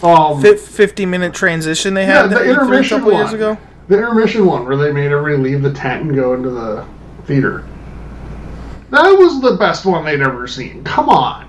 um, 0.03 0.41
50 0.41 1.05
minute 1.05 1.33
transition 1.33 1.93
they 1.93 2.05
had 2.05 2.31
yeah, 2.31 2.39
the 2.39 2.49
intermission 2.49 2.97
a 2.97 2.99
couple 2.99 3.13
one. 3.13 3.21
years 3.21 3.33
ago. 3.33 3.57
The 3.87 3.97
intermission 3.97 4.45
one 4.45 4.65
where 4.65 4.77
they 4.77 4.91
made 4.91 5.11
everybody 5.11 5.51
leave 5.51 5.61
the 5.61 5.73
tent 5.73 6.03
and 6.03 6.15
go 6.15 6.33
into 6.33 6.49
the 6.49 6.85
theater. 7.25 7.67
That 8.89 9.09
was 9.11 9.41
the 9.41 9.57
best 9.57 9.85
one 9.85 10.03
they'd 10.03 10.21
ever 10.21 10.47
seen. 10.47 10.83
Come 10.83 11.07
on. 11.07 11.47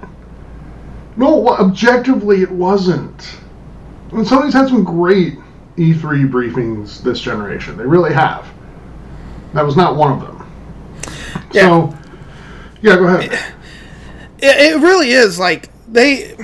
No, 1.16 1.48
objectively, 1.48 2.42
it 2.42 2.50
wasn't. 2.50 3.38
And 4.12 4.26
Sony's 4.26 4.54
had 4.54 4.68
some 4.68 4.84
great 4.84 5.38
E3 5.76 6.30
briefings 6.30 7.02
this 7.02 7.20
generation. 7.20 7.76
They 7.76 7.86
really 7.86 8.12
have. 8.12 8.46
That 9.54 9.64
was 9.64 9.76
not 9.76 9.96
one 9.96 10.12
of 10.12 10.20
them. 10.20 10.41
Yeah. 11.52 11.62
So, 11.62 11.98
yeah, 12.80 12.96
go 12.96 13.06
ahead. 13.06 13.32
It, 14.38 14.74
it 14.74 14.80
really 14.80 15.10
is 15.10 15.38
like 15.38 15.70
they. 15.88 16.36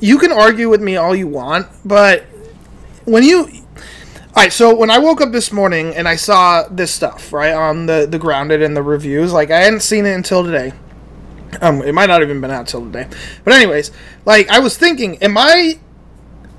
You 0.00 0.18
can 0.18 0.32
argue 0.32 0.68
with 0.68 0.80
me 0.80 0.96
all 0.96 1.14
you 1.14 1.28
want, 1.28 1.68
but 1.84 2.24
when 3.04 3.22
you 3.22 3.48
all 4.34 4.42
right, 4.42 4.52
so 4.52 4.74
when 4.74 4.90
I 4.90 4.98
woke 4.98 5.20
up 5.20 5.30
this 5.30 5.52
morning 5.52 5.94
and 5.94 6.08
I 6.08 6.16
saw 6.16 6.66
this 6.66 6.90
stuff 6.90 7.34
right 7.34 7.52
on 7.52 7.84
the 7.84 8.06
the 8.08 8.18
grounded 8.18 8.62
and 8.62 8.74
the 8.74 8.82
reviews, 8.82 9.30
like 9.30 9.50
I 9.50 9.58
hadn't 9.58 9.80
seen 9.80 10.06
it 10.06 10.14
until 10.14 10.42
today. 10.42 10.72
Um, 11.60 11.82
it 11.82 11.92
might 11.92 12.06
not 12.06 12.22
have 12.22 12.30
even 12.30 12.40
been 12.40 12.50
out 12.50 12.66
till 12.66 12.82
today, 12.82 13.08
but 13.44 13.52
anyways, 13.52 13.90
like 14.24 14.48
I 14.48 14.58
was 14.58 14.78
thinking, 14.78 15.22
am 15.22 15.36
I 15.36 15.78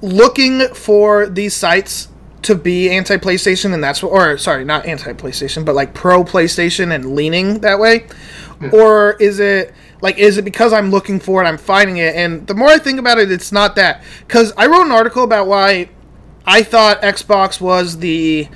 looking 0.03 0.67
for 0.75 1.25
these 1.25 1.55
sites 1.55 2.09
to 2.43 2.55
be 2.55 2.89
anti 2.89 3.17
PlayStation 3.17 3.73
and 3.73 3.83
that's 3.83 4.03
what, 4.03 4.09
or 4.09 4.37
sorry, 4.37 4.63
not 4.65 4.85
anti 4.85 5.13
PlayStation, 5.13 5.65
but 5.65 5.75
like 5.75 5.93
pro 5.93 6.23
PlayStation 6.23 6.93
and 6.93 7.15
leaning 7.15 7.59
that 7.59 7.79
way, 7.79 8.07
yeah. 8.61 8.69
or 8.71 9.13
is 9.13 9.39
it? 9.39 9.73
like 10.01 10.17
is 10.17 10.37
it 10.37 10.43
because 10.43 10.73
i'm 10.73 10.91
looking 10.91 11.17
for 11.17 11.41
it 11.41 11.47
i'm 11.47 11.57
finding 11.57 11.95
it 11.95 12.13
and 12.13 12.45
the 12.47 12.53
more 12.53 12.67
i 12.67 12.77
think 12.77 12.99
about 12.99 13.17
it 13.17 13.31
it's 13.31 13.53
not 13.53 13.77
that 13.77 14.03
because 14.27 14.51
i 14.57 14.65
wrote 14.65 14.83
an 14.83 14.91
article 14.91 15.23
about 15.23 15.47
why 15.47 15.87
I 16.45 16.63
thought 16.63 17.01
Xbox 17.01 17.61
was 17.61 17.97
the 17.99 18.47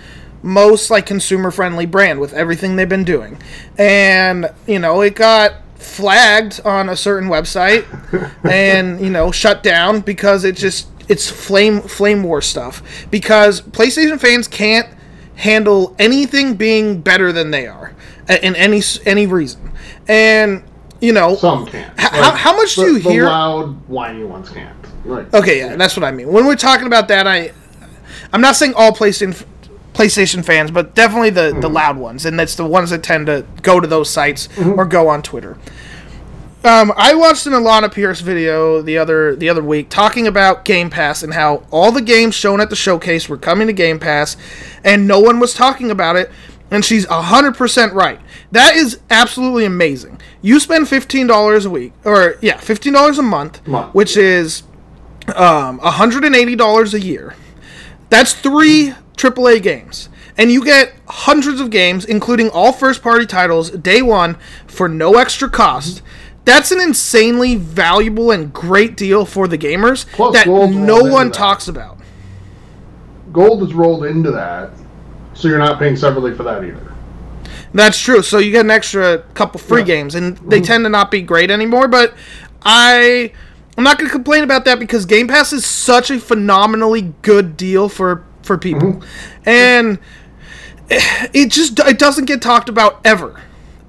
most 0.44 0.92
like 0.92 1.06
consumer 1.06 1.52
friendly 1.52 1.86
brand 1.86 2.20
with 2.20 2.34
everything 2.34 2.76
they've 2.76 2.88
been 2.88 3.04
doing. 3.04 3.42
And, 3.78 4.52
you 4.66 4.80
know, 4.80 5.02
it 5.02 5.16
got 5.16 5.56
flagged 5.76 6.62
on 6.66 6.90
a 6.90 6.96
certain 6.96 7.30
website 7.30 7.86
and, 8.44 9.00
you 9.00 9.10
know, 9.10 9.32
shut 9.32 9.64
down 9.64 10.02
because 10.02 10.44
it 10.44 10.56
just 10.56 10.88
it's 11.08 11.30
flame 11.30 11.82
flame 11.82 12.24
war 12.24 12.41
stuff 12.41 12.82
because 13.10 13.62
PlayStation 13.62 14.20
fans 14.20 14.47
can't 14.47 14.88
handle 15.36 15.95
anything 15.99 16.55
being 16.55 17.01
better 17.01 17.32
than 17.32 17.51
they 17.51 17.68
are 17.68 17.93
in 18.30 18.55
any 18.55 18.82
any 19.05 19.28
reason. 19.28 19.72
And 20.08 20.64
you 20.99 21.14
know, 21.14 21.36
some 21.36 21.66
can't. 21.68 21.93
H- 21.99 22.12
like, 22.12 22.12
how, 22.12 22.32
how 22.32 22.55
much 22.55 22.76
the, 22.76 22.84
do 22.84 22.88
you 22.93 22.99
the 22.99 23.12
hear? 23.12 23.26
Loud, 23.26 23.88
whiny 23.88 24.24
ones 24.24 24.49
can't. 24.49 24.76
Right. 25.05 25.32
Okay, 25.34 25.60
yeah, 25.60 25.76
that's 25.76 25.95
what 25.95 26.03
I 26.03 26.12
mean. 26.12 26.28
When 26.28 26.45
we're 26.45 26.55
talking 26.55 26.88
about 26.88 27.08
that, 27.10 27.28
I 27.28 27.51
I'm 28.34 28.41
not 28.41 28.55
saying 28.55 28.74
all 28.76 28.91
PlayStation 28.91 29.45
PlayStation 29.93 30.43
fans, 30.45 30.72
but 30.72 30.95
definitely 30.95 31.30
the 31.30 31.51
mm-hmm. 31.51 31.62
the 31.62 31.70
loud 31.70 31.97
ones, 31.97 32.26
and 32.26 32.39
that's 32.39 32.55
the 32.55 32.66
ones 32.66 32.89
that 32.89 33.03
tend 33.03 33.28
to 33.28 33.45
go 33.62 33.80
to 33.80 33.88
those 33.88 34.10
sites 34.10 34.47
mm-hmm. 34.49 34.80
or 34.80 34.86
go 34.86 35.08
on 35.08 35.22
Twitter. 35.22 35.58
Um, 36.64 36.91
I 36.97 37.14
watched 37.14 37.45
an 37.45 37.53
Alanah 37.53 37.93
Pierce 37.93 38.20
video 38.20 38.82
the 38.82 38.97
other 38.97 39.36
the 39.36 39.47
other 39.47 39.64
week 39.64 39.89
talking 39.89 40.28
about 40.28 40.66
Game 40.66 40.89
Pass 40.89 41.24
and 41.24 41.34
how 41.34 41.64
all 41.72 41.91
the 41.91 42.01
games 42.01 42.36
shown 42.36 42.60
at 42.60 42.70
the 42.70 42.76
showcase 42.76 43.30
were 43.30 43.38
coming 43.38 43.68
to 43.68 43.74
Game 43.74 43.99
Pass, 43.99 44.36
and 44.84 45.08
no 45.08 45.20
one 45.20 45.39
was 45.39 45.53
talking 45.53 45.91
about 45.91 46.16
it. 46.16 46.32
And 46.70 46.84
she's 46.84 47.05
hundred 47.05 47.55
percent 47.55 47.93
right. 47.93 48.20
That 48.51 48.76
is 48.76 48.99
absolutely 49.10 49.64
amazing. 49.66 50.20
You 50.41 50.60
spend 50.60 50.89
fifteen 50.89 51.28
dollars 51.28 51.66
a 51.66 51.70
week, 51.70 51.93
or 52.03 52.38
yeah, 52.41 52.58
fifteen 52.58 52.91
dollars 52.91 53.18
a 53.18 53.24
month, 53.24 53.66
month, 53.66 53.93
which 53.93 54.18
is 54.18 54.64
um, 55.36 55.80
hundred 55.80 56.26
and 56.26 56.36
eighty 56.36 56.55
dollars 56.55 56.93
a 56.93 56.99
year 56.99 57.36
that's 58.10 58.34
three 58.34 58.93
AAA 59.16 59.62
games. 59.62 60.10
And 60.38 60.51
you 60.51 60.64
get 60.64 60.93
hundreds 61.08 61.60
of 61.60 61.70
games, 61.72 62.05
including 62.05 62.49
all 62.49 62.72
first 62.72 63.01
party 63.01 63.26
titles, 63.26 63.72
day 63.72 64.01
one, 64.01 64.38
for 64.68 64.88
no 64.88 65.16
extra 65.16 65.49
cost. 65.49 66.03
That's 66.48 66.72
an 66.72 66.80
insanely 66.80 67.56
valuable 67.56 68.32
and 68.32 68.54
great 68.54 68.95
deal 68.95 69.26
for 69.26 69.50
the 69.50 69.58
gamers 69.58 70.06
Plus, 70.14 70.34
that 70.34 70.48
no 70.48 71.04
one 71.04 71.30
talks 71.30 71.68
about. 71.68 71.98
Gold 73.34 73.64
is 73.64 73.74
rolled 73.74 74.06
into 74.06 74.32
that, 74.32 74.72
so 75.34 75.50
you're 75.50 75.58
not 75.58 75.78
paying 75.78 75.98
separately 75.98 76.34
for 76.34 76.43
that 76.43 76.64
either. 76.64 76.93
That's 77.74 78.00
true. 78.00 78.22
So 78.22 78.38
you 78.38 78.52
get 78.52 78.64
an 78.64 78.72
extra 78.72 79.26
couple 79.34 79.60
free 79.60 79.82
yeah. 79.82 79.88
games, 79.88 80.16
and 80.16 80.38
they 80.38 80.60
mm-hmm. 80.60 80.66
tend 80.66 80.86
to 80.86 80.89
not 80.89 81.12
be 81.12 81.22
great 81.22 81.52
anymore. 81.52 81.89
But 81.89 82.14
I 82.62 83.34
I'm 83.78 83.84
not 83.84 83.98
going 83.98 84.10
to 84.10 84.16
complain 84.16 84.45
about 84.45 84.64
that 84.64 84.80
because 84.80 85.06
Game 85.06 85.28
Pass 85.28 85.52
is 85.52 85.66
such 85.66 86.10
a 86.12 86.18
phenomenally 86.18 87.14
good 87.24 87.58
deal 87.58 87.89
for 87.89 88.24
for 88.43 88.58
people, 88.58 88.93
mm-hmm. 88.93 89.50
and 89.50 90.00
it 90.89 91.52
just 91.52 91.78
it 91.80 92.00
doesn't 92.00 92.24
get 92.24 92.41
talked 92.41 92.70
about 92.70 93.02
ever 93.04 93.38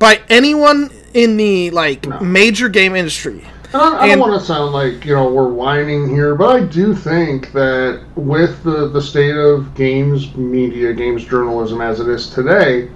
by 0.01 0.23
anyone 0.29 0.91
in 1.15 1.37
the 1.37 1.71
like 1.71 2.07
no. 2.07 2.21
major 2.21 2.69
game 2.69 2.95
industry. 2.95 3.45
And 3.73 3.83
I, 3.83 3.97
I 3.99 4.07
and, 4.09 4.21
don't 4.21 4.31
want 4.31 4.41
to 4.41 4.47
sound 4.47 4.73
like 4.73 5.05
you 5.05 5.15
know 5.15 5.31
we're 5.31 5.49
whining 5.49 6.09
here, 6.09 6.35
but 6.35 6.57
I 6.57 6.65
do 6.65 6.95
think 6.95 7.53
that 7.53 8.03
with 8.17 8.63
the 8.63 8.89
the 8.89 9.01
state 9.01 9.37
of 9.37 9.75
games 9.75 10.35
media, 10.35 10.95
games 10.95 11.25
journalism 11.25 11.81
as 11.81 12.01
it 12.01 12.09
is 12.09 12.31
today, 12.31 12.89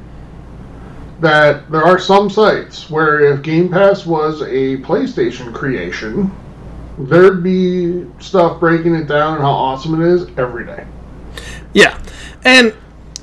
that 1.20 1.70
there 1.70 1.84
are 1.84 1.98
some 1.98 2.30
sites 2.30 2.88
where 2.88 3.20
if 3.20 3.42
Game 3.42 3.68
Pass 3.68 4.06
was 4.06 4.40
a 4.42 4.78
PlayStation 4.78 5.52
creation, 5.52 6.30
there'd 6.98 7.42
be 7.42 8.06
stuff 8.18 8.58
breaking 8.58 8.94
it 8.94 9.06
down 9.08 9.34
and 9.34 9.42
how 9.42 9.50
awesome 9.50 10.00
it 10.00 10.06
is 10.06 10.26
every 10.38 10.64
day. 10.64 10.86
Yeah, 11.74 11.98
and 12.44 12.74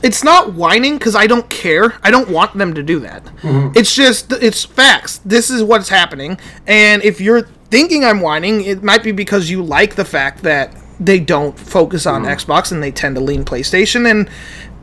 it's 0.03 0.23
not 0.23 0.53
whining 0.53 0.97
because 0.97 1.15
I 1.15 1.27
don't 1.27 1.49
care. 1.49 1.97
I 2.03 2.11
don't 2.11 2.29
want 2.29 2.57
them 2.57 2.73
to 2.73 2.83
do 2.83 2.99
that. 2.99 3.23
Mm-hmm. 3.23 3.77
It's 3.77 3.93
just 3.93 4.31
it's 4.33 4.65
facts. 4.65 5.19
This 5.19 5.49
is 5.49 5.63
what's 5.63 5.89
happening, 5.89 6.39
and 6.67 7.03
if 7.03 7.19
you're 7.19 7.43
thinking 7.69 8.03
I'm 8.03 8.21
whining, 8.21 8.63
it 8.63 8.83
might 8.83 9.03
be 9.03 9.11
because 9.11 9.49
you 9.49 9.61
like 9.61 9.95
the 9.95 10.05
fact 10.05 10.43
that 10.43 10.75
they 10.99 11.19
don't 11.19 11.57
focus 11.57 12.05
on 12.05 12.23
mm-hmm. 12.23 12.31
Xbox 12.31 12.71
and 12.71 12.81
they 12.81 12.91
tend 12.91 13.15
to 13.15 13.21
lean 13.21 13.43
PlayStation, 13.43 14.09
and 14.09 14.29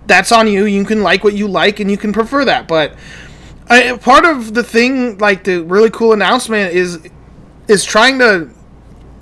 that's 0.07 0.33
on 0.33 0.49
you. 0.49 0.65
You 0.65 0.85
can 0.85 1.03
like 1.03 1.25
what 1.25 1.35
you 1.35 1.49
like 1.49 1.81
and 1.81 1.91
you 1.91 1.97
can 1.97 2.13
prefer 2.13 2.45
that, 2.45 2.69
but. 2.69 2.95
I, 3.69 3.97
part 3.97 4.25
of 4.25 4.55
the 4.55 4.63
thing, 4.63 5.19
like 5.19 5.43
the 5.43 5.65
really 5.65 5.91
cool 5.91 6.13
announcement, 6.13 6.73
is 6.73 7.01
is 7.67 7.85
trying 7.85 8.21
to 8.21 8.49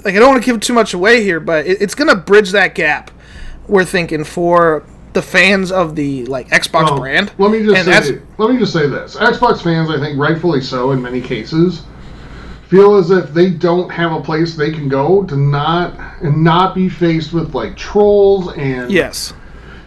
like 0.04 0.14
I 0.14 0.18
don't 0.18 0.32
want 0.32 0.44
to 0.44 0.46
give 0.52 0.60
too 0.60 0.74
much 0.74 0.92
away 0.92 1.22
here, 1.22 1.40
but 1.40 1.66
it, 1.66 1.80
it's 1.80 1.94
going 1.94 2.10
to 2.10 2.16
bridge 2.16 2.50
that 2.52 2.74
gap. 2.74 3.10
We're 3.66 3.86
thinking 3.86 4.24
for 4.24 4.84
the 5.14 5.22
fans 5.22 5.72
of 5.72 5.94
the 5.96 6.26
like 6.26 6.48
Xbox 6.48 6.84
Well, 6.84 6.98
brand. 6.98 7.32
Let 7.38 7.50
me 7.50 7.64
just 7.64 7.88
and 7.88 8.04
say, 8.04 8.20
let 8.36 8.50
me 8.50 8.58
just 8.58 8.72
say 8.72 8.86
this: 8.88 9.16
Xbox 9.16 9.62
fans, 9.62 9.88
I 9.90 9.98
think, 9.98 10.18
rightfully 10.18 10.60
so, 10.60 10.90
in 10.90 11.00
many 11.00 11.20
cases, 11.20 11.84
feel 12.68 12.96
as 12.96 13.10
if 13.10 13.32
they 13.32 13.50
don't 13.50 13.88
have 13.90 14.12
a 14.12 14.20
place 14.20 14.56
they 14.56 14.72
can 14.72 14.88
go 14.88 15.22
to 15.24 15.36
not 15.36 15.94
and 16.22 16.42
not 16.42 16.74
be 16.74 16.88
faced 16.88 17.32
with 17.32 17.54
like 17.54 17.76
trolls 17.76 18.52
and 18.54 18.90
yes, 18.90 19.32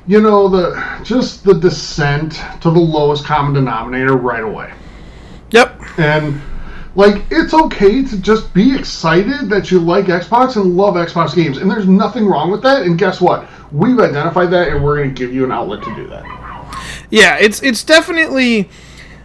you 0.07 0.21
know 0.21 0.47
the 0.47 1.01
just 1.03 1.43
the 1.43 1.53
descent 1.53 2.41
to 2.61 2.71
the 2.71 2.79
lowest 2.79 3.25
common 3.25 3.53
denominator 3.53 4.15
right 4.15 4.43
away. 4.43 4.71
yep, 5.51 5.79
And 5.97 6.41
like 6.97 7.23
it's 7.31 7.53
okay 7.53 8.03
to 8.03 8.17
just 8.21 8.53
be 8.53 8.75
excited 8.75 9.49
that 9.49 9.71
you 9.71 9.79
like 9.79 10.05
Xbox 10.05 10.55
and 10.55 10.75
love 10.75 10.95
Xbox 10.95 11.35
games, 11.35 11.59
and 11.59 11.69
there's 11.71 11.87
nothing 11.87 12.25
wrong 12.25 12.51
with 12.51 12.63
that. 12.63 12.81
And 12.81 12.97
guess 12.97 13.21
what? 13.21 13.47
We've 13.71 13.99
identified 13.99 14.49
that, 14.51 14.69
and 14.69 14.83
we're 14.83 14.97
going 14.97 15.13
to 15.13 15.15
give 15.15 15.33
you 15.33 15.45
an 15.45 15.51
outlet 15.51 15.83
to 15.83 15.95
do 15.95 16.07
that. 16.07 16.25
yeah. 17.11 17.37
It's 17.37 17.61
it's 17.61 17.83
definitely 17.83 18.69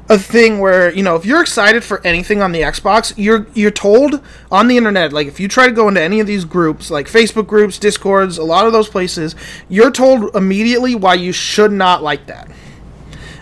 a 0.09 0.19
thing 0.19 0.59
where 0.59 0.93
you 0.93 1.03
know 1.03 1.17
if 1.17 1.25
you're 1.25 1.41
excited 1.41 1.83
for 1.83 2.05
anything 2.07 2.43
on 2.43 2.53
the 2.53 2.61
Xbox, 2.61 3.15
you're 3.17 3.47
you're 3.55 3.71
told 3.71 4.21
on 4.51 4.69
the 4.69 4.77
internet. 4.77 5.13
Like 5.13 5.27
if 5.27 5.41
you 5.41 5.49
try 5.49 5.67
to 5.67 5.73
go 5.73 5.89
into 5.89 6.03
any 6.03 6.21
of 6.21 6.27
these 6.27 6.45
groups, 6.45 6.91
like 6.91 7.07
Facebook 7.07 7.47
groups, 7.47 7.79
Discords, 7.79 8.37
a 8.37 8.45
lot 8.45 8.67
of 8.67 8.73
those 8.73 8.89
places, 8.91 9.35
you're 9.71 9.91
told 9.91 10.35
immediately 10.37 10.95
why 10.95 11.15
you 11.15 11.33
should 11.33 11.73
not 11.73 12.03
like 12.03 12.27
that. 12.27 12.51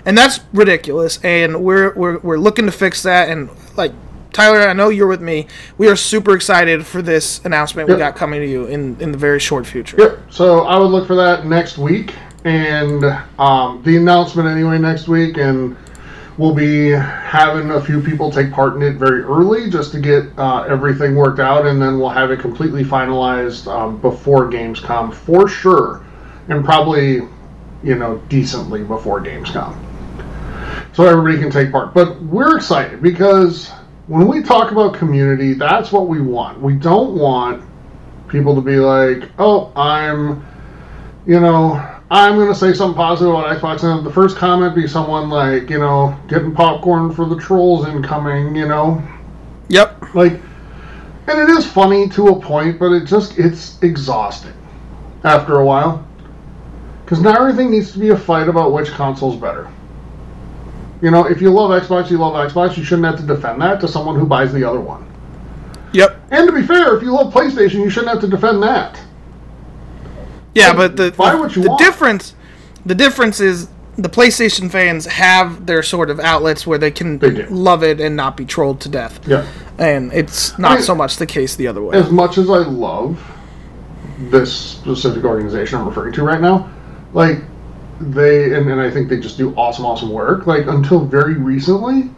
and 0.07 0.17
that's 0.17 0.41
ridiculous. 0.53 1.19
And 1.25 1.63
we're 1.65 1.95
we're 1.95 2.19
we're 2.21 2.39
looking 2.39 2.67
to 2.67 2.73
fix 2.73 3.03
that. 3.03 3.29
And 3.29 3.51
like 3.77 3.93
Tyler, 4.33 4.61
I 4.61 4.73
know 4.73 4.89
you're 4.89 5.09
with 5.09 5.21
me. 5.21 5.47
We 5.77 5.89
are 5.89 5.97
super 5.97 6.35
excited 6.35 6.87
for 6.87 7.03
this 7.03 7.45
announcement 7.45 7.89
we 7.89 7.97
got 7.97 8.17
coming 8.17 8.41
to 8.41 8.47
you 8.47 8.67
in 8.67 8.97
in 9.01 9.13
the 9.13 9.19
very 9.19 9.41
short 9.41 9.67
future. 9.67 9.97
Yep. 9.99 10.19
So 10.31 10.61
I 10.67 10.79
would 10.79 10.91
look 10.91 11.07
for 11.07 11.17
that 11.17 11.47
next 11.47 11.79
week, 11.79 12.15
and 12.45 13.05
um, 13.39 13.83
the 13.85 13.97
announcement 13.97 14.49
anyway 14.49 14.79
next 14.79 15.09
week, 15.09 15.37
and 15.37 15.77
we'll 16.39 16.55
be 16.55 16.91
having 16.91 17.71
a 17.73 17.81
few 17.81 18.01
people 18.01 18.31
take 18.31 18.53
part 18.53 18.77
in 18.77 18.83
it 18.83 18.95
very 18.95 19.23
early 19.23 19.69
just 19.69 19.93
to 19.93 20.01
get 20.01 20.25
uh, 20.39 20.63
everything 20.63 21.17
worked 21.17 21.41
out, 21.41 21.67
and 21.67 21.83
then 21.83 21.99
we'll 21.99 22.09
have 22.09 22.31
it 22.31 22.39
completely 22.39 22.85
finalized 22.85 23.67
um, 23.67 24.01
before 24.01 24.49
Gamescom 24.49 25.13
for 25.13 25.49
sure, 25.49 26.05
and 26.49 26.65
probably 26.65 27.17
you 27.83 27.97
know 27.97 28.19
decently 28.29 28.85
before 28.85 29.21
Gamescom, 29.21 29.77
so 30.95 31.05
everybody 31.05 31.37
can 31.37 31.51
take 31.51 31.73
part. 31.73 31.93
But 31.93 32.23
we're 32.23 32.57
excited 32.57 33.03
because 33.03 33.73
when 34.11 34.27
we 34.27 34.43
talk 34.43 34.73
about 34.73 34.93
community, 34.93 35.53
that's 35.53 35.93
what 35.93 36.09
we 36.09 36.21
want. 36.21 36.61
We 36.61 36.75
don't 36.75 37.17
want 37.17 37.63
people 38.27 38.57
to 38.57 38.61
be 38.61 38.75
like, 38.79 39.31
oh, 39.39 39.73
I'm, 39.77 40.45
you 41.27 41.39
know, 41.39 41.75
I'm 42.11 42.35
going 42.35 42.49
to 42.49 42.55
say 42.57 42.73
something 42.73 42.97
positive 42.97 43.33
about 43.33 43.57
Xbox, 43.57 43.85
and 43.85 44.05
the 44.05 44.13
first 44.13 44.37
comment 44.37 44.75
be 44.75 44.89
someone 44.89 45.31
like, 45.31 45.71
you 45.71 45.79
know, 45.79 46.19
getting 46.27 46.53
popcorn 46.53 47.15
for 47.15 47.25
the 47.25 47.37
trolls 47.37 47.87
incoming, 47.87 48.57
you 48.57 48.67
know, 48.67 49.01
Yep. 49.69 50.13
like, 50.17 50.33
and 51.29 51.39
it 51.39 51.49
is 51.49 51.65
funny 51.65 52.09
to 52.09 52.31
a 52.31 52.41
point, 52.41 52.81
but 52.81 52.91
it 52.91 53.05
just 53.05 53.39
it's 53.39 53.81
exhausting 53.81 54.55
after 55.23 55.61
a 55.61 55.65
while, 55.65 56.05
because 57.05 57.21
now 57.21 57.41
everything 57.41 57.71
needs 57.71 57.93
to 57.93 58.01
be 58.01 58.09
a 58.09 58.17
fight 58.17 58.49
about 58.49 58.73
which 58.73 58.89
console's 58.89 59.37
better. 59.37 59.71
You 61.03 61.11
know, 61.11 61.25
if 61.27 61.41
you 61.41 61.51
love 61.51 61.71
Xbox, 61.83 62.11
you 62.11 62.19
love 62.19 62.35
Xbox. 62.51 62.77
You 62.77 62.85
shouldn't 62.85 63.07
have 63.07 63.17
to 63.17 63.27
defend 63.27 63.61
that 63.63 63.81
to 63.81 63.89
someone 63.89 64.19
who 64.19 64.27
buys 64.27 64.53
the 64.53 64.65
other 64.65 64.81
one. 64.81 65.07
Yep. 65.93 66.21
And 66.31 66.47
to 66.47 66.53
be 66.55 66.63
fair, 66.63 66.97
if 66.97 67.03
you 67.03 67.13
love 67.13 67.33
PlayStation, 67.33 67.75
you 67.83 67.91
shouldn't 67.91 68.13
have 68.13 68.21
to 68.21 68.29
defend 68.29 68.63
that. 68.63 69.01
Yeah, 70.55 70.69
Like, 70.69 70.77
but 70.77 70.97
the 70.97 71.11
the, 71.11 71.17
what 71.39 71.57
you 71.57 71.63
the 71.63 71.69
want. 71.71 71.81
difference 71.81 72.35
the 72.85 72.95
difference 72.95 73.41
is 73.41 73.69
the 73.97 74.09
PlayStation 74.09 74.71
fans 74.71 75.05
have 75.07 75.67
their 75.67 75.83
sort 75.83 76.11
of 76.11 76.19
outlets 76.21 76.67
where 76.67 76.79
they 76.79 76.91
can 76.91 77.19
They 77.19 77.45
love 77.47 77.83
it 77.83 78.01
and 78.01 78.17
not 78.17 78.37
be 78.37 78.45
trolled 78.47 78.81
to 78.83 78.89
death. 78.89 79.21
Yeah. 79.29 79.47
And 79.79 80.13
it's 80.13 80.59
not 80.59 80.73
I 80.73 80.75
mean- 80.77 80.85
so 80.85 80.95
much 80.95 81.17
the 81.17 81.27
case 81.27 81.57
the 81.57 81.67
other 81.67 81.83
way. 81.83 81.97
as 81.97 82.11
much 82.11 82.39
as 82.39 82.49
I 82.51 82.59
love 82.59 83.21
this 84.31 84.53
specific 84.55 85.25
organization 85.25 85.79
I'm 85.79 85.87
referring 85.89 86.13
to 86.15 86.23
right 86.25 86.41
now, 86.41 86.71
like 87.15 87.39
they 88.01 88.55
and, 88.55 88.71
and 88.71 88.81
I 88.81 88.91
think 88.91 89.09
they 89.09 89.21
just 89.21 89.37
do 89.37 89.55
awesome, 89.55 89.85
awesome 89.85 90.11
work. 90.11 90.47
Like 90.47 90.67
until 90.67 91.05
very 91.05 91.35
recently, 91.35 92.11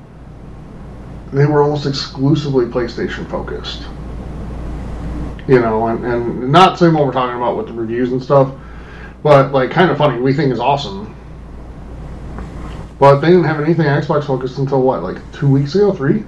they 1.32 1.44
were 1.46 1.62
almost 1.62 1.86
exclusively 1.86 2.66
PlayStation 2.66 3.28
focused. 3.28 3.82
You 5.48 5.60
know, 5.60 5.88
and, 5.88 6.04
and 6.04 6.52
not 6.52 6.78
saying 6.78 6.94
what 6.94 7.04
we're 7.04 7.12
talking 7.12 7.36
about 7.36 7.56
with 7.56 7.66
the 7.66 7.72
reviews 7.72 8.12
and 8.12 8.22
stuff, 8.22 8.54
but 9.24 9.50
like 9.52 9.72
Kinda 9.72 9.96
Funny. 9.96 10.20
We 10.20 10.32
think 10.32 10.52
is 10.52 10.60
awesome. 10.60 11.16
But 13.00 13.18
they 13.20 13.28
didn't 13.28 13.44
have 13.44 13.60
anything 13.60 13.86
Xbox 13.86 14.24
focused 14.26 14.58
until 14.58 14.82
what, 14.82 15.02
like 15.02 15.16
two 15.32 15.48
weeks 15.50 15.74
ago, 15.74 15.92
three? 15.92 16.22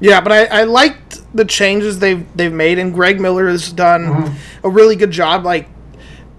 Yeah, 0.00 0.20
but 0.20 0.32
I, 0.32 0.44
I 0.60 0.64
liked 0.64 1.22
the 1.34 1.46
changes 1.46 1.98
they've 1.98 2.26
they've 2.36 2.52
made, 2.52 2.78
and 2.78 2.92
Greg 2.92 3.18
Miller 3.18 3.48
has 3.48 3.72
done 3.72 4.02
Mm-hmm. 4.02 4.66
a 4.66 4.68
really 4.68 4.96
good 4.96 5.10
job, 5.10 5.46
like 5.46 5.68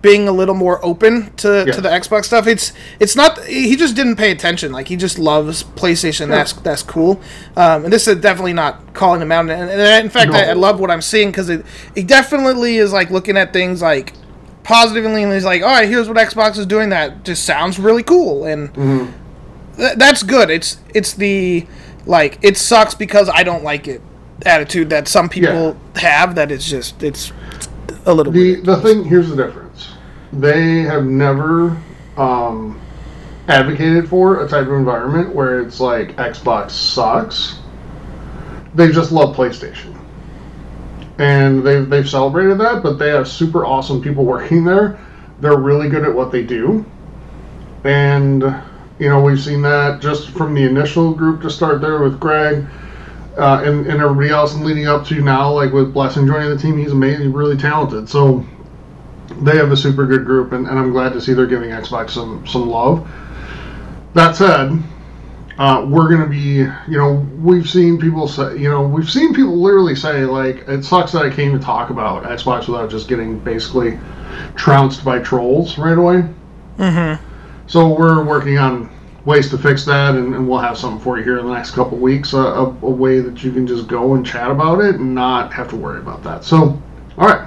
being 0.05 0.27
a 0.27 0.31
little 0.31 0.55
more 0.55 0.79
open 0.85 1.33
to, 1.37 1.65
Yes. 1.67 1.75
to 1.75 1.81
the 1.81 1.89
Xbox 1.89 2.25
stuff. 2.25 2.47
It's 2.47 2.71
it's 2.99 3.15
not 3.15 3.43
he 3.45 3.75
just 3.75 3.95
didn't 3.95 4.15
pay 4.15 4.31
attention. 4.31 4.71
Like 4.71 4.87
he 4.87 4.95
just 4.95 5.19
loves 5.19 5.63
PlayStation. 5.63 6.27
That's 6.29 6.53
that's 6.53 6.83
cool. 6.83 7.19
Um, 7.57 7.83
and 7.85 7.91
this 7.93 8.07
is 8.07 8.15
definitely 8.21 8.53
not 8.53 8.93
calling 8.93 9.21
him 9.21 9.31
out. 9.31 9.49
And, 9.49 9.69
and 9.69 10.05
in 10.05 10.09
fact, 10.09 10.31
I, 10.31 10.51
I 10.51 10.53
love 10.53 10.79
what 10.79 10.89
I'm 10.91 11.01
seeing 11.01 11.29
because 11.31 11.49
it 11.49 11.65
it 11.95 12.07
definitely 12.07 12.77
is 12.77 12.93
like 12.93 13.09
looking 13.09 13.35
at 13.37 13.51
things 13.51 13.81
like 13.81 14.13
positively, 14.63 15.21
and 15.23 15.31
he's 15.33 15.45
like, 15.45 15.61
all 15.61 15.67
right, 15.69 15.87
here's 15.87 16.07
what 16.07 16.17
Xbox 16.17 16.57
is 16.57 16.65
doing. 16.65 16.89
That 16.89 17.23
just 17.25 17.43
sounds 17.43 17.77
really 17.79 18.03
cool, 18.03 18.45
and 18.45 18.73
Mm-hmm. 18.73 19.77
th- 19.77 19.97
that's 19.97 20.23
good. 20.23 20.49
It's 20.49 20.77
it's 20.93 21.13
the 21.13 21.67
like 22.05 22.37
it 22.41 22.57
sucks 22.57 22.93
because 22.95 23.29
I 23.29 23.43
don't 23.43 23.63
like 23.63 23.87
it 23.87 24.01
attitude 24.45 24.89
that 24.89 25.07
some 25.07 25.29
people 25.29 25.77
have. 25.95 26.35
That 26.35 26.51
it's 26.51 26.67
just 26.69 27.01
it's 27.03 27.31
a 28.05 28.13
little 28.13 28.31
The 28.33 28.55
bit. 28.55 28.65
the 28.65 28.77
thing 28.81 29.03
here's 29.03 29.29
the 29.29 29.35
difference. 29.35 29.64
They 30.35 30.81
have 30.81 31.05
never 31.05 31.81
um, 32.17 32.81
advocated 33.47 34.09
for 34.09 34.43
a 34.43 34.47
type 34.47 34.67
of 34.67 34.73
environment 34.73 35.33
where 35.33 35.61
it's 35.61 35.79
like 35.79 36.15
Xbox 36.17 36.71
sucks. 36.71 37.59
They 38.73 38.91
just 38.91 39.13
love 39.13 39.35
PlayStation, 39.35 39.97
and 41.19 41.65
they've 41.65 41.87
they've 41.89 42.09
celebrated 42.09 42.57
that. 42.59 42.83
But 42.83 42.97
they 42.97 43.09
have 43.09 43.27
super 43.27 43.65
awesome 43.65 44.01
people 44.01 44.25
working 44.25 44.65
there. 44.65 44.99
They're 45.39 45.57
really 45.57 45.87
good 45.87 46.03
at 46.03 46.13
what 46.13 46.31
they 46.33 46.43
do, 46.43 46.85
and 47.85 48.43
you 48.99 49.07
know 49.07 49.21
we've 49.21 49.41
seen 49.41 49.61
that 49.61 50.01
just 50.01 50.31
from 50.31 50.53
the 50.53 50.63
initial 50.63 51.13
group 51.13 51.41
to 51.43 51.49
start 51.49 51.79
there 51.79 52.01
with 52.01 52.19
Greg. 52.19 52.65
Uh, 53.37 53.61
and, 53.65 53.85
and 53.85 54.01
everybody 54.01 54.29
else 54.29 54.55
leading 54.55 54.87
up 54.87 55.05
to 55.05 55.19
now, 55.21 55.51
like 55.51 55.73
with 55.73 55.93
Blessing 55.93 56.25
joining 56.25 56.49
the 56.49 56.57
team, 56.57 56.77
he's 56.77 56.93
amazing, 56.93 57.33
really 57.33 57.57
talented. 57.57 58.07
So 58.07 58.45
they 59.41 59.57
have 59.57 59.71
a 59.71 59.77
super 59.77 60.05
good 60.05 60.25
group, 60.25 60.51
and, 60.51 60.67
and 60.67 60.77
I'm 60.79 60.91
glad 60.91 61.13
to 61.13 61.21
see 61.21 61.33
they're 61.33 61.45
giving 61.45 61.69
Xbox 61.69 62.11
some 62.11 62.45
some 62.47 62.67
love. 62.69 63.07
That 64.13 64.35
said, 64.35 64.81
uh, 65.57 65.85
we're 65.87 66.09
gonna 66.09 66.27
be, 66.29 66.67
you 66.87 66.97
know, 66.97 67.25
we've 67.41 67.69
seen 67.69 67.99
people 67.99 68.27
say, 68.27 68.57
you 68.57 68.69
know, 68.69 68.87
we've 68.87 69.09
seen 69.09 69.33
people 69.33 69.61
literally 69.61 69.95
say 69.95 70.25
like, 70.25 70.67
it 70.67 70.83
sucks 70.83 71.11
that 71.13 71.23
I 71.23 71.29
came 71.29 71.57
to 71.57 71.63
talk 71.63 71.89
about 71.89 72.23
Xbox 72.23 72.67
without 72.67 72.89
just 72.89 73.07
getting 73.07 73.39
basically 73.39 73.99
trounced 74.55 75.03
by 75.03 75.19
trolls 75.19 75.77
right 75.77 75.97
away. 75.97 76.23
Mm-hmm. 76.77 77.23
So 77.67 77.87
we're 77.87 78.23
working 78.23 78.57
on 78.57 78.89
ways 79.25 79.49
to 79.49 79.57
fix 79.57 79.85
that, 79.85 80.15
and, 80.15 80.35
and 80.35 80.47
we'll 80.47 80.59
have 80.59 80.77
something 80.77 81.01
for 81.01 81.17
you 81.17 81.23
here 81.23 81.39
in 81.39 81.45
the 81.47 81.53
next 81.53 81.71
couple 81.71 81.97
weeks. 81.97 82.33
A, 82.33 82.37
a, 82.37 82.63
a 82.65 82.89
way 82.89 83.19
that 83.21 83.43
you 83.43 83.51
can 83.51 83.65
just 83.65 83.87
go 83.87 84.13
and 84.13 84.25
chat 84.25 84.51
about 84.51 84.81
it 84.81 84.95
and 84.95 85.15
not 85.15 85.51
have 85.53 85.69
to 85.69 85.75
worry 85.75 85.99
about 85.99 86.23
that. 86.23 86.43
So, 86.43 86.81
all 87.17 87.27
right. 87.27 87.44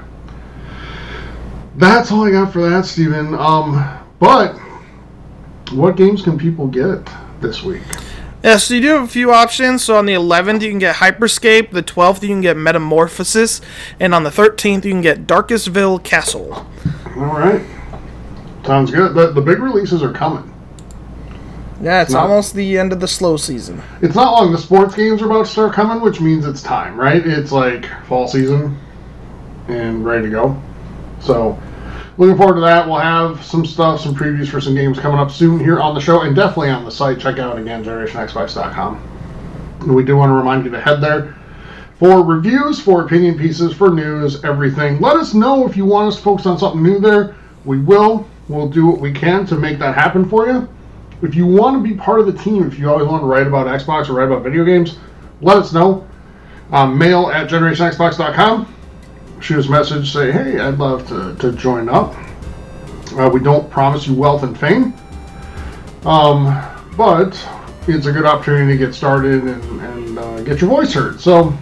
That's 1.79 2.11
all 2.11 2.25
I 2.27 2.31
got 2.33 2.53
for 2.53 2.69
that, 2.69 2.85
Stephen. 2.85 3.35
Um, 3.35 3.99
but 4.19 4.57
what 5.73 5.97
games 5.97 6.23
can 6.23 6.37
people 6.37 6.67
get 6.67 7.09
this 7.41 7.63
week? 7.63 7.83
Yeah, 8.43 8.57
so 8.57 8.75
you 8.75 8.81
do 8.81 8.89
have 8.89 9.03
a 9.05 9.09
few 9.09 9.33
options. 9.33 9.85
So 9.85 9.97
on 9.97 10.07
the 10.07 10.15
11th, 10.15 10.63
you 10.63 10.71
can 10.71 10.79
get 10.79 10.97
Hyperscape. 10.97 11.71
The 11.71 11.83
12th, 11.83 12.23
you 12.23 12.29
can 12.29 12.41
get 12.41 12.57
Metamorphosis, 12.57 13.61
and 14.01 14.15
on 14.15 14.25
the 14.25 14.31
13th, 14.31 14.85
you 14.85 14.93
can 14.93 15.01
get 15.01 15.27
Darkestville 15.27 16.03
Castle. 16.03 16.53
All 17.17 17.25
right. 17.27 17.65
Sounds 18.65 18.91
good. 18.91 19.15
The, 19.15 19.31
the 19.33 19.41
big 19.41 19.61
releases 19.61 20.03
are 20.03 20.13
coming. 20.13 20.53
Yeah, 21.81 22.03
it's 22.03 22.13
Not- 22.13 22.25
almost 22.25 22.55
the 22.55 22.77
end 22.77 22.93
of 22.93 22.99
the 22.99 23.07
slow 23.09 23.37
season. 23.37 23.81
It's 24.03 24.17
not 24.17 24.33
long. 24.33 24.51
The 24.51 24.59
sports 24.59 24.97
games 24.97 25.23
are 25.23 25.27
about 25.27 25.47
to 25.47 25.51
start 25.51 25.75
coming, 25.75 26.01
which 26.03 26.21
means 26.21 26.45
it's 26.45 26.63
time, 26.63 26.99
right? 26.99 27.25
It's 27.25 27.53
like 27.53 27.87
fall 28.07 28.27
season 28.27 28.77
and 29.69 30.05
ready 30.05 30.25
to 30.25 30.31
go. 30.31 30.63
So, 31.21 31.59
looking 32.19 32.37
forward 32.37 32.57
to 32.57 32.61
that. 32.61 32.87
We'll 32.87 32.99
have 32.99 33.43
some 33.43 33.65
stuff, 33.65 34.01
some 34.01 34.15
previews 34.15 34.49
for 34.49 34.61
some 34.61 34.75
games 34.75 34.99
coming 34.99 35.19
up 35.19 35.31
soon 35.31 35.59
here 35.59 35.81
on 35.81 35.95
the 35.95 36.01
show 36.01 36.23
and 36.23 36.37
definitely 36.37 36.71
on 36.71 36.85
the 36.85 36.91
site. 36.91 37.19
Check 37.19 37.39
out 37.39 37.59
again, 37.59 37.85
generationxbox.com. 37.85 39.95
We 39.95 40.05
do 40.05 40.17
want 40.17 40.31
to 40.31 40.35
remind 40.35 40.65
you 40.65 40.71
to 40.73 40.81
head 40.81 41.01
there 41.01 41.35
for 41.99 42.23
reviews, 42.23 42.81
for 42.81 43.03
opinion 43.03 43.39
pieces, 43.39 43.73
for 43.73 43.91
news, 43.91 44.45
everything. 44.45 45.01
Let 45.01 45.17
us 45.17 45.35
know 45.35 45.67
if 45.67 45.77
you 45.77 45.85
want 45.85 46.09
us 46.09 46.17
to 46.17 46.23
focus 46.23 46.47
on 46.47 46.59
something 46.59 46.83
new 46.83 47.01
there. 47.01 47.35
We 47.65 47.79
will. 47.79 48.29
We'll 48.49 48.69
do 48.69 48.87
what 48.87 49.01
we 49.01 49.13
can 49.13 49.47
to 49.47 49.57
make 49.57 49.79
that 49.79 49.95
happen 49.95 50.29
for 50.29 50.47
you. 50.47 50.69
If 51.23 51.35
you 51.35 51.47
want 51.47 51.77
to 51.77 51.89
be 51.89 51.97
part 51.97 52.21
of 52.21 52.27
the 52.27 52.33
team, 52.33 52.67
if 52.67 52.79
you 52.79 52.89
always 52.89 53.09
want 53.09 53.23
to 53.23 53.27
write 53.27 53.47
about 53.47 53.67
Xbox 53.67 54.09
or 54.09 54.15
write 54.15 54.29
about 54.29 54.45
video 54.45 54.65
games, 54.65 54.99
let 55.41 55.57
us 55.57 55.73
know. 55.73 56.07
Um, 56.71 56.97
mail 56.97 57.31
at 57.31 57.49
generationxbox.com. 57.49 58.75
Shoot 59.41 59.61
us 59.61 59.67
a 59.67 59.71
message, 59.71 60.13
say, 60.13 60.33
hey, 60.33 60.59
I'd 60.59 60.79
love 60.79 61.07
to, 61.09 61.35
to 61.37 61.53
join 61.53 61.89
up. 61.89 62.15
Uh, 63.17 63.31
we 63.33 63.41
don't 63.41 63.71
promise 63.71 64.07
you 64.07 64.15
wealth 64.15 64.43
and 64.43 64.59
fame, 64.59 64.93
um, 66.05 66.63
but 66.97 67.49
it's 67.87 68.07
a 68.07 68.13
good 68.13 68.27
opportunity 68.27 68.77
to 68.77 68.79
get 68.79 68.95
started 68.95 69.45
and, 69.45 69.81
and 69.81 70.19
uh, 70.19 70.41
get 70.43 70.61
your 70.61 70.69
voice 70.69 70.93
heard. 70.93 71.21
So 71.21 71.57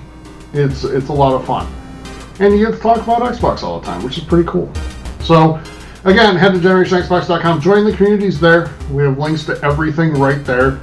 it's 0.53 0.85
it's 0.85 1.09
a 1.09 1.13
lot 1.13 1.35
of 1.35 1.47
fun, 1.47 1.73
and 2.41 2.59
you 2.59 2.67
get 2.67 2.75
to 2.75 2.81
talk 2.81 2.97
about 2.99 3.23
Xbox 3.23 3.63
all 3.63 3.79
the 3.81 3.87
time, 3.87 4.03
which 4.03 4.19
is 4.19 4.25
pretty 4.25 4.49
cool. 4.49 4.73
So 5.21 5.61
again, 6.05 6.37
head 6.37 6.53
to 6.53 6.59
generationxbox.com, 6.59 7.61
join 7.61 7.85
the 7.85 7.97
communities 7.97 8.41
there. 8.41 8.75
We 8.91 9.05
have 9.05 9.19
links 9.19 9.45
to 9.47 9.63
everything 9.63 10.15
right 10.15 10.45
there, 10.45 10.81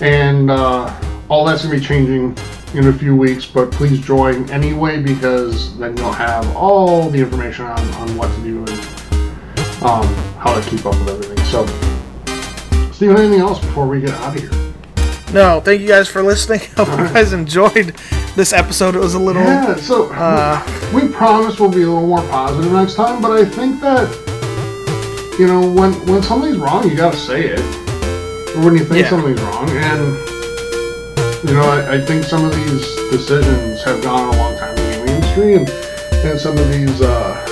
and 0.00 0.50
uh, 0.50 0.94
all 1.28 1.44
that's 1.44 1.64
gonna 1.64 1.78
be 1.78 1.84
changing 1.84 2.36
in 2.74 2.86
a 2.88 2.92
few 2.92 3.16
weeks. 3.16 3.46
But 3.46 3.70
please 3.70 4.00
join 4.00 4.48
anyway 4.50 5.02
because 5.02 5.76
then 5.78 5.96
you'll 5.96 6.12
have 6.12 6.46
all 6.56 7.08
the 7.10 7.18
information 7.18 7.66
on, 7.66 7.78
on 7.94 8.16
what 8.16 8.34
to 8.34 8.42
do 8.42 8.58
and 8.60 8.70
um, 9.82 10.06
how 10.38 10.58
to 10.58 10.70
keep 10.70 10.84
up 10.86 10.98
with 11.00 11.08
everything. 11.08 11.38
So, 11.46 11.66
Steve, 12.92 13.10
anything 13.12 13.40
else 13.40 13.58
before 13.60 13.86
we 13.86 14.00
get 14.00 14.10
out 14.10 14.36
of 14.36 14.42
here? 14.42 14.50
No, 15.32 15.60
thank 15.60 15.82
you 15.82 15.88
guys 15.88 16.08
for 16.08 16.22
listening. 16.22 16.60
I 16.78 16.84
hope 16.84 16.98
you 16.98 17.14
guys 17.14 17.32
enjoyed 17.32 17.94
this 18.34 18.52
episode. 18.52 18.96
It 18.96 19.00
was 19.00 19.14
a 19.14 19.18
little. 19.18 19.42
Yeah, 19.42 19.76
so 19.76 20.10
Uh, 20.12 20.60
we 20.94 21.06
promise 21.08 21.60
we'll 21.60 21.68
be 21.70 21.82
a 21.82 21.86
little 21.86 22.06
more 22.06 22.22
positive 22.28 22.72
next 22.72 22.94
time, 22.94 23.20
but 23.20 23.32
I 23.32 23.44
think 23.44 23.80
that 23.82 24.08
you 25.38 25.46
know 25.46 25.60
when 25.70 25.92
when 26.06 26.22
something's 26.22 26.56
wrong, 26.56 26.88
you 26.88 26.96
gotta 26.96 27.16
say 27.16 27.44
it, 27.48 27.60
or 28.56 28.64
when 28.64 28.74
you 28.76 28.84
think 28.84 29.02
Yeah. 29.02 29.10
something's 29.10 29.40
wrong, 29.42 29.68
and 29.68 30.27
you 31.44 31.54
know 31.54 31.62
I, 31.62 31.94
I 31.94 32.00
think 32.00 32.24
some 32.24 32.44
of 32.44 32.54
these 32.54 32.84
decisions 33.10 33.82
have 33.82 34.02
gone 34.02 34.34
a 34.34 34.36
long 34.38 34.56
time 34.58 34.76
in 34.76 34.76
the 34.76 34.90
gaming 34.92 35.14
industry, 35.14 35.54
and 35.54 35.68
and 36.24 36.40
some 36.40 36.58
of 36.58 36.68
these 36.72 37.00
uh, 37.00 37.44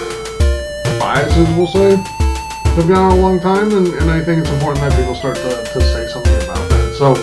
biases, 0.99 1.49
we'll 1.57 1.69
say, 1.69 1.95
have 1.95 2.89
gone 2.89 3.13
a 3.13 3.21
long 3.21 3.39
time, 3.39 3.71
and, 3.73 3.89
and 3.89 4.11
I 4.11 4.23
think 4.23 4.41
it's 4.41 4.51
important 4.51 4.81
that 4.81 4.99
people 4.99 5.15
start 5.15 5.37
to, 5.37 5.51
to 5.73 5.81
say 5.81 6.09
something 6.09 6.35
about 6.43 6.69
that. 6.69 6.95
So, 6.99 7.15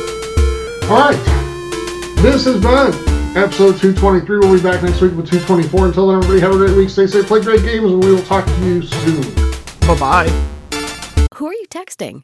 all 0.89 1.11
right. 1.11 1.43
This 2.23 2.45
has 2.45 2.61
been 2.61 2.93
episode 3.35 3.77
223. 3.77 4.39
We'll 4.39 4.55
be 4.55 4.63
back 4.63 4.81
next 4.81 5.01
week 5.01 5.13
with 5.13 5.29
224. 5.29 5.87
Until 5.87 6.07
then, 6.07 6.17
everybody 6.17 6.39
have 6.39 6.53
a 6.53 6.57
great 6.57 6.77
week. 6.77 6.89
Stay 6.89 7.07
safe, 7.07 7.27
play 7.27 7.41
great 7.41 7.61
games, 7.63 7.91
and 7.91 8.01
we 8.01 8.13
will 8.13 8.23
talk 8.23 8.45
to 8.45 8.65
you 8.65 8.81
soon. 8.81 9.21
Bye 9.81 9.99
bye. 9.99 11.27
Who 11.35 11.47
are 11.47 11.53
you 11.53 11.67
texting? 11.69 12.23